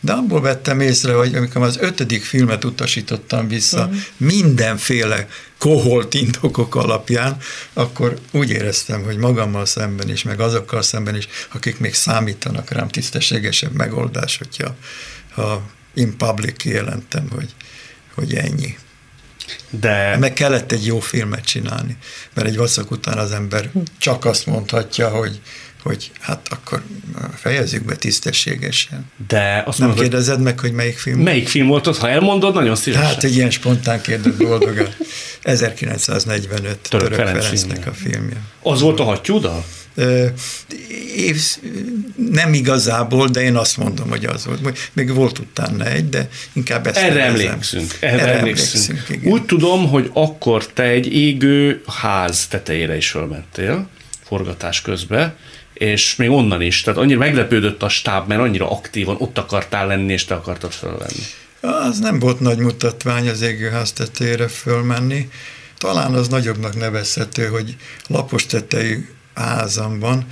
De 0.00 0.12
abból 0.12 0.40
vettem 0.40 0.80
észre, 0.80 1.12
hogy 1.12 1.34
amikor 1.34 1.62
az 1.62 1.76
ötödik 1.80 2.24
filmet 2.24 2.64
utasítottam 2.64 3.48
vissza 3.48 3.84
uh-huh. 3.84 4.00
mindenféle 4.16 5.28
koholt 5.58 6.14
indokok 6.14 6.74
alapján, 6.74 7.36
akkor 7.72 8.18
úgy 8.30 8.50
éreztem, 8.50 9.02
hogy 9.02 9.16
magammal 9.16 9.66
szemben 9.66 10.08
is, 10.08 10.22
meg 10.22 10.40
azokkal 10.40 10.82
szemben 10.82 11.16
is, 11.16 11.28
akik 11.52 11.78
még 11.78 11.94
számítanak 11.94 12.70
rám 12.70 12.88
tisztességesebb 12.88 13.72
megoldás, 13.72 14.38
hogyha 14.38 14.76
ha 15.34 15.62
in 15.94 16.16
public 16.16 16.56
kijelentem, 16.56 17.28
hogy, 17.34 17.54
hogy 18.14 18.34
ennyi. 18.34 18.78
De... 19.70 20.16
Meg 20.16 20.32
kellett 20.32 20.72
egy 20.72 20.86
jó 20.86 21.00
filmet 21.00 21.44
csinálni, 21.44 21.96
mert 22.34 22.46
egy 22.48 22.56
vaszak 22.56 22.90
után 22.90 23.18
az 23.18 23.32
ember 23.32 23.70
csak 23.98 24.24
azt 24.24 24.46
mondhatja, 24.46 25.08
hogy 25.08 25.40
hogy 25.88 26.10
hát 26.20 26.48
akkor 26.50 26.82
fejezzük 27.36 27.84
be 27.84 27.96
tisztességesen. 27.96 29.10
De 29.28 29.62
azt 29.66 29.78
Nem 29.78 29.86
mondod, 29.88 30.04
kérdezed 30.04 30.40
meg, 30.40 30.60
hogy 30.60 30.72
melyik 30.72 30.98
film? 30.98 31.20
Melyik 31.20 31.48
film 31.48 31.66
volt 31.66 31.86
ott? 31.86 31.98
Ha 31.98 32.08
elmondod, 32.08 32.54
nagyon 32.54 32.76
szívesen. 32.76 33.06
Hát 33.06 33.24
egy 33.24 33.36
ilyen 33.36 33.50
spontán 33.50 34.00
kérdez 34.00 34.36
boldogan. 34.36 34.88
1945 35.42 36.78
Török, 36.78 37.08
Török 37.08 37.14
Ferenc 37.14 37.44
Ferencnek 37.44 37.86
a 37.86 37.92
filmje. 37.92 38.36
Az 38.62 38.80
volt 38.80 39.00
a 39.00 39.04
hattyúdal? 39.04 39.64
Év, 41.16 41.42
nem 42.30 42.54
igazából, 42.54 43.28
de 43.28 43.40
én 43.40 43.56
azt 43.56 43.76
mondom, 43.76 44.08
hogy 44.08 44.24
az 44.24 44.46
volt. 44.46 44.90
Még 44.92 45.14
volt 45.14 45.38
utána 45.38 45.84
egy, 45.84 46.08
de 46.08 46.28
inkább 46.52 46.86
ezt 46.86 46.96
Erre 46.96 47.24
emlékszünk. 47.24 47.96
Erre, 48.00 48.22
Erre 48.22 48.38
emlékszünk. 48.38 48.98
emlékszünk 48.98 49.32
Úgy 49.32 49.44
tudom, 49.44 49.88
hogy 49.88 50.10
akkor 50.12 50.66
te 50.66 50.82
egy 50.82 51.14
égő 51.14 51.82
ház 51.86 52.46
tetejére 52.46 52.96
is 52.96 53.10
fölmentél, 53.10 53.88
forgatás 54.24 54.82
közben, 54.82 55.34
és 55.78 56.16
még 56.16 56.30
onnan 56.30 56.62
is, 56.62 56.80
tehát 56.80 57.00
annyira 57.00 57.18
meglepődött 57.18 57.82
a 57.82 57.88
stáb, 57.88 58.28
mert 58.28 58.40
annyira 58.40 58.70
aktívan 58.70 59.16
ott 59.18 59.38
akartál 59.38 59.86
lenni, 59.86 60.12
és 60.12 60.24
te 60.24 60.34
akartad 60.34 60.72
fölvenni. 60.72 61.22
Az 61.60 61.98
nem 61.98 62.18
volt 62.18 62.40
nagy 62.40 62.58
mutatvány 62.58 63.28
az 63.28 63.40
égőház 63.40 63.92
tetejére 63.92 64.48
fölmenni. 64.48 65.28
Talán 65.76 66.14
az 66.14 66.28
nagyobbnak 66.28 66.76
nevezhető, 66.76 67.46
hogy 67.46 67.76
lapos 68.06 68.46
tetejű 68.46 69.08
házam 69.34 69.98
van, 69.98 70.26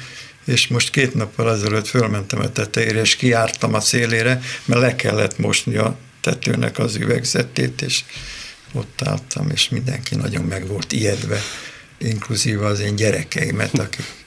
és 0.44 0.66
most 0.68 0.90
két 0.90 1.14
nappal 1.14 1.52
ezelőtt 1.52 1.86
fölmentem 1.86 2.40
a 2.40 2.52
tetejére, 2.52 3.00
és 3.00 3.16
kiártam 3.16 3.74
a 3.74 3.80
szélére, 3.80 4.40
mert 4.64 4.80
le 4.80 4.94
kellett 4.94 5.38
mosni 5.38 5.76
a 5.76 5.96
tetőnek 6.20 6.78
az 6.78 6.96
üvegzetét, 6.96 7.82
és 7.82 8.04
ott 8.72 9.02
álltam, 9.04 9.50
és 9.50 9.68
mindenki 9.68 10.14
nagyon 10.14 10.44
meg 10.44 10.66
volt 10.66 10.92
ijedve, 10.92 11.40
inkluzíve 11.98 12.66
az 12.66 12.80
én 12.80 12.96
gyerekeimet, 12.96 13.78
akik 13.78 14.25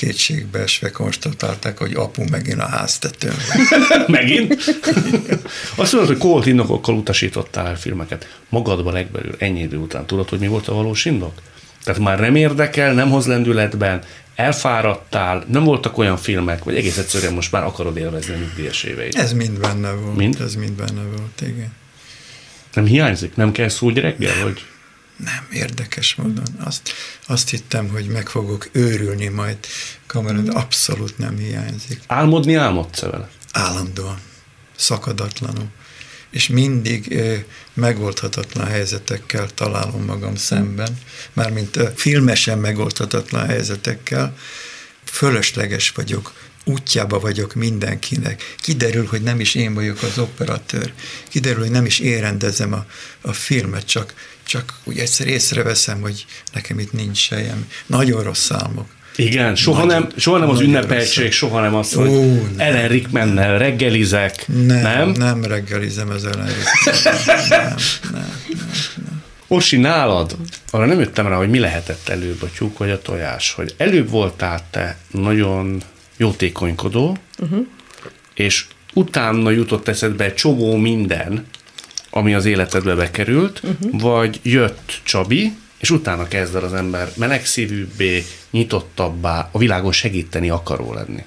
kétségbe 0.00 0.58
esve 0.58 0.90
konstatálták, 0.90 1.78
hogy 1.78 1.94
apu 1.94 2.24
megint 2.30 2.60
a 2.60 2.66
háztetőn. 2.66 3.34
megint? 4.06 4.54
Azt 5.76 5.92
mondod, 5.92 6.10
hogy 6.10 6.18
kolt 6.18 6.46
indokokkal 6.46 6.94
utasítottál 6.94 7.66
el 7.66 7.78
filmeket. 7.78 8.38
Magadban 8.48 8.92
legbelül 8.92 9.34
ennyi 9.38 9.60
idő 9.60 9.76
után 9.76 10.06
tudod, 10.06 10.28
hogy 10.28 10.38
mi 10.38 10.46
volt 10.46 10.68
a 10.68 10.74
valós 10.74 11.04
indok? 11.04 11.32
Tehát 11.84 12.00
már 12.00 12.20
nem 12.20 12.34
érdekel, 12.34 12.94
nem 12.94 13.10
hoz 13.10 13.26
lendületben, 13.26 14.02
elfáradtál, 14.34 15.44
nem 15.48 15.64
voltak 15.64 15.98
olyan 15.98 16.16
filmek, 16.16 16.64
vagy 16.64 16.76
egész 16.76 16.98
egyszerűen 16.98 17.32
most 17.32 17.52
már 17.52 17.64
akarod 17.64 17.96
élvezni 17.96 18.34
a 18.34 18.36
nyugdíjas 18.36 18.82
éveid. 18.82 19.14
Ez 19.16 19.32
mind 19.32 19.58
benne 19.58 19.90
volt. 19.92 20.16
Mind? 20.16 20.40
Ez 20.40 20.54
mind 20.54 20.72
benne 20.72 21.02
volt, 21.02 21.40
igen. 21.40 21.72
Nem 22.74 22.84
hiányzik? 22.84 23.36
Nem 23.36 23.52
kell 23.52 23.68
szó 23.68 23.90
reggel, 23.90 24.42
hogy 24.42 24.64
nem, 25.24 25.48
érdekes 25.52 26.14
módon. 26.14 26.46
Azt, 26.64 26.92
azt 27.26 27.48
hittem, 27.48 27.88
hogy 27.88 28.06
meg 28.06 28.28
fogok 28.28 28.68
őrülni 28.72 29.28
majd 29.28 29.56
kamerán, 30.06 30.44
de 30.44 30.52
abszolút 30.52 31.18
nem 31.18 31.36
hiányzik. 31.36 32.00
Álmodni 32.06 32.54
álmodsz 32.54 33.00
vele? 33.00 33.28
Állandóan, 33.52 34.20
szakadatlanul. 34.76 35.68
És 36.30 36.48
mindig 36.48 37.12
ö, 37.12 37.36
megoldhatatlan 37.74 38.66
helyzetekkel 38.66 39.48
találom 39.48 40.04
magam 40.04 40.36
szemben, 40.36 40.98
mármint 41.32 41.76
ö, 41.76 41.88
filmesen 41.94 42.58
megoldhatatlan 42.58 43.46
helyzetekkel. 43.46 44.36
Fölösleges 45.04 45.90
vagyok, 45.90 46.32
útjába 46.64 47.20
vagyok 47.20 47.54
mindenkinek. 47.54 48.54
Kiderül, 48.60 49.06
hogy 49.06 49.22
nem 49.22 49.40
is 49.40 49.54
én 49.54 49.74
vagyok 49.74 50.02
az 50.02 50.18
operatőr. 50.18 50.92
Kiderül, 51.28 51.60
hogy 51.60 51.70
nem 51.70 51.86
is 51.86 51.98
én 51.98 52.20
rendezem 52.20 52.72
a, 52.72 52.86
a 53.20 53.32
filmet, 53.32 53.86
csak 53.86 54.14
csak 54.50 54.74
úgy 54.84 54.98
egyszer 54.98 55.26
észreveszem, 55.26 56.00
hogy 56.00 56.24
nekem 56.52 56.78
itt 56.78 56.92
nincs 56.92 57.18
sejem. 57.18 57.66
Nagyon 57.86 58.22
rossz 58.22 58.50
álmok. 58.50 58.86
Igen, 59.16 59.54
soha 59.54 59.84
nem, 59.84 60.08
soha 60.16 60.38
nem 60.38 60.48
az 60.48 60.60
ünnepeltség, 60.60 61.32
soha 61.32 61.60
nem 61.60 61.74
az, 61.74 61.92
hogy 61.92 62.08
Ó, 62.08 62.34
nem. 62.34 62.54
Ellen 62.56 62.88
Rickmannel 62.88 63.58
reggelizek, 63.58 64.46
Nem, 64.46 64.82
nem? 64.82 65.10
nem 65.10 65.44
reggelizem 65.44 66.10
az 66.10 66.24
Ellen 66.24 66.48
Orsi, 69.46 69.76
nálad, 69.76 70.36
arra 70.70 70.86
nem 70.86 70.98
jöttem 70.98 71.26
rá, 71.26 71.36
hogy 71.36 71.50
mi 71.50 71.58
lehetett 71.58 72.08
előbb, 72.08 72.42
a 72.42 72.48
tyúk 72.56 72.78
vagy 72.78 72.90
a 72.90 73.02
tojás, 73.02 73.52
hogy 73.52 73.74
előbb 73.76 74.10
voltál 74.10 74.66
te 74.70 74.98
nagyon 75.10 75.82
jótékonykodó, 76.16 77.16
uh-huh. 77.38 77.66
és 78.34 78.64
utána 78.94 79.50
jutott 79.50 79.88
eszedbe 79.88 80.24
egy 80.24 80.34
csomó 80.34 80.76
minden, 80.76 81.46
ami 82.10 82.34
az 82.34 82.44
életedbe 82.44 82.94
bekerült, 82.94 83.60
uh-huh. 83.64 84.00
vagy 84.00 84.40
jött 84.42 85.00
Csabi, 85.02 85.52
és 85.78 85.90
utána 85.90 86.28
kezd 86.28 86.54
el 86.54 86.64
az 86.64 86.74
ember 86.74 87.08
melegszívűbbé, 87.16 88.24
nyitottabbá, 88.50 89.48
a 89.52 89.58
világon 89.58 89.92
segíteni 89.92 90.50
akaró 90.50 90.92
lenni. 90.92 91.24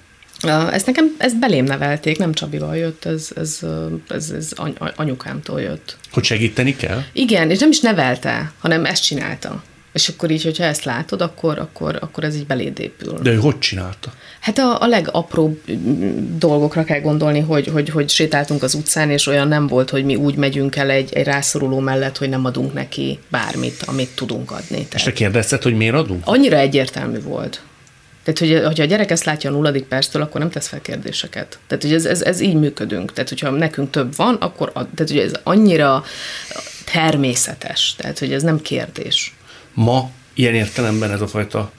Ezt 0.72 0.86
nekem, 0.86 1.16
ezt 1.18 1.40
belém 1.40 1.66
nevelték, 1.66 2.18
nem 2.18 2.34
Csabival 2.34 2.78
jött, 2.78 3.06
ez, 3.06 3.30
ez, 3.36 3.60
ez, 4.08 4.30
ez 4.30 4.52
any, 4.56 4.76
anyukámtól 4.96 5.62
jött. 5.62 5.98
Hogy 6.12 6.24
segíteni 6.24 6.76
kell? 6.76 7.04
Igen, 7.14 7.50
és 7.50 7.60
nem 7.60 7.70
is 7.70 7.80
nevelte, 7.80 8.52
hanem 8.60 8.86
ezt 8.86 9.04
csinálta. 9.04 9.64
És 9.94 10.08
akkor 10.08 10.32
így, 10.32 10.44
hogyha 10.44 10.64
ezt 10.64 10.84
látod, 10.84 11.22
akkor, 11.22 11.60
akkor, 11.60 11.98
akkor 12.02 12.24
ez 12.24 12.36
így 12.36 12.46
beléd 12.46 12.80
épül. 12.80 13.20
De 13.22 13.32
ő 13.32 13.36
hogy 13.36 13.60
csinálta? 13.60 14.14
Hát 14.40 14.58
a, 14.58 14.82
a 14.82 14.88
legapróbb 14.88 15.62
dolgokra 16.38 16.84
kell 16.84 17.00
gondolni, 17.00 17.40
hogy, 17.40 17.68
hogy, 17.68 17.90
hogy 17.90 18.10
sétáltunk 18.10 18.64
az 18.64 18.74
utcán, 18.74 19.10
és 19.10 19.28
olyan 19.28 19.48
nem 19.48 19.68
volt, 19.68 19.90
hogy 19.90 20.06
mi 20.06 20.16
úgy 20.16 20.36
megyünk 20.36 20.76
el 20.76 20.90
egy, 20.90 21.14
egy 21.14 21.26
rászoruló 21.26 21.80
mellett, 21.80 22.18
hogy 22.18 22.30
nem 22.30 22.46
adunk 22.46 22.74
neki 22.74 23.20
bármit, 23.30 23.84
amit 23.86 24.16
tudunk 24.16 24.52
adni. 24.52 24.66
Tehát 24.68 24.94
És 24.94 25.04
te 25.04 25.14
kérdezted, 25.14 25.64
hogy 25.64 25.76
miért 25.76 25.96
adunk? 25.96 26.22
annyira 26.26 26.58
egyértelmű 26.58 27.22
volt. 27.22 27.62
Tehát, 28.24 28.40
hogy, 28.40 28.66
hogyha 28.66 28.84
a 28.84 28.88
gyerek 28.88 29.12
ezt 29.12 29.24
látja 29.24 29.50
a 29.50 29.54
nulladik 29.54 29.84
perctől, 29.84 30.22
akkor 30.22 30.40
nem 30.40 30.50
tesz 30.50 30.68
fel 30.68 30.82
kérdéseket. 30.82 31.60
Tehát, 31.68 31.84
hogy 31.84 31.94
ez, 31.94 32.06
ez, 32.06 32.22
ez 32.22 32.40
így 32.40 32.56
működünk. 32.56 33.14
Tehát, 33.14 33.30
hogyha 33.30 33.50
nekünk 33.50 33.90
több 33.90 34.16
van, 34.16 34.36
akkor 34.36 34.72
ad, 34.74 34.88
tehát, 34.96 35.12
hogy 35.12 35.22
ez 35.22 35.32
annyira 35.44 36.04
természetes. 36.92 37.96
Tehát, 37.98 38.20
hogy 38.20 38.34
ez 38.34 38.44
nem 38.44 38.62
kérdés. 38.62 39.34
Ma 39.74 40.10
ilyen 40.34 40.54
értelemben 40.54 41.12
ez 41.12 41.22
a 41.22 41.28
fajta 41.28 41.72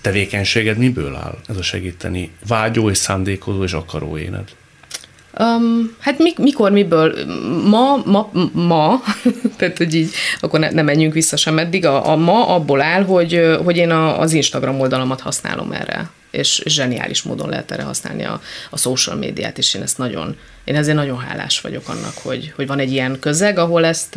tevékenységed 0.00 0.76
miből 0.76 1.14
áll? 1.14 1.38
Ez 1.46 1.56
a 1.56 1.62
segíteni 1.62 2.30
vágyó 2.48 2.90
és 2.90 2.98
szándékozó 2.98 3.62
és 3.62 3.72
akaró 3.72 4.18
éned? 4.18 4.48
Um, 5.38 5.96
hát 5.98 6.18
mik, 6.18 6.38
mikor, 6.38 6.70
miből? 6.70 7.14
Ma, 7.64 8.02
ma, 8.04 8.30
ma 8.52 9.02
tehát 9.56 9.78
hogy 9.78 9.94
így, 9.94 10.10
akkor 10.40 10.60
ne, 10.60 10.70
ne 10.70 10.82
menjünk 10.82 11.12
vissza 11.12 11.36
sem 11.36 11.58
eddig, 11.58 11.86
a, 11.86 12.08
a 12.08 12.16
ma 12.16 12.46
abból 12.46 12.80
áll, 12.80 13.04
hogy, 13.04 13.56
hogy 13.64 13.76
én 13.76 13.90
a, 13.90 14.20
az 14.20 14.32
Instagram 14.32 14.80
oldalamat 14.80 15.20
használom 15.20 15.72
erre, 15.72 16.10
és 16.30 16.62
zseniális 16.64 17.22
módon 17.22 17.48
lehet 17.48 17.70
erre 17.70 17.82
használni 17.82 18.24
a, 18.24 18.40
a 18.70 18.78
social 18.78 19.16
médiát, 19.16 19.58
és 19.58 19.74
én 19.74 19.82
ezt 19.82 19.98
nagyon, 19.98 20.36
én 20.64 20.76
ezért 20.76 20.96
nagyon 20.96 21.18
hálás 21.18 21.60
vagyok 21.60 21.88
annak, 21.88 22.14
hogy, 22.14 22.52
hogy 22.56 22.66
van 22.66 22.78
egy 22.78 22.92
ilyen 22.92 23.18
közeg, 23.20 23.58
ahol 23.58 23.84
ezt, 23.84 24.16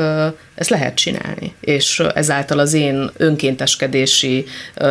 ezt 0.55 0.69
lehet 0.69 0.95
csinálni. 0.95 1.53
És 1.59 1.99
ezáltal 2.15 2.59
az 2.59 2.73
én 2.73 3.11
önkénteskedési 3.17 4.45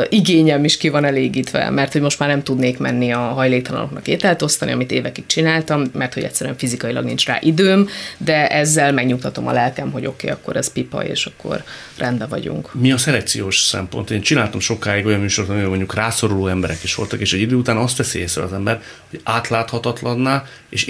igényem 0.08 0.64
is 0.64 0.76
ki 0.76 0.88
van 0.88 1.04
elégítve, 1.04 1.70
mert 1.70 1.92
hogy 1.92 2.00
most 2.00 2.18
már 2.18 2.28
nem 2.28 2.42
tudnék 2.42 2.78
menni 2.78 3.12
a 3.12 3.18
hajléktalanoknak 3.18 4.08
ételt 4.08 4.42
osztani, 4.42 4.72
amit 4.72 4.90
évekig 4.90 5.26
csináltam, 5.26 5.84
mert 5.92 6.14
hogy 6.14 6.22
egyszerűen 6.22 6.56
fizikailag 6.56 7.04
nincs 7.04 7.26
rá 7.26 7.38
időm, 7.40 7.88
de 8.16 8.48
ezzel 8.48 8.92
megnyugtatom 8.92 9.46
a 9.46 9.52
lelkem, 9.52 9.90
hogy 9.90 10.06
oké, 10.06 10.26
okay, 10.26 10.40
akkor 10.40 10.56
ez 10.56 10.72
pipa, 10.72 11.04
és 11.04 11.26
akkor 11.26 11.62
rendben 11.96 12.28
vagyunk. 12.28 12.74
Mi 12.74 12.92
a 12.92 12.98
szelekciós 12.98 13.58
szempont? 13.58 14.10
Én 14.10 14.20
csináltam 14.20 14.60
sokáig 14.60 15.06
olyan 15.06 15.20
műsort, 15.20 15.48
amivel 15.48 15.68
mondjuk 15.68 15.94
rászoruló 15.94 16.46
emberek 16.46 16.82
is 16.82 16.94
voltak, 16.94 17.20
és 17.20 17.32
egy 17.32 17.40
idő 17.40 17.54
után 17.54 17.76
azt 17.76 17.96
veszi 17.96 18.18
észre 18.18 18.42
az 18.42 18.52
ember, 18.52 18.82
hogy 19.10 19.20
átláthatatlanná 19.24 20.44
és 20.68 20.86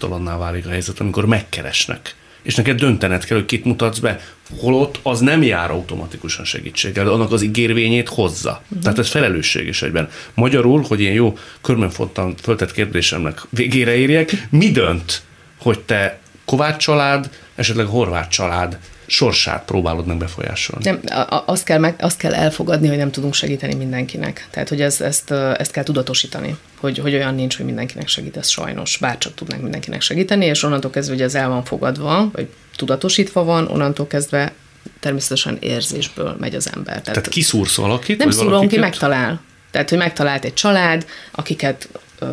igazságtalanná 0.00 0.38
válik 0.38 0.66
a 0.66 0.70
helyzet, 0.70 1.00
amikor 1.00 1.26
megkeresnek. 1.26 2.14
És 2.42 2.54
neked 2.54 2.78
döntened 2.78 3.24
kell, 3.24 3.36
hogy 3.36 3.46
kit 3.46 3.64
mutatsz 3.64 3.98
be, 3.98 4.20
holott 4.60 4.98
az 5.02 5.20
nem 5.20 5.42
jár 5.42 5.70
automatikusan 5.70 6.44
segítséggel, 6.44 7.04
de 7.04 7.10
annak 7.10 7.32
az 7.32 7.42
ígérvényét 7.42 8.08
hozza. 8.08 8.62
Uh-huh. 8.62 8.82
Tehát 8.82 8.98
ez 8.98 9.08
felelősség 9.08 9.66
is 9.66 9.82
egyben. 9.82 10.08
Magyarul, 10.34 10.84
hogy 10.88 11.00
én 11.00 11.12
jó 11.12 11.38
körmönfontan 11.60 12.34
föltett 12.42 12.72
kérdésemnek 12.72 13.42
végére 13.50 13.94
érjek, 13.94 14.46
mi 14.50 14.70
dönt, 14.70 15.22
hogy 15.58 15.78
te 15.80 16.18
Kovács 16.44 16.76
család, 16.76 17.30
esetleg 17.54 17.86
Horváth 17.86 18.28
család 18.28 18.78
sorsát 19.10 19.64
próbálod 19.64 20.06
meg 20.06 20.16
befolyásolni. 20.16 20.84
Nem, 20.84 21.00
azt 21.46 21.64
kell, 21.64 21.78
meg, 21.78 21.94
azt 21.98 22.16
kell 22.16 22.34
elfogadni, 22.34 22.88
hogy 22.88 22.96
nem 22.96 23.10
tudunk 23.10 23.34
segíteni 23.34 23.74
mindenkinek. 23.74 24.46
Tehát, 24.50 24.68
hogy 24.68 24.80
ez, 24.80 25.00
ezt, 25.00 25.30
ezt 25.30 25.70
kell 25.70 25.84
tudatosítani, 25.84 26.56
hogy, 26.76 26.98
hogy 26.98 27.14
olyan 27.14 27.34
nincs, 27.34 27.56
hogy 27.56 27.64
mindenkinek 27.64 28.08
segítesz 28.08 28.48
sajnos, 28.48 28.96
bárcsak 28.96 29.34
tudnánk 29.34 29.62
mindenkinek 29.62 30.00
segíteni, 30.00 30.44
és 30.44 30.62
onnantól 30.62 30.90
kezdve, 30.90 31.14
hogy 31.14 31.22
ez 31.22 31.34
el 31.34 31.48
van 31.48 31.64
fogadva, 31.64 32.30
vagy 32.32 32.48
tudatosítva 32.76 33.44
van, 33.44 33.66
onnantól 33.66 34.06
kezdve 34.06 34.52
természetesen 35.00 35.56
érzésből 35.60 36.36
megy 36.40 36.54
az 36.54 36.70
ember. 36.74 37.00
Tehát, 37.02 37.04
Tehát 37.04 37.28
kiszúrsz 37.28 37.76
valakit? 37.76 38.18
Nem 38.18 38.30
szúrom 38.30 38.68
ki, 38.68 38.78
megtalál. 38.78 39.40
Tehát, 39.70 39.88
hogy 39.88 39.98
megtalált 39.98 40.44
egy 40.44 40.54
család, 40.54 41.06
akiket 41.30 41.88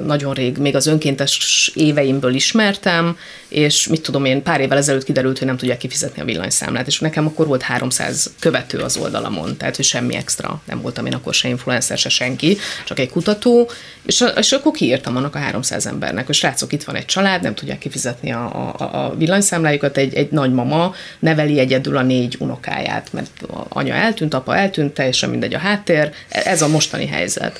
nagyon 0.05 0.33
rég, 0.33 0.57
még 0.57 0.75
az 0.75 0.87
önkéntes 0.87 1.71
éveimből 1.73 2.33
ismertem, 2.33 3.17
és 3.47 3.87
mit 3.87 4.01
tudom 4.01 4.25
én, 4.25 4.43
pár 4.43 4.61
évvel 4.61 4.77
ezelőtt 4.77 5.03
kiderült, 5.03 5.37
hogy 5.37 5.47
nem 5.47 5.57
tudják 5.57 5.77
kifizetni 5.77 6.21
a 6.21 6.25
villanyszámlát, 6.25 6.87
és 6.87 6.99
nekem 6.99 7.25
akkor 7.25 7.47
volt 7.47 7.61
300 7.61 8.31
követő 8.39 8.77
az 8.77 8.97
oldalamon, 8.97 9.57
tehát 9.57 9.75
hogy 9.75 9.85
semmi 9.85 10.15
extra, 10.15 10.61
nem 10.65 10.81
voltam 10.81 11.05
én 11.05 11.13
akkor 11.13 11.33
se 11.33 11.47
influencer, 11.47 11.97
se 11.97 12.09
senki, 12.09 12.57
csak 12.85 12.99
egy 12.99 13.09
kutató, 13.09 13.69
és, 14.05 14.23
és 14.37 14.51
akkor 14.51 14.71
kiírtam 14.71 15.15
annak 15.15 15.35
a 15.35 15.39
300 15.39 15.85
embernek, 15.85 16.25
hogy 16.25 16.35
srácok, 16.35 16.73
itt 16.73 16.83
van 16.83 16.95
egy 16.95 17.05
család, 17.05 17.41
nem 17.41 17.55
tudják 17.55 17.77
kifizetni 17.77 18.31
a, 18.31 18.73
a, 18.77 19.05
a 19.05 19.15
villanyszámlájukat, 19.17 19.97
egy, 19.97 20.13
egy 20.13 20.31
nagymama 20.31 20.93
neveli 21.19 21.59
egyedül 21.59 21.97
a 21.97 22.01
négy 22.01 22.35
unokáját, 22.39 23.13
mert 23.13 23.31
anya 23.69 23.93
eltűnt, 23.93 24.33
apa 24.33 24.57
eltűnt, 24.57 24.93
teljesen 24.93 25.29
mindegy 25.29 25.53
a 25.53 25.59
háttér, 25.59 26.13
ez 26.29 26.61
a 26.61 26.67
mostani 26.67 27.07
helyzet. 27.07 27.59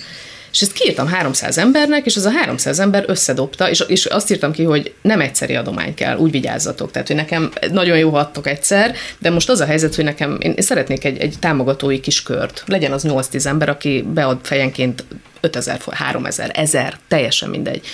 És 0.58 0.64
ezt 0.64 0.74
kiírtam 0.74 1.08
300 1.08 1.58
embernek, 1.58 2.05
és 2.05 2.16
az 2.16 2.26
a 2.26 2.32
300 2.32 2.80
ember 2.80 3.03
összedobta, 3.08 3.70
és, 3.70 3.84
és 3.88 4.05
azt 4.05 4.32
írtam 4.32 4.51
ki, 4.51 4.64
hogy 4.64 4.93
nem 5.01 5.22
egyszeri 5.22 5.55
adomány 5.55 5.93
kell, 5.93 6.18
úgy 6.18 6.32
vigyázzatok. 6.32 6.91
Tehát, 6.91 7.08
hogy 7.08 7.16
nekem 7.16 7.51
nagyon 7.72 7.97
jó 7.97 8.10
hattok 8.10 8.47
egyszer, 8.47 8.95
de 9.20 9.30
most 9.30 9.49
az 9.49 9.60
a 9.60 9.66
helyzet, 9.66 9.95
hogy 9.95 10.03
nekem, 10.03 10.38
én 10.41 10.53
szeretnék 10.58 11.03
egy, 11.03 11.18
egy 11.18 11.36
támogatói 11.39 11.99
kis 11.99 12.24
kört. 12.24 12.64
Legyen 12.66 12.91
az 12.91 13.05
8-10 13.08 13.45
ember, 13.45 13.70
aki 13.70 14.05
bead 14.14 14.38
fejenként 14.43 15.05
5000, 15.41 15.82
3000, 15.89 16.51
1000, 16.53 16.99
teljesen 17.08 17.49
mindegy. 17.49 17.86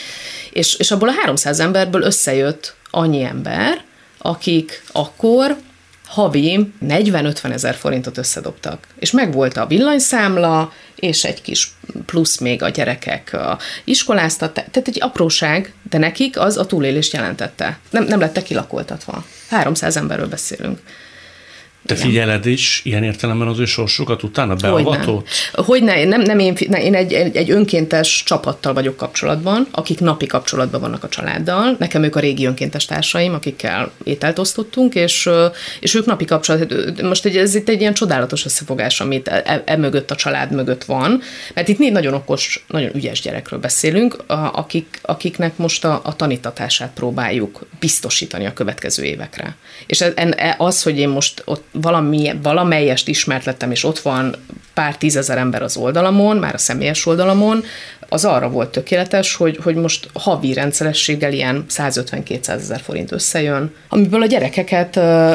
És, 0.52 0.76
és 0.76 0.92
abból 0.92 1.10
a 1.10 1.16
300 1.24 1.60
emberből 1.60 2.02
összejött 2.02 2.76
annyi 2.90 3.24
ember, 3.24 3.84
akik 4.18 4.84
akkor 4.92 5.58
havi 6.14 6.72
40-50 6.88 7.54
ezer 7.54 7.76
forintot 7.76 8.18
összedobtak. 8.18 8.88
És 9.00 9.12
megvolt 9.12 9.58
a 9.58 9.66
villanyszámla, 9.66 10.72
és 10.96 11.24
egy 11.24 11.42
kis 11.42 11.72
plusz 12.06 12.38
még 12.38 12.64
a 12.64 12.70
gyerekek 12.70 13.34
a 13.34 13.60
iskoláztat, 13.84 14.54
tehát 14.54 14.88
egy 14.88 14.98
apróság, 15.02 15.74
de 15.90 15.98
nekik 15.98 16.40
az 16.40 16.58
a 16.58 16.66
túlélést 16.66 17.14
jelentette. 17.14 17.80
Nem, 17.90 18.04
nem 18.04 18.20
lettek 18.20 18.44
kilakoltatva. 18.44 19.26
300 19.50 19.98
emberről 19.98 20.28
beszélünk. 20.28 20.80
Te 21.86 21.96
figyeled 21.96 22.46
is 22.46 22.82
ilyen 22.84 23.04
értelemben 23.04 23.48
az 23.48 23.60
ő 23.60 23.66
sorsukat 23.66 24.24
utána 24.24 24.56
beavatott? 24.56 25.28
Hogy 25.54 25.84
ne, 25.84 26.04
nem, 26.04 26.22
nem 26.22 26.40
én, 26.40 26.58
ne, 26.68 26.84
én 26.84 26.96
egy, 26.96 27.14
egy, 27.14 27.36
egy 27.36 27.52
önkéntes 27.52 28.24
csapattal 28.26 28.74
vagyok 28.74 28.98
kapcsolatban, 28.98 29.68
akik 29.72 30.00
napi 30.00 30.26
kapcsolatban 30.26 30.82
vannak 30.82 31.04
a 31.04 31.10
családdal. 31.10 31.76
Nekem 31.80 32.04
ők 32.04 32.16
a 32.16 32.20
régi 32.20 32.46
önkéntes 32.46 32.86
társaim, 32.86 33.34
akikkel 33.34 33.92
ételt 34.04 34.40
osztottunk, 34.40 34.96
és, 34.96 35.30
és 35.80 35.96
ők 35.96 36.06
napi 36.06 36.26
kapcsolat. 36.26 37.02
Most 37.02 37.26
egy, 37.26 37.38
ez 37.38 37.56
itt 37.56 37.70
egy 37.70 37.82
ilyen 37.82 37.94
csodálatos 37.94 38.46
összefogás, 38.46 39.02
amit 39.02 39.28
e, 39.28 39.64
e 39.66 39.78
mögött 39.78 40.12
a 40.12 40.16
család 40.16 40.52
mögött 40.52 40.84
van, 40.84 41.22
mert 41.54 41.68
itt 41.68 41.78
négy 41.78 41.92
nagyon 41.92 42.14
okos, 42.14 42.66
nagyon 42.68 42.96
ügyes 42.96 43.22
gyerekről 43.22 43.60
beszélünk, 43.60 44.24
akik, 44.52 45.00
akiknek 45.02 45.58
most 45.58 45.86
a, 45.86 46.02
a 46.04 46.16
tanítatását 46.16 46.92
próbáljuk 46.94 47.66
biztosítani 47.80 48.46
a 48.46 48.54
következő 48.54 49.04
évekre. 49.04 49.56
És 49.86 50.02
ez, 50.02 50.14
az, 50.58 50.84
hogy 50.84 51.00
én 51.00 51.10
most 51.10 51.42
ott 51.46 51.64
valami, 51.74 52.32
valamelyest 52.42 53.08
ismert 53.08 53.46
lettem, 53.46 53.72
és 53.72 53.84
ott 53.84 54.00
van 54.00 54.36
pár 54.74 54.98
tízezer 54.98 55.38
ember 55.38 55.62
az 55.62 55.78
oldalamon, 55.78 56.38
már 56.38 56.54
a 56.54 56.58
személyes 56.58 57.06
oldalamon, 57.06 57.64
az 58.10 58.26
arra 58.26 58.50
volt 58.50 58.72
tökéletes, 58.72 59.36
hogy, 59.36 59.60
hogy 59.64 59.76
most 59.76 60.10
havi 60.14 60.54
rendszerességgel 60.54 61.34
ilyen 61.34 61.66
150-200 61.70 62.48
ezer 62.48 62.82
forint 62.82 63.12
összejön, 63.12 63.74
amiből 63.90 64.22
a 64.22 64.26
gyerekeket 64.26 64.96
uh, 64.96 65.34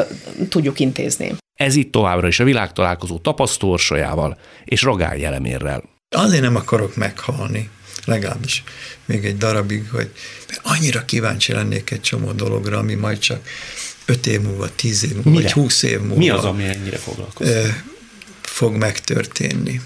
tudjuk 0.49 0.79
intézni. 0.79 1.35
Ez 1.59 1.75
itt 1.75 1.91
továbbra 1.91 2.27
is 2.27 2.39
a 2.39 2.43
világtalálkozó 2.43 3.17
tapasztórsajával 3.17 4.37
és 4.63 4.81
Ragály 4.81 5.19
jelemérrel. 5.19 5.83
Azért 6.15 6.41
nem 6.41 6.55
akarok 6.55 6.95
meghalni, 6.95 7.69
legalábbis 8.05 8.63
még 9.05 9.25
egy 9.25 9.37
darabig, 9.37 9.89
hogy 9.91 10.11
annyira 10.63 11.05
kíváncsi 11.05 11.53
lennék 11.53 11.91
egy 11.91 12.01
csomó 12.01 12.31
dologra, 12.31 12.77
ami 12.77 12.93
majd 12.93 13.17
csak 13.17 13.41
öt 14.09 14.27
év 14.27 14.41
múlva, 14.41 14.69
tíz 14.75 15.03
év 15.03 15.13
múlva, 15.13 15.29
Mire? 15.29 15.41
vagy 15.41 15.51
húsz 15.51 15.83
év 15.83 15.99
múlva. 15.99 16.15
Mi 16.15 16.29
az, 16.29 16.43
ami 16.43 16.63
ennyire 16.63 16.97
foglalkozik? 16.97 17.55
Fog 18.41 18.75
megtörténni. 18.75 19.81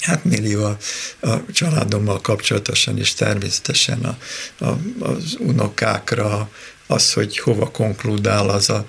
Hát 0.00 0.24
millió 0.24 0.64
a, 0.64 0.78
a 1.20 1.44
családommal 1.52 2.20
kapcsolatosan 2.20 2.98
is 2.98 3.14
természetesen 3.14 3.98
a, 3.98 4.18
a, 4.64 4.78
az 4.98 5.36
unokákra, 5.38 6.50
az, 6.86 7.12
hogy 7.12 7.38
hova 7.38 7.70
konkludál 7.70 8.48
az 8.48 8.70
a, 8.70 8.86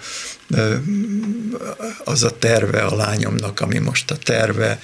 az 2.03 2.23
a 2.23 2.37
terve 2.37 2.81
a 2.81 2.95
lányomnak, 2.95 3.59
ami 3.59 3.77
most 3.77 4.11
a 4.11 4.17
terve, 4.17 4.79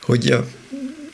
hogy 0.00 0.30
a 0.30 0.46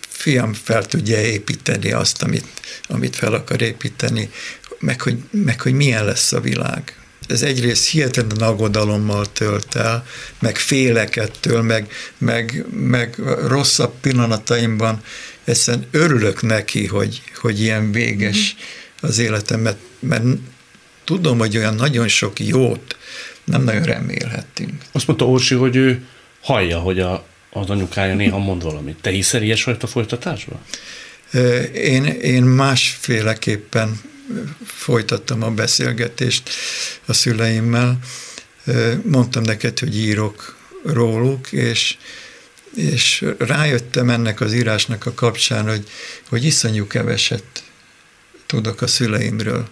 fiam 0.09 0.53
fel 0.55 0.87
tudja 0.87 1.21
építeni 1.21 1.93
azt, 1.93 2.23
amit, 2.23 2.47
amit 2.89 3.17
fel 3.17 3.35
akar 3.35 3.63
építeni, 3.63 4.31
meg 4.79 5.01
hogy, 5.01 5.19
meg 5.31 5.61
hogy 5.61 5.73
milyen 5.73 6.05
lesz 6.05 6.33
a 6.33 6.41
világ. 6.41 7.06
Ez 7.27 7.43
egyrészt 7.43 7.89
hihetetlen 7.89 8.49
aggodalommal 8.49 9.33
tölt 9.33 9.75
el, 9.75 10.07
meg 10.39 10.57
félekettől, 10.57 11.63
meg, 11.63 11.93
meg, 12.19 12.65
meg 12.71 13.19
rosszabb 13.47 13.93
pillanataimban 14.01 15.03
egyszerűen 15.45 15.87
örülök 15.91 16.43
neki, 16.43 16.87
hogy, 16.87 17.23
hogy 17.35 17.61
ilyen 17.61 17.93
véges 17.93 18.57
az 19.01 19.19
életem, 19.19 19.61
mert, 19.61 19.79
mert 19.99 20.25
tudom, 21.05 21.39
hogy 21.39 21.57
olyan 21.57 21.75
nagyon 21.75 22.09
sok 22.09 22.41
jót 22.41 22.97
nem 23.45 23.63
nagyon 23.63 23.83
remélhettünk. 23.83 24.83
Azt 24.93 25.07
mondta 25.07 25.29
Orsi, 25.29 25.55
hogy 25.55 25.77
ő 25.77 26.07
hallja, 26.41 26.79
hogy 26.79 27.01
a, 27.01 27.27
az 27.51 27.71
anyukája 27.71 28.15
néha 28.15 28.39
mond 28.39 28.63
valamit. 28.63 28.97
Te 29.01 29.11
hiszel 29.11 29.43
ilyesfajta 29.43 29.87
folytatásban? 29.87 30.59
Én, 31.75 32.05
én 32.05 32.43
másféleképpen 32.43 34.01
folytattam 34.65 35.43
a 35.43 35.51
beszélgetést 35.51 36.51
a 37.07 37.13
szüleimmel. 37.13 37.99
Mondtam 39.03 39.43
neked, 39.43 39.79
hogy 39.79 39.97
írok 39.97 40.57
róluk, 40.85 41.53
és, 41.53 41.97
és 42.75 43.25
rájöttem 43.39 44.11
ennek 44.11 44.41
az 44.41 44.53
írásnak 44.53 45.07
a 45.07 45.15
kapcsán, 45.15 45.69
hogy, 45.69 45.89
hogy 46.29 46.45
iszonyú 46.45 46.87
keveset 46.87 47.45
tudok 48.47 48.83
a 48.83 48.87
szüleimről. 48.87 49.69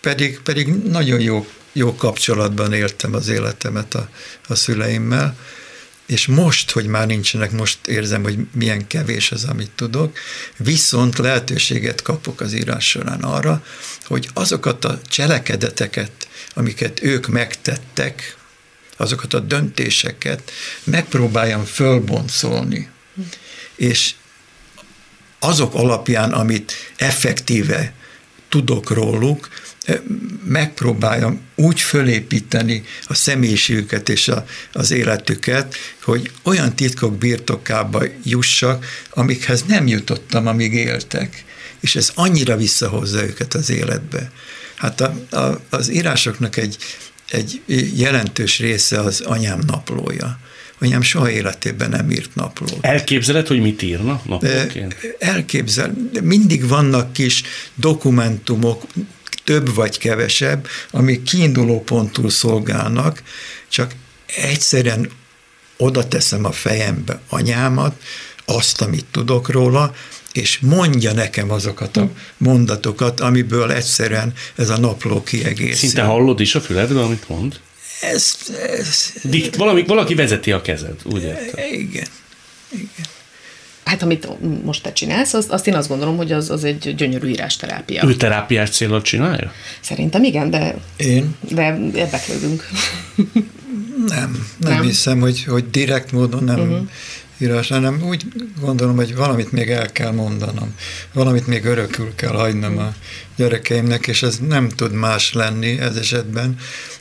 Pedig, 0.00 0.40
pedig 0.40 0.68
nagyon 0.68 1.20
jó, 1.20 1.46
jó 1.72 1.94
kapcsolatban 1.94 2.72
éltem 2.72 3.14
az 3.14 3.28
életemet 3.28 3.94
a, 3.94 4.08
a 4.48 4.54
szüleimmel, 4.54 5.36
és 6.06 6.26
most, 6.26 6.70
hogy 6.70 6.86
már 6.86 7.06
nincsenek, 7.06 7.50
most 7.50 7.86
érzem, 7.86 8.22
hogy 8.22 8.38
milyen 8.52 8.86
kevés 8.86 9.32
az, 9.32 9.44
amit 9.44 9.70
tudok, 9.70 10.18
viszont 10.56 11.18
lehetőséget 11.18 12.02
kapok 12.02 12.40
az 12.40 12.52
írás 12.52 12.88
során 12.88 13.20
arra, 13.20 13.64
hogy 14.04 14.28
azokat 14.34 14.84
a 14.84 15.00
cselekedeteket, 15.06 16.28
amiket 16.54 17.02
ők 17.02 17.26
megtettek, 17.26 18.36
azokat 18.96 19.34
a 19.34 19.40
döntéseket 19.40 20.52
megpróbáljam 20.84 21.64
fölboncolni. 21.64 22.88
És 23.76 24.14
azok 25.38 25.74
alapján, 25.74 26.32
amit 26.32 26.72
effektíve 26.96 27.92
tudok 28.48 28.90
róluk, 28.90 29.48
megpróbáljam 30.44 31.40
úgy 31.54 31.80
fölépíteni 31.80 32.82
a 33.06 33.14
személyiségüket 33.14 34.08
és 34.08 34.28
a, 34.28 34.46
az 34.72 34.90
életüket, 34.90 35.74
hogy 36.02 36.30
olyan 36.42 36.76
titkok 36.76 37.18
birtokába 37.18 38.04
jussak, 38.24 38.86
amikhez 39.10 39.62
nem 39.62 39.86
jutottam, 39.86 40.46
amíg 40.46 40.72
éltek. 40.72 41.44
És 41.80 41.96
ez 41.96 42.10
annyira 42.14 42.56
visszahozza 42.56 43.22
őket 43.22 43.54
az 43.54 43.70
életbe. 43.70 44.30
Hát 44.74 45.00
a, 45.00 45.36
a, 45.36 45.60
az 45.70 45.88
írásoknak 45.90 46.56
egy, 46.56 46.76
egy 47.30 47.62
jelentős 47.96 48.58
része 48.58 49.00
az 49.00 49.20
anyám 49.20 49.60
naplója. 49.66 50.38
Anyám 50.78 51.02
soha 51.02 51.30
életében 51.30 51.90
nem 51.90 52.10
írt 52.10 52.34
naplót. 52.34 52.78
Elképzeled, 52.80 53.46
hogy 53.46 53.60
mit 53.60 53.82
írna 53.82 54.22
naplóként? 54.24 55.16
Elképzel. 55.18 55.94
Mindig 56.22 56.68
vannak 56.68 57.12
kis 57.12 57.42
dokumentumok, 57.74 58.82
több 59.44 59.74
vagy 59.74 59.98
kevesebb, 59.98 60.66
amik 60.90 61.22
kiinduló 61.22 61.82
pontul 61.82 62.30
szolgálnak, 62.30 63.22
csak 63.68 63.94
egyszerűen 64.36 65.10
oda 65.76 66.08
teszem 66.08 66.44
a 66.44 66.52
fejembe 66.52 67.20
anyámat, 67.28 67.94
azt, 68.44 68.80
amit 68.80 69.06
tudok 69.10 69.48
róla, 69.48 69.94
és 70.32 70.58
mondja 70.58 71.12
nekem 71.12 71.50
azokat 71.50 71.96
a 71.96 72.10
mondatokat, 72.36 73.20
amiből 73.20 73.72
egyszerűen 73.72 74.32
ez 74.54 74.68
a 74.68 74.78
napló 74.78 75.22
kiegészül. 75.22 75.74
Szinte 75.74 76.02
hallod 76.02 76.40
is 76.40 76.54
a 76.54 76.60
füledbe, 76.60 77.02
amit 77.02 77.28
mond? 77.28 77.60
Ez, 78.00 78.36
ez... 78.78 79.12
Dikt, 79.22 79.56
valami, 79.56 79.84
valaki 79.86 80.14
vezeti 80.14 80.52
a 80.52 80.62
kezed, 80.62 81.00
úgy 81.04 81.22
értem. 81.22 81.64
Igen, 81.72 82.06
igen. 82.70 83.06
Hát 83.84 84.02
amit 84.02 84.28
most 84.64 84.82
te 84.82 84.92
csinálsz, 84.92 85.34
azt, 85.34 85.50
azt 85.50 85.66
én 85.66 85.74
azt 85.74 85.88
gondolom, 85.88 86.16
hogy 86.16 86.32
az, 86.32 86.50
az 86.50 86.64
egy 86.64 86.94
gyönyörű 86.96 87.28
írásterápia. 87.28 88.04
Ő 88.06 88.14
terápiás 88.14 88.70
célra 88.70 89.02
csinálja? 89.02 89.52
Szerintem 89.80 90.24
igen, 90.24 90.50
de, 90.50 90.74
én? 90.96 91.36
de 91.40 91.78
érdeklődünk. 91.94 92.68
Nem, 94.06 94.46
nem, 94.56 94.72
nem 94.72 94.82
hiszem, 94.82 95.20
hogy, 95.20 95.44
hogy 95.44 95.70
direkt 95.70 96.12
módon 96.12 96.44
nem 96.44 96.60
uh-huh. 96.60 96.88
írás, 97.38 97.68
hanem 97.68 98.02
úgy 98.02 98.24
gondolom, 98.60 98.96
hogy 98.96 99.14
valamit 99.16 99.52
még 99.52 99.70
el 99.70 99.92
kell 99.92 100.10
mondanom, 100.10 100.74
valamit 101.12 101.46
még 101.46 101.64
örökül 101.64 102.14
kell 102.14 102.32
hagynom 102.32 102.78
a 102.78 102.94
gyerekeimnek, 103.36 104.06
és 104.06 104.22
ez 104.22 104.38
nem 104.48 104.68
tud 104.68 104.92
más 104.92 105.32
lenni 105.32 105.78
ez 105.80 105.96
esetben, 105.96 106.56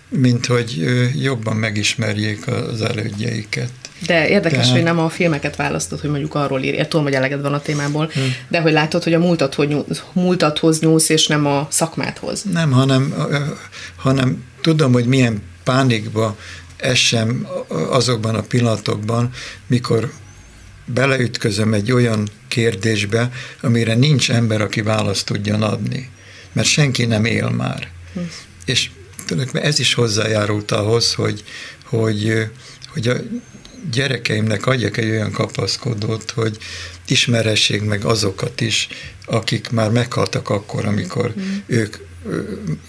mint 0.10 0.46
hogy 0.46 0.84
jobban 1.22 1.56
megismerjék 1.56 2.48
az 2.48 2.82
elődjeiket. 2.82 3.72
De 4.06 4.28
érdekes, 4.28 4.58
Tehát... 4.58 4.74
hogy 4.74 4.84
nem 4.84 5.00
a 5.00 5.10
filmeket 5.10 5.56
választod, 5.56 6.00
hogy 6.00 6.10
mondjuk 6.10 6.36
arról 6.36 6.62
írj. 6.62 6.78
Én 6.78 6.84
tudom, 6.90 7.06
hogy 7.06 7.14
eleged 7.14 7.42
van 7.42 7.54
a 7.54 7.62
témából, 7.62 8.10
hmm. 8.14 8.36
de 8.48 8.62
hogy 8.62 8.72
látod, 8.72 9.04
hogy 9.04 9.14
a 9.14 9.20
múltat, 9.20 9.54
hogy 9.54 9.68
nyúlsz, 9.68 10.04
múltathoz 10.14 10.80
nyúlsz, 10.80 11.10
és 11.10 11.28
nem 11.28 11.46
a 11.46 11.68
szakmáthoz. 11.70 12.44
Nem, 12.52 12.72
hanem, 12.72 13.14
hanem 13.96 14.44
tudom, 14.62 14.94
hogy 14.94 15.06
milyen 15.06 15.42
pánikba 15.64 16.38
esem 16.78 17.48
azokban 17.90 18.36
a 18.36 18.42
pillanatokban, 18.42 19.30
mikor 19.68 20.12
beleütközöm 20.86 21.74
egy 21.74 21.92
olyan 21.92 22.28
kérdésbe, 22.48 23.32
amire 23.62 23.94
nincs 23.94 24.32
ember, 24.32 24.62
aki 24.62 24.82
választ 24.82 25.26
tudjon 25.26 25.62
adni. 25.62 26.10
Mert 26.54 26.68
senki 26.68 27.06
nem 27.06 27.26
él 27.26 27.50
már. 27.50 27.88
Hm. 28.14 28.20
És 28.66 28.90
tulajdonképpen 29.26 29.68
ez 29.70 29.80
is 29.80 29.94
hozzájárult 29.94 30.72
ahhoz, 30.72 31.14
hogy, 31.14 31.44
hogy, 31.84 32.48
hogy 32.94 33.08
a 33.08 33.16
gyerekeimnek 33.92 34.66
adjak 34.66 34.98
egy 34.98 35.10
olyan 35.10 35.32
kapaszkodót, 35.32 36.32
hogy 36.32 36.58
ismerhessék 37.08 37.84
meg 37.84 38.06
azokat 38.06 38.62
is, 38.62 38.88
akik 39.26 39.70
már 39.70 39.92
meghaltak 39.92 40.50
akkor, 40.50 40.86
amikor 40.86 41.34
mm. 41.40 41.58
ők 41.66 41.98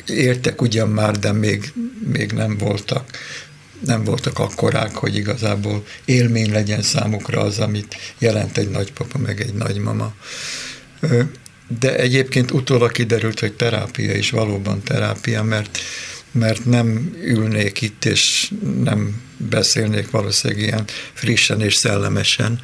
értek 0.07 0.63
ugyan 0.63 0.89
már, 0.89 1.19
de 1.19 1.33
még, 1.33 1.73
még 2.13 2.33
nem 2.33 2.59
voltak 2.59 3.11
nem 3.85 4.05
voltak 4.05 4.39
akkorák, 4.39 4.95
hogy 4.95 5.17
igazából 5.17 5.85
élmény 6.05 6.53
legyen 6.53 6.83
számukra 6.83 7.41
az, 7.41 7.59
amit 7.59 7.97
jelent 8.19 8.59
egy 8.59 8.69
nagypapa, 8.69 9.19
meg 9.19 9.41
egy 9.41 9.55
nagymama. 9.55 10.15
De 11.81 11.97
egyébként 11.97 12.51
utólag 12.51 12.93
kiderült, 12.93 13.41
hogy 13.41 13.53
terápia 13.53 14.15
is 14.15 14.31
valóban 14.31 14.83
terápia, 14.83 15.43
mert 15.43 15.79
mert 16.35 16.65
nem 16.65 17.17
ülnék 17.23 17.81
itt, 17.81 18.05
és 18.05 18.53
nem 18.83 19.23
beszélnék 19.37 20.11
valószínűleg 20.11 20.63
ilyen 20.63 20.85
frissen 21.13 21.61
és 21.61 21.75
szellemesen 21.75 22.61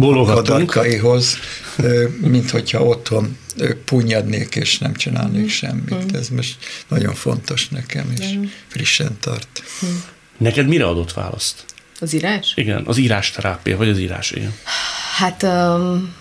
a 0.00 0.42
darkaihoz, 0.42 1.38
mint 2.20 2.50
hogyha 2.50 2.82
otthon 2.82 3.36
punyadnék, 3.84 4.54
és 4.54 4.78
nem 4.78 4.94
csinálnék 4.94 5.44
mm. 5.44 5.46
semmit. 5.46 6.12
Mm. 6.12 6.16
Ez 6.16 6.28
most 6.28 6.56
nagyon 6.88 7.14
fontos 7.14 7.68
nekem, 7.68 8.12
és 8.18 8.26
mm. 8.26 8.42
frissen 8.66 9.16
tart. 9.20 9.62
Neked 10.38 10.66
mire 10.66 10.86
adott 10.86 11.12
választ? 11.12 11.64
Az 12.00 12.12
írás? 12.12 12.52
Igen, 12.56 12.82
az 12.86 12.98
írás 12.98 13.30
terápia, 13.30 13.76
vagy 13.76 13.88
az 13.88 13.98
írás, 13.98 14.30
igen. 14.30 14.54
Hát, 15.16 15.42
um, 15.42 16.14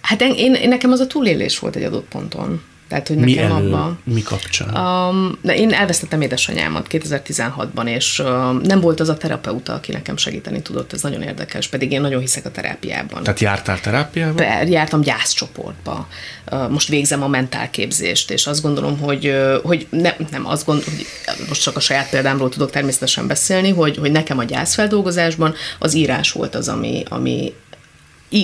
hát 0.00 0.20
én, 0.20 0.54
én, 0.54 0.68
nekem 0.68 0.92
az 0.92 1.00
a 1.00 1.06
túlélés 1.06 1.58
volt 1.58 1.76
egy 1.76 1.82
adott 1.82 2.08
ponton. 2.08 2.62
Tehát, 2.88 3.08
hogy 3.08 3.16
mi 3.16 3.38
elő, 3.38 3.52
abban... 3.52 3.98
Mi 4.04 4.22
kapcsán? 4.22 4.76
Um, 4.76 5.38
de 5.42 5.56
én 5.56 5.72
elvesztettem 5.72 6.20
édesanyámat 6.20 6.86
2016-ban, 6.90 7.86
és 7.86 8.18
um, 8.18 8.60
nem 8.62 8.80
volt 8.80 9.00
az 9.00 9.08
a 9.08 9.16
terapeuta, 9.16 9.72
aki 9.72 9.92
nekem 9.92 10.16
segíteni 10.16 10.62
tudott, 10.62 10.92
ez 10.92 11.02
nagyon 11.02 11.22
érdekes, 11.22 11.68
pedig 11.68 11.92
én 11.92 12.00
nagyon 12.00 12.20
hiszek 12.20 12.44
a 12.44 12.50
terápiában. 12.50 13.22
Tehát 13.22 13.40
jártál 13.40 13.80
terápiába? 13.80 14.34
Be, 14.34 14.64
jártam 14.68 15.00
gyászcsoportba. 15.00 16.08
Uh, 16.50 16.70
most 16.70 16.88
végzem 16.88 17.22
a 17.22 17.28
mentálképzést, 17.28 18.30
és 18.30 18.46
azt 18.46 18.62
gondolom, 18.62 18.98
hogy, 18.98 19.34
hogy 19.62 19.86
ne, 19.90 20.14
nem 20.30 20.46
azt 20.46 20.66
gondolom, 20.66 20.94
hogy 20.94 21.06
most 21.48 21.62
csak 21.62 21.76
a 21.76 21.80
saját 21.80 22.10
példámról 22.10 22.48
tudok 22.48 22.70
természetesen 22.70 23.26
beszélni, 23.26 23.70
hogy, 23.70 23.96
hogy 23.96 24.12
nekem 24.12 24.38
a 24.38 24.44
gyászfeldolgozásban 24.44 25.54
az 25.78 25.94
írás 25.94 26.32
volt 26.32 26.54
az, 26.54 26.68
ami, 26.68 27.02
ami 27.08 27.52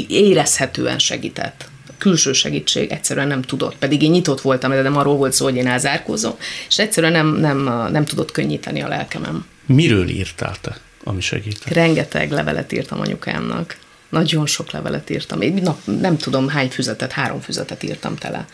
érezhetően 0.08 0.98
segített 0.98 1.68
külső 2.00 2.32
segítség 2.32 2.90
egyszerűen 2.90 3.26
nem 3.26 3.42
tudott. 3.42 3.76
Pedig 3.76 4.02
én 4.02 4.10
nyitott 4.10 4.40
voltam, 4.40 4.70
de 4.70 4.82
nem 4.82 4.96
arról 4.96 5.16
volt 5.16 5.32
szó, 5.32 5.44
hogy 5.44 5.56
én 5.56 5.66
elzárkózom, 5.66 6.34
és 6.68 6.78
egyszerűen 6.78 7.12
nem, 7.12 7.36
nem, 7.36 7.88
nem 7.92 8.04
tudott 8.04 8.30
könnyíteni 8.30 8.82
a 8.82 8.88
lelkemem. 8.88 9.46
Miről 9.66 10.08
írtál 10.08 10.56
te, 10.60 10.76
ami 11.04 11.20
segített? 11.20 11.72
Rengeteg 11.72 12.30
levelet 12.30 12.72
írtam 12.72 13.00
anyukámnak. 13.00 13.76
Nagyon 14.08 14.46
sok 14.46 14.70
levelet 14.70 15.10
írtam. 15.10 15.40
Én 15.40 15.54
nap, 15.62 15.78
nem 15.84 16.16
tudom 16.16 16.48
hány 16.48 16.68
füzetet, 16.68 17.12
három 17.12 17.40
füzetet 17.40 17.82
írtam 17.82 18.16
tele 18.16 18.46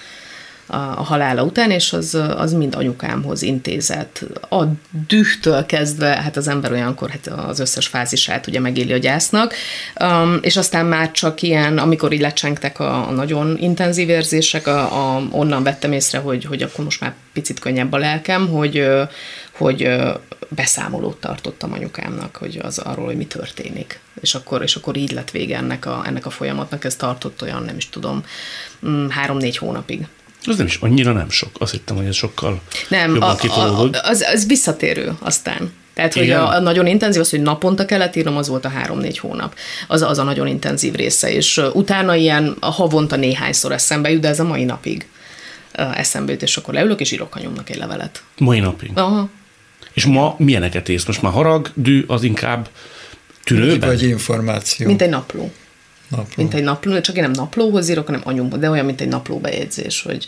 a, 0.67 0.77
halála 0.77 1.43
után, 1.43 1.71
és 1.71 1.93
az, 1.93 2.19
az 2.37 2.53
mind 2.53 2.75
anyukámhoz 2.75 3.43
intézett. 3.43 4.25
A 4.51 4.64
dühtől 5.07 5.67
kezdve, 5.67 6.07
hát 6.07 6.37
az 6.37 6.49
ember 6.49 6.73
olyankor 6.73 7.11
hát 7.11 7.27
az 7.27 7.59
összes 7.59 7.87
fázisát 7.87 8.47
ugye 8.47 8.61
megéli 8.61 8.93
a 8.93 8.99
gyásznak, 8.99 9.55
um, 10.01 10.39
és 10.41 10.57
aztán 10.57 10.87
már 10.87 11.11
csak 11.11 11.43
ilyen, 11.43 11.79
amikor 11.79 12.12
így 12.12 12.21
lecsengtek 12.21 12.81
a, 12.81 13.09
a 13.09 13.11
nagyon 13.11 13.57
intenzív 13.59 14.09
érzések, 14.09 14.67
a, 14.67 15.17
a, 15.17 15.23
onnan 15.31 15.62
vettem 15.62 15.93
észre, 15.93 16.19
hogy, 16.19 16.45
hogy 16.45 16.62
akkor 16.62 16.85
most 16.85 17.01
már 17.01 17.14
picit 17.33 17.59
könnyebb 17.59 17.93
a 17.93 17.99
lelkem, 17.99 18.49
hogy, 18.49 18.87
hogy 19.51 19.89
beszámolót 20.49 21.21
tartottam 21.21 21.73
anyukámnak, 21.73 22.37
hogy 22.37 22.59
az 22.62 22.79
arról, 22.79 23.05
hogy 23.05 23.17
mi 23.17 23.27
történik. 23.27 24.01
És 24.21 24.35
akkor, 24.35 24.62
és 24.62 24.77
akkor 24.77 24.97
így 24.97 25.12
lett 25.12 25.31
vége 25.31 25.57
ennek 25.57 25.87
a, 25.87 26.03
ennek 26.07 26.27
a 26.27 26.31
folyamatnak, 26.31 26.85
ez 26.85 26.97
tartott 26.97 27.43
olyan, 27.43 27.62
nem 27.62 27.77
is 27.77 27.89
tudom, 27.89 28.25
mm, 28.87 29.09
három-négy 29.09 29.57
hónapig. 29.57 30.07
Az 30.47 30.57
nem 30.57 30.66
is 30.66 30.76
annyira 30.80 31.12
nem 31.12 31.30
sok. 31.30 31.51
Azt 31.59 31.72
hittem, 31.72 31.97
hogy 31.97 32.07
ez 32.07 32.14
sokkal 32.14 32.61
nem, 32.88 33.12
jobban 33.14 33.36
a, 33.36 33.61
a, 33.61 33.82
a, 33.82 33.90
az, 34.03 34.24
az 34.32 34.47
visszatérő 34.47 35.12
aztán. 35.18 35.72
Tehát, 35.94 36.14
hogy 36.14 36.30
a, 36.30 36.49
a 36.49 36.61
nagyon 36.61 36.86
intenzív, 36.86 37.20
az, 37.20 37.30
hogy 37.30 37.40
naponta 37.40 37.84
kellett 37.84 38.16
írnom, 38.16 38.36
az 38.36 38.49
volt 38.49 38.64
a 38.64 38.68
három-négy 38.68 39.18
hónap. 39.18 39.55
Az, 39.88 40.03
az 40.03 40.18
a 40.18 40.22
nagyon 40.22 40.47
intenzív 40.47 40.94
része, 40.94 41.32
és 41.32 41.62
utána 41.72 42.14
ilyen 42.14 42.57
a 42.61 42.70
havonta 42.70 43.16
néhányszor 43.16 43.72
eszembe 43.72 44.11
jut, 44.11 44.20
de 44.20 44.28
ez 44.28 44.40
a 44.40 44.44
mai 44.44 44.64
napig 44.64 45.07
eszembe 45.72 46.32
jut, 46.32 46.42
és 46.42 46.57
akkor 46.57 46.74
leülök, 46.74 47.01
és 47.01 47.12
írok 47.12 47.36
anyomnak 47.36 47.70
egy 47.70 47.76
levelet. 47.76 48.22
Mai 48.38 48.61
napig? 48.61 48.90
Aha. 48.94 49.28
És 49.92 50.05
ma 50.05 50.34
milyeneket 50.38 50.88
ész? 50.88 51.05
Most 51.05 51.22
már 51.22 51.32
harag, 51.32 51.70
dű, 51.74 52.05
az 52.07 52.22
inkább 52.22 52.68
tűnőben? 53.44 53.88
Vagy 53.88 54.03
információ. 54.03 54.86
Mint 54.86 55.03
egy 55.03 55.09
napló. 55.09 55.53
Napló. 56.09 56.34
Mint 56.36 56.54
egy 56.54 56.62
napló, 56.62 57.00
csak 57.00 57.16
én 57.16 57.22
nem 57.22 57.30
naplóhoz 57.30 57.88
írok, 57.88 58.07
hanem 58.07 58.20
anyumhoz, 58.24 58.59
de 58.59 58.70
olyan, 58.70 58.84
mint 58.84 59.00
egy 59.00 59.09
napló 59.09 59.38
bejegyzés, 59.38 60.02
hogy, 60.02 60.26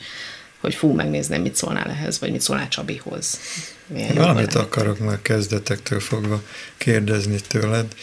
hogy 0.60 0.74
fú, 0.74 0.92
megnézném, 0.92 1.42
mit 1.42 1.56
szólnál 1.56 1.90
ehhez, 1.90 2.20
vagy 2.20 2.30
mit 2.30 2.40
szólnál 2.40 2.68
Csabihoz. 2.68 3.38
Milyen 3.86 4.14
Valamit 4.14 4.54
akarok 4.54 4.98
már 4.98 5.22
kezdetektől 5.22 6.00
fogva 6.00 6.42
kérdezni 6.76 7.40
tőled, 7.48 7.94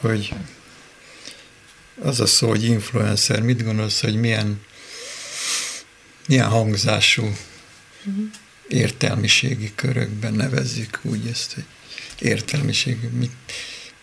hogy 0.00 0.34
az 2.02 2.20
a 2.20 2.26
szó, 2.26 2.48
hogy 2.48 2.64
influencer, 2.64 3.42
mit 3.42 3.64
gondolsz, 3.64 4.00
hogy 4.00 4.14
milyen, 4.14 4.60
milyen 6.26 6.48
hangzású 6.48 7.22
uh-huh 7.22 8.24
értelmiségi 8.68 9.72
körökben 9.74 10.34
nevezzük 10.34 10.98
úgy 11.02 11.26
ezt, 11.26 11.54
hogy 11.54 11.64
értelmiségi, 12.18 13.06
mit, 13.06 13.32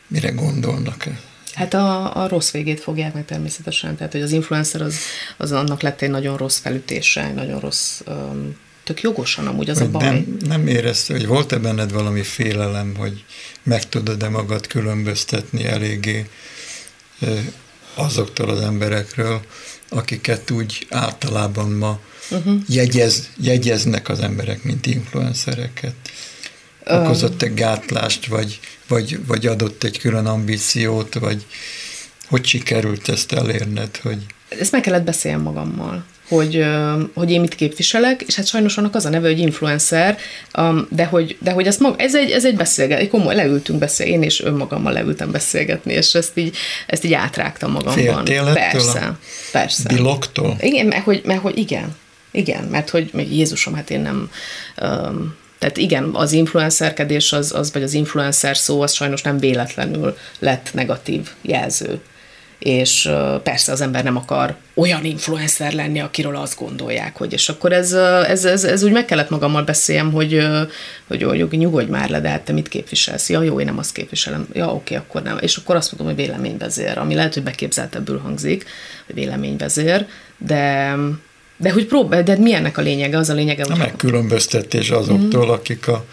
mire 0.08 0.30
gondolnak? 0.30 1.08
Hát 1.54 1.74
a, 1.74 2.16
a 2.24 2.28
rossz 2.28 2.52
végét 2.52 2.80
fogják 2.80 3.14
meg 3.14 3.26
természetesen, 3.26 3.96
tehát 3.96 4.12
hogy 4.12 4.22
az 4.22 4.32
influencer 4.32 4.82
az, 4.82 4.96
az 5.38 5.52
annak 5.52 5.82
lett 5.82 6.02
egy 6.02 6.10
nagyon 6.10 6.38
rossz 6.38 6.60
felütése, 6.60 7.26
egy 7.26 7.34
nagyon 7.34 7.60
rossz, 7.60 8.02
um, 8.08 8.56
tök 8.84 9.02
jogosan 9.02 9.48
amúgy 9.48 9.70
az 9.70 9.78
hogy 9.78 9.88
a 9.88 9.92
baj. 9.92 10.04
Nem, 10.04 10.38
nem 10.48 10.68
érezte, 10.68 11.14
hogy 11.14 11.28
volt-e 11.28 11.58
benned 11.58 11.92
valami 11.92 12.24
félelem, 12.24 12.96
hogy 12.96 13.24
meg 13.64 13.90
tudod-e 13.90 14.30
magad 14.30 14.68
különböztetni 14.68 15.66
eléggé 15.66 16.26
azoktól 17.96 18.50
az 18.50 18.62
emberekről, 18.62 19.42
akiket 19.90 20.52
úgy 20.52 20.88
általában 20.90 21.72
ma 21.72 22.00
uh-huh. 22.32 22.62
jegyez, 22.68 23.30
jegyeznek 23.38 24.10
az 24.10 24.20
emberek, 24.20 24.64
mint 24.64 24.86
influencereket. 24.86 25.96
Okozott 26.86 27.42
egy 27.42 27.54
gátlást, 27.54 28.26
vagy, 28.26 28.60
vagy, 28.88 29.26
vagy 29.26 29.48
adott 29.48 29.84
egy 29.84 30.00
külön 30.00 30.26
ambíciót, 30.26 31.14
vagy 31.14 31.46
hogy 32.28 32.46
sikerült 32.46 33.10
ezt 33.10 33.32
elérned, 33.32 33.98
hogy... 33.98 34.18
Ezt 34.60 34.72
meg 34.72 34.82
kellett 34.82 35.04
beszélnem 35.04 35.42
magammal 35.42 36.06
hogy, 36.36 36.66
hogy 37.14 37.32
én 37.32 37.42
mit 37.42 37.56
képviselek, 37.56 38.22
és 38.22 38.36
hát 38.36 38.48
sajnos 38.48 38.78
annak 38.78 38.96
az 38.96 39.06
a 39.06 39.10
neve, 39.10 39.28
hogy 39.28 39.40
influencer, 39.40 40.18
de 40.90 41.06
hogy, 41.06 41.38
de 41.40 41.52
hogy 41.52 41.68
ezt 41.68 41.80
mag, 41.80 41.96
ez 41.98 42.16
egy, 42.16 42.32
ez 42.32 42.46
egy 42.46 42.56
beszélgetés, 42.56 43.08
komoly, 43.10 43.36
leültünk 43.36 43.80
beszélni, 43.80 44.12
én 44.12 44.22
és 44.22 44.42
önmagammal 44.42 44.94
leültem 44.94 45.32
beszélgetni, 45.32 45.94
és 45.94 46.14
ezt 46.14 46.38
így, 46.38 46.56
ezt 46.88 47.04
így 47.04 47.14
átrágtam 47.14 47.72
magamban. 47.72 48.26
Féltél 48.26 48.54
persze, 48.54 49.18
persze. 49.52 49.94
Biloktól? 49.94 50.58
Igen, 50.60 50.86
mert 50.86 51.04
hogy, 51.04 51.22
mert 51.26 51.42
hogy 51.42 51.58
igen, 51.58 51.96
igen, 52.32 52.64
mert 52.64 52.90
hogy 52.90 53.12
Jézusom, 53.14 53.74
hát 53.74 53.90
én 53.90 54.02
nem... 54.02 54.30
Um, 54.82 55.40
tehát 55.62 55.78
igen, 55.78 56.10
az 56.14 56.32
influencerkedés, 56.32 57.34
az, 57.34 57.54
az, 57.54 57.74
vagy 57.74 57.84
az 57.84 57.94
influencer 57.94 58.58
szó, 58.58 58.82
az 58.82 58.94
sajnos 58.94 59.22
nem 59.22 59.38
véletlenül 59.38 60.18
lett 60.40 60.70
negatív 60.74 61.30
jelző. 61.42 62.00
És 62.60 63.10
persze 63.44 63.72
az 63.72 63.82
ember 63.82 64.04
nem 64.04 64.18
akar 64.18 64.56
olyan 64.74 65.06
influencer 65.06 65.74
lenni, 65.74 66.00
akiről 66.00 66.36
azt 66.36 66.58
gondolják, 66.58 67.18
hogy 67.18 67.34
és 67.34 67.50
akkor 67.50 67.74
ez, 67.74 67.94
ez, 67.94 68.46
ez, 68.46 68.64
ez 68.64 68.84
úgy 68.84 68.92
meg 68.92 69.06
kellett 69.06 69.30
magammal 69.30 69.64
beszéljem, 69.64 70.12
hogy, 70.12 70.48
hogy, 71.08 71.24
hogy, 71.24 71.42
hogy 71.42 71.58
nyugodj 71.58 71.90
már 71.90 72.10
le, 72.10 72.22
de 72.22 72.30
hát 72.30 72.42
te 72.42 72.54
mit 72.54 72.68
képviselsz? 72.68 73.30
Ja, 73.30 73.42
jó, 73.42 73.60
én 73.60 73.66
nem 73.66 73.78
azt 73.78 73.94
képviselem. 73.94 74.48
Ja, 74.54 74.74
oké, 74.74 74.96
akkor 74.96 75.22
nem. 75.22 75.38
És 75.42 75.58
akkor 75.58 75.76
azt 75.76 75.92
mondom, 75.92 76.16
hogy 76.16 76.26
véleményvezér, 76.26 76.98
ami 76.98 77.16
lehet, 77.16 77.34
hogy 77.34 77.44
beképzeltebbül 77.44 78.20
hangzik, 78.20 78.66
hogy 79.06 79.16
véleményvezér, 79.16 80.08
de 80.38 80.96
de 81.62 81.72
hogy 81.72 81.86
próbál, 81.86 82.24
de 82.24 82.38
mi 82.38 82.54
ennek 82.54 82.78
a 82.78 82.82
lényege? 82.82 83.18
Az 83.18 83.30
a 83.30 83.34
lényege, 83.34 83.64
hogy... 83.64 83.72
A 83.72 83.78
megkülönböztetés 83.78 84.90
azoktól, 84.90 85.46
mm. 85.46 85.50
akik 85.50 85.88
a, 85.88 86.06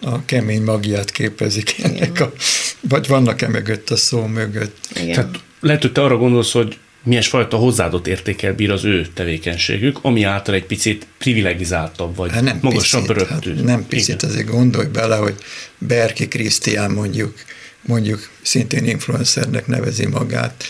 a 0.00 0.24
kemény 0.24 0.62
magját 0.62 1.10
képezik 1.10 1.74
ennek 1.82 2.20
a, 2.20 2.32
vagy 2.80 3.06
vannak-e 3.06 3.48
mögött 3.48 3.90
a 3.90 3.96
szó 3.96 4.26
mögött. 4.26 4.76
Igen. 4.94 5.14
Tehát 5.14 5.40
lehet, 5.60 5.82
hogy 5.82 5.92
te 5.92 6.02
arra 6.02 6.16
gondolsz, 6.16 6.52
hogy 6.52 6.78
milyen 7.04 7.22
fajta 7.22 7.56
hozzáadott 7.56 8.06
értékel 8.06 8.54
bír 8.54 8.70
az 8.70 8.84
ő 8.84 9.06
tevékenységük, 9.14 9.98
ami 10.02 10.22
által 10.22 10.54
egy 10.54 10.64
picit 10.64 11.06
privilegizáltabb, 11.18 12.16
vagy 12.16 12.30
hát 12.30 12.42
nem 12.42 12.58
magasabb 12.62 13.06
picit, 13.06 13.28
hát 13.28 13.62
nem 13.62 13.86
picit, 13.86 14.14
Igen. 14.14 14.30
azért 14.30 14.48
gondolj 14.48 14.86
bele, 14.86 15.16
hogy 15.16 15.34
Berki 15.78 16.28
Krisztián 16.28 16.90
mondjuk, 16.90 17.34
mondjuk 17.82 18.30
szintén 18.42 18.84
influencernek 18.84 19.66
nevezi 19.66 20.06
magát, 20.06 20.64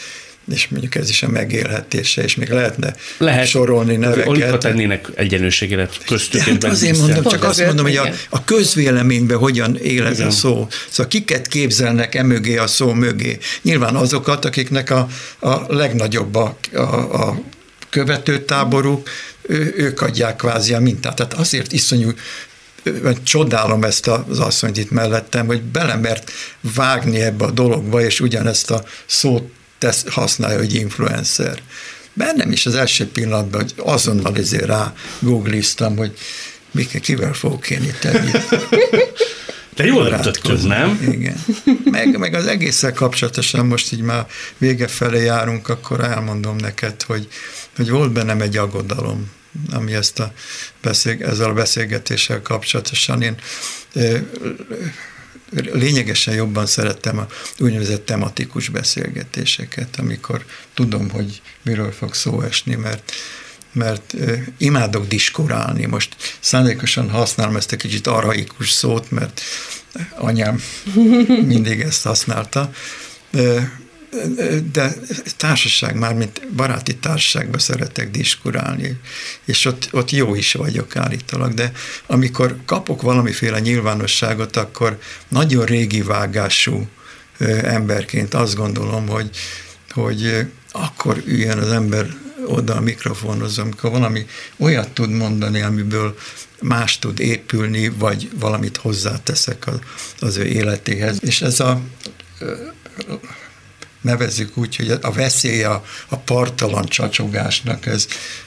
és 0.50 0.68
mondjuk 0.68 0.94
ez 0.94 1.08
is 1.08 1.22
a 1.22 1.28
megélhetése, 1.28 2.22
és 2.22 2.34
még 2.34 2.48
lehetne 2.48 2.94
Lehet, 3.18 3.46
sorolni 3.46 3.96
neveket. 3.96 4.26
Alig 4.26 4.58
tennének 4.58 5.08
egyenlőséget 5.14 5.98
köztük. 6.06 6.40
Hát 6.40 6.64
azért 6.64 6.98
mondom, 6.98 7.24
csak 7.24 7.44
azt 7.44 7.64
mondom, 7.64 7.84
hogy 7.84 7.96
a, 7.96 8.08
a 8.28 8.44
közvéleményben 8.44 9.38
hogyan 9.38 9.76
él 9.76 10.06
ez 10.06 10.16
Igen. 10.16 10.26
a 10.26 10.30
szó. 10.30 10.68
Szóval 10.88 11.06
kiket 11.06 11.46
képzelnek 11.46 12.14
e 12.14 12.22
mögé 12.22 12.56
a 12.56 12.66
szó 12.66 12.92
mögé? 12.92 13.38
Nyilván 13.62 13.96
azokat, 13.96 14.44
akiknek 14.44 14.90
a, 14.90 15.08
a 15.38 15.74
legnagyobb 15.74 16.34
a, 16.34 16.56
a, 16.72 16.80
a 17.28 17.42
követőtáboruk, 17.90 19.08
ő, 19.42 19.74
ők 19.76 20.00
adják 20.00 20.36
kvázi 20.36 20.72
a 20.72 20.80
mintát. 20.80 21.16
Tehát 21.16 21.34
azért 21.34 21.72
iszonyú 21.72 22.10
csodálom 23.22 23.84
ezt 23.84 24.06
az 24.06 24.38
asszonyt 24.38 24.76
itt 24.76 24.90
mellettem, 24.90 25.46
hogy 25.46 25.62
belemert 25.62 26.30
vágni 26.74 27.20
ebbe 27.20 27.44
a 27.44 27.50
dologba, 27.50 28.00
és 28.00 28.20
ugyanezt 28.20 28.70
a 28.70 28.84
szót 29.06 29.50
tesz, 29.82 30.04
használja, 30.08 30.58
hogy 30.58 30.74
influencer. 30.74 31.58
Bennem 32.12 32.52
is 32.52 32.66
az 32.66 32.74
első 32.74 33.06
pillanatban, 33.06 33.60
hogy 33.60 33.72
azonnal 33.76 34.36
ezért 34.36 34.66
rá 34.66 34.94
googliztam, 35.18 35.96
hogy 35.96 36.18
Mike, 36.70 36.98
kivel 36.98 37.32
fogok 37.32 37.70
én 37.70 37.82
itt 37.82 38.04
együtt. 38.04 38.54
De 39.74 39.84
jól 39.84 40.08
döntöttük, 40.08 40.62
nem? 40.62 41.08
Igen. 41.12 41.44
Meg, 41.84 42.18
meg 42.18 42.34
az 42.34 42.46
egésszel 42.46 42.92
kapcsolatosan 42.92 43.66
most 43.66 43.92
így 43.92 44.00
már 44.00 44.26
vége 44.58 44.88
felé 44.88 45.24
járunk, 45.24 45.68
akkor 45.68 46.00
elmondom 46.00 46.56
neked, 46.56 47.02
hogy, 47.02 47.28
hogy 47.76 47.90
volt 47.90 48.12
bennem 48.12 48.40
egy 48.40 48.56
aggodalom, 48.56 49.30
ami 49.72 49.94
ezt 49.94 50.20
a 50.20 50.32
beszél, 50.82 51.24
ezzel 51.24 51.50
a 51.50 51.54
beszélgetéssel 51.54 52.42
kapcsolatosan. 52.42 53.22
Én 53.22 53.36
lényegesen 55.54 56.34
jobban 56.34 56.66
szerettem 56.66 57.18
a 57.18 57.26
úgynevezett 57.58 58.06
tematikus 58.06 58.68
beszélgetéseket, 58.68 59.98
amikor 59.98 60.44
tudom, 60.74 61.10
hogy 61.10 61.42
miről 61.62 61.92
fog 61.92 62.14
szó 62.14 62.40
esni, 62.40 62.74
mert 62.74 63.12
mert 63.72 64.14
imádok 64.58 65.06
diskurálni. 65.06 65.86
Most 65.86 66.16
szándékosan 66.40 67.10
használom 67.10 67.56
ezt 67.56 67.72
a 67.72 67.76
kicsit 67.76 68.06
arhaikus 68.06 68.70
szót, 68.70 69.10
mert 69.10 69.40
anyám 70.18 70.62
mindig 71.46 71.80
ezt 71.80 72.02
használta 72.02 72.72
de 74.72 74.94
társaság, 75.36 75.94
már 75.98 76.14
mint 76.14 76.52
baráti 76.54 76.96
társaságban 76.96 77.58
szeretek 77.58 78.10
diskurálni, 78.10 79.00
és 79.44 79.64
ott, 79.64 79.88
ott 79.92 80.10
jó 80.10 80.34
is 80.34 80.52
vagyok 80.52 80.96
állítólag, 80.96 81.54
de 81.54 81.72
amikor 82.06 82.56
kapok 82.64 83.02
valamiféle 83.02 83.60
nyilvánosságot, 83.60 84.56
akkor 84.56 84.98
nagyon 85.28 85.64
régi 85.64 86.02
vágású 86.02 86.88
emberként 87.62 88.34
azt 88.34 88.54
gondolom, 88.54 89.08
hogy, 89.08 89.30
hogy 89.90 90.46
akkor 90.72 91.22
üljön 91.26 91.58
az 91.58 91.72
ember 91.72 92.14
oda 92.46 92.74
a 92.74 92.80
mikrofonhoz, 92.80 93.58
amikor 93.58 93.90
valami 93.90 94.26
olyat 94.56 94.90
tud 94.90 95.10
mondani, 95.10 95.60
amiből 95.60 96.16
más 96.60 96.98
tud 96.98 97.20
épülni, 97.20 97.88
vagy 97.88 98.30
valamit 98.38 98.76
hozzáteszek 98.76 99.66
az, 99.66 99.78
az 100.20 100.36
ő 100.36 100.44
életéhez. 100.44 101.18
És 101.20 101.42
ez 101.42 101.60
a 101.60 101.80
nevezzük 104.02 104.56
úgy, 104.56 104.76
hogy 104.76 104.90
a 104.90 105.12
veszély 105.12 105.62
a, 105.62 105.84
a 106.08 106.16
partalan 106.16 106.84
csacsogásnak, 106.84 107.86
ez 107.86 108.06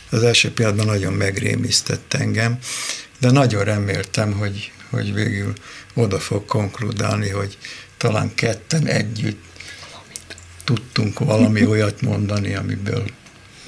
az 0.10 0.24
első 0.24 0.52
pillanatban 0.52 0.86
nagyon 0.86 1.14
megrémisztett 1.14 2.14
engem, 2.14 2.58
de 3.20 3.32
nagyon 3.32 3.64
reméltem, 3.64 4.32
hogy, 4.34 4.72
hogy 4.90 5.14
végül 5.14 5.54
oda 5.94 6.20
fog 6.20 6.46
konkludálni, 6.46 7.30
hogy 7.30 7.58
talán 7.98 8.34
ketten 8.34 8.88
együtt 8.88 9.44
tudtunk 10.64 11.20
valami 11.20 11.66
olyat 11.66 12.02
mondani, 12.02 12.56
amiből 12.56 13.04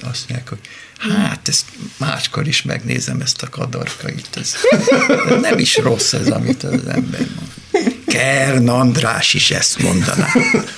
azt 0.02 0.28
mondják, 0.28 0.48
hogy 0.48 0.60
hát 0.98 1.48
ezt 1.48 1.66
máskor 1.96 2.46
is 2.46 2.62
megnézem 2.62 3.20
ezt 3.20 3.42
a 3.42 3.48
kadarkait, 3.48 4.28
ez 4.34 4.54
nem 5.40 5.58
is 5.58 5.76
rossz 5.76 6.12
ez, 6.12 6.28
amit 6.28 6.62
az 6.62 6.86
ember 6.86 7.26
mond. 7.36 7.56
Kern 8.06 8.68
András 8.68 9.34
is 9.34 9.50
ezt 9.50 9.82
mondaná. 9.82 10.28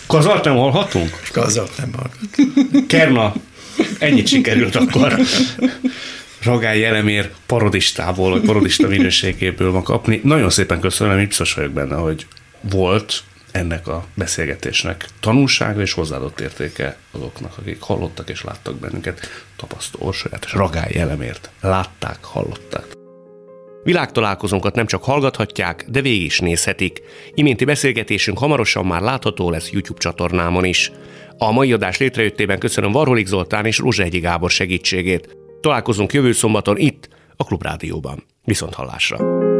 Kazart 0.07 0.45
nem 0.45 0.55
hallhatunk? 0.55 1.21
Kazart 1.33 1.77
nem 1.77 1.93
hallhatunk. 1.93 2.87
Kerna, 2.87 3.35
ennyit 3.99 4.27
sikerült 4.27 4.77
akkor 4.77 5.21
Ragály 6.43 6.79
Jelemér 6.79 7.31
parodistából, 7.47 8.31
vagy 8.31 8.41
parodista 8.41 8.89
minőségéből 8.89 9.71
ma 9.71 9.83
kapni. 9.83 10.21
Nagyon 10.25 10.51
szépen 10.51 10.81
köszönöm, 10.81 11.27
biztos 11.27 11.53
vagyok 11.55 11.73
benne, 11.73 11.95
hogy 11.95 12.27
volt 12.61 13.23
ennek 13.53 13.89
a 13.89 14.05
beszélgetésnek 14.15 15.09
tanulsága 15.21 15.81
és 15.81 15.93
hozzáadott 15.93 16.41
értéke 16.41 16.97
azoknak, 17.11 17.59
akik 17.59 17.81
hallottak 17.81 18.29
és 18.29 18.45
láttak 18.45 18.75
bennünket, 18.75 19.21
tapasztó 19.57 20.09
és 20.11 20.53
Ragály 20.53 20.91
Jelemért. 20.93 21.51
Látták, 21.61 22.25
hallották. 22.25 22.87
Világtalálkozónkat 23.83 24.75
nem 24.75 24.87
csak 24.87 25.05
hallgathatják, 25.05 25.85
de 25.89 26.01
végig 26.01 26.23
is 26.23 26.39
nézhetik. 26.39 27.03
Iménti 27.35 27.65
beszélgetésünk 27.65 28.39
hamarosan 28.39 28.87
már 28.87 29.01
látható 29.01 29.51
lesz 29.51 29.71
YouTube 29.71 30.01
csatornámon 30.01 30.65
is. 30.65 30.93
A 31.39 31.51
mai 31.51 31.73
adás 31.73 31.99
létrejöttében 31.99 32.59
köszönöm 32.59 32.93
Varholik 32.93 33.27
Zoltán 33.27 33.67
és 33.67 33.79
Egyi 33.79 34.19
Gábor 34.19 34.51
segítségét. 34.51 35.37
Találkozunk 35.61 36.13
jövő 36.13 36.33
szombaton 36.33 36.79
itt, 36.79 37.09
a 37.37 37.45
Klubrádióban. 37.45 38.25
Viszont 38.45 38.75
hallásra! 38.75 39.60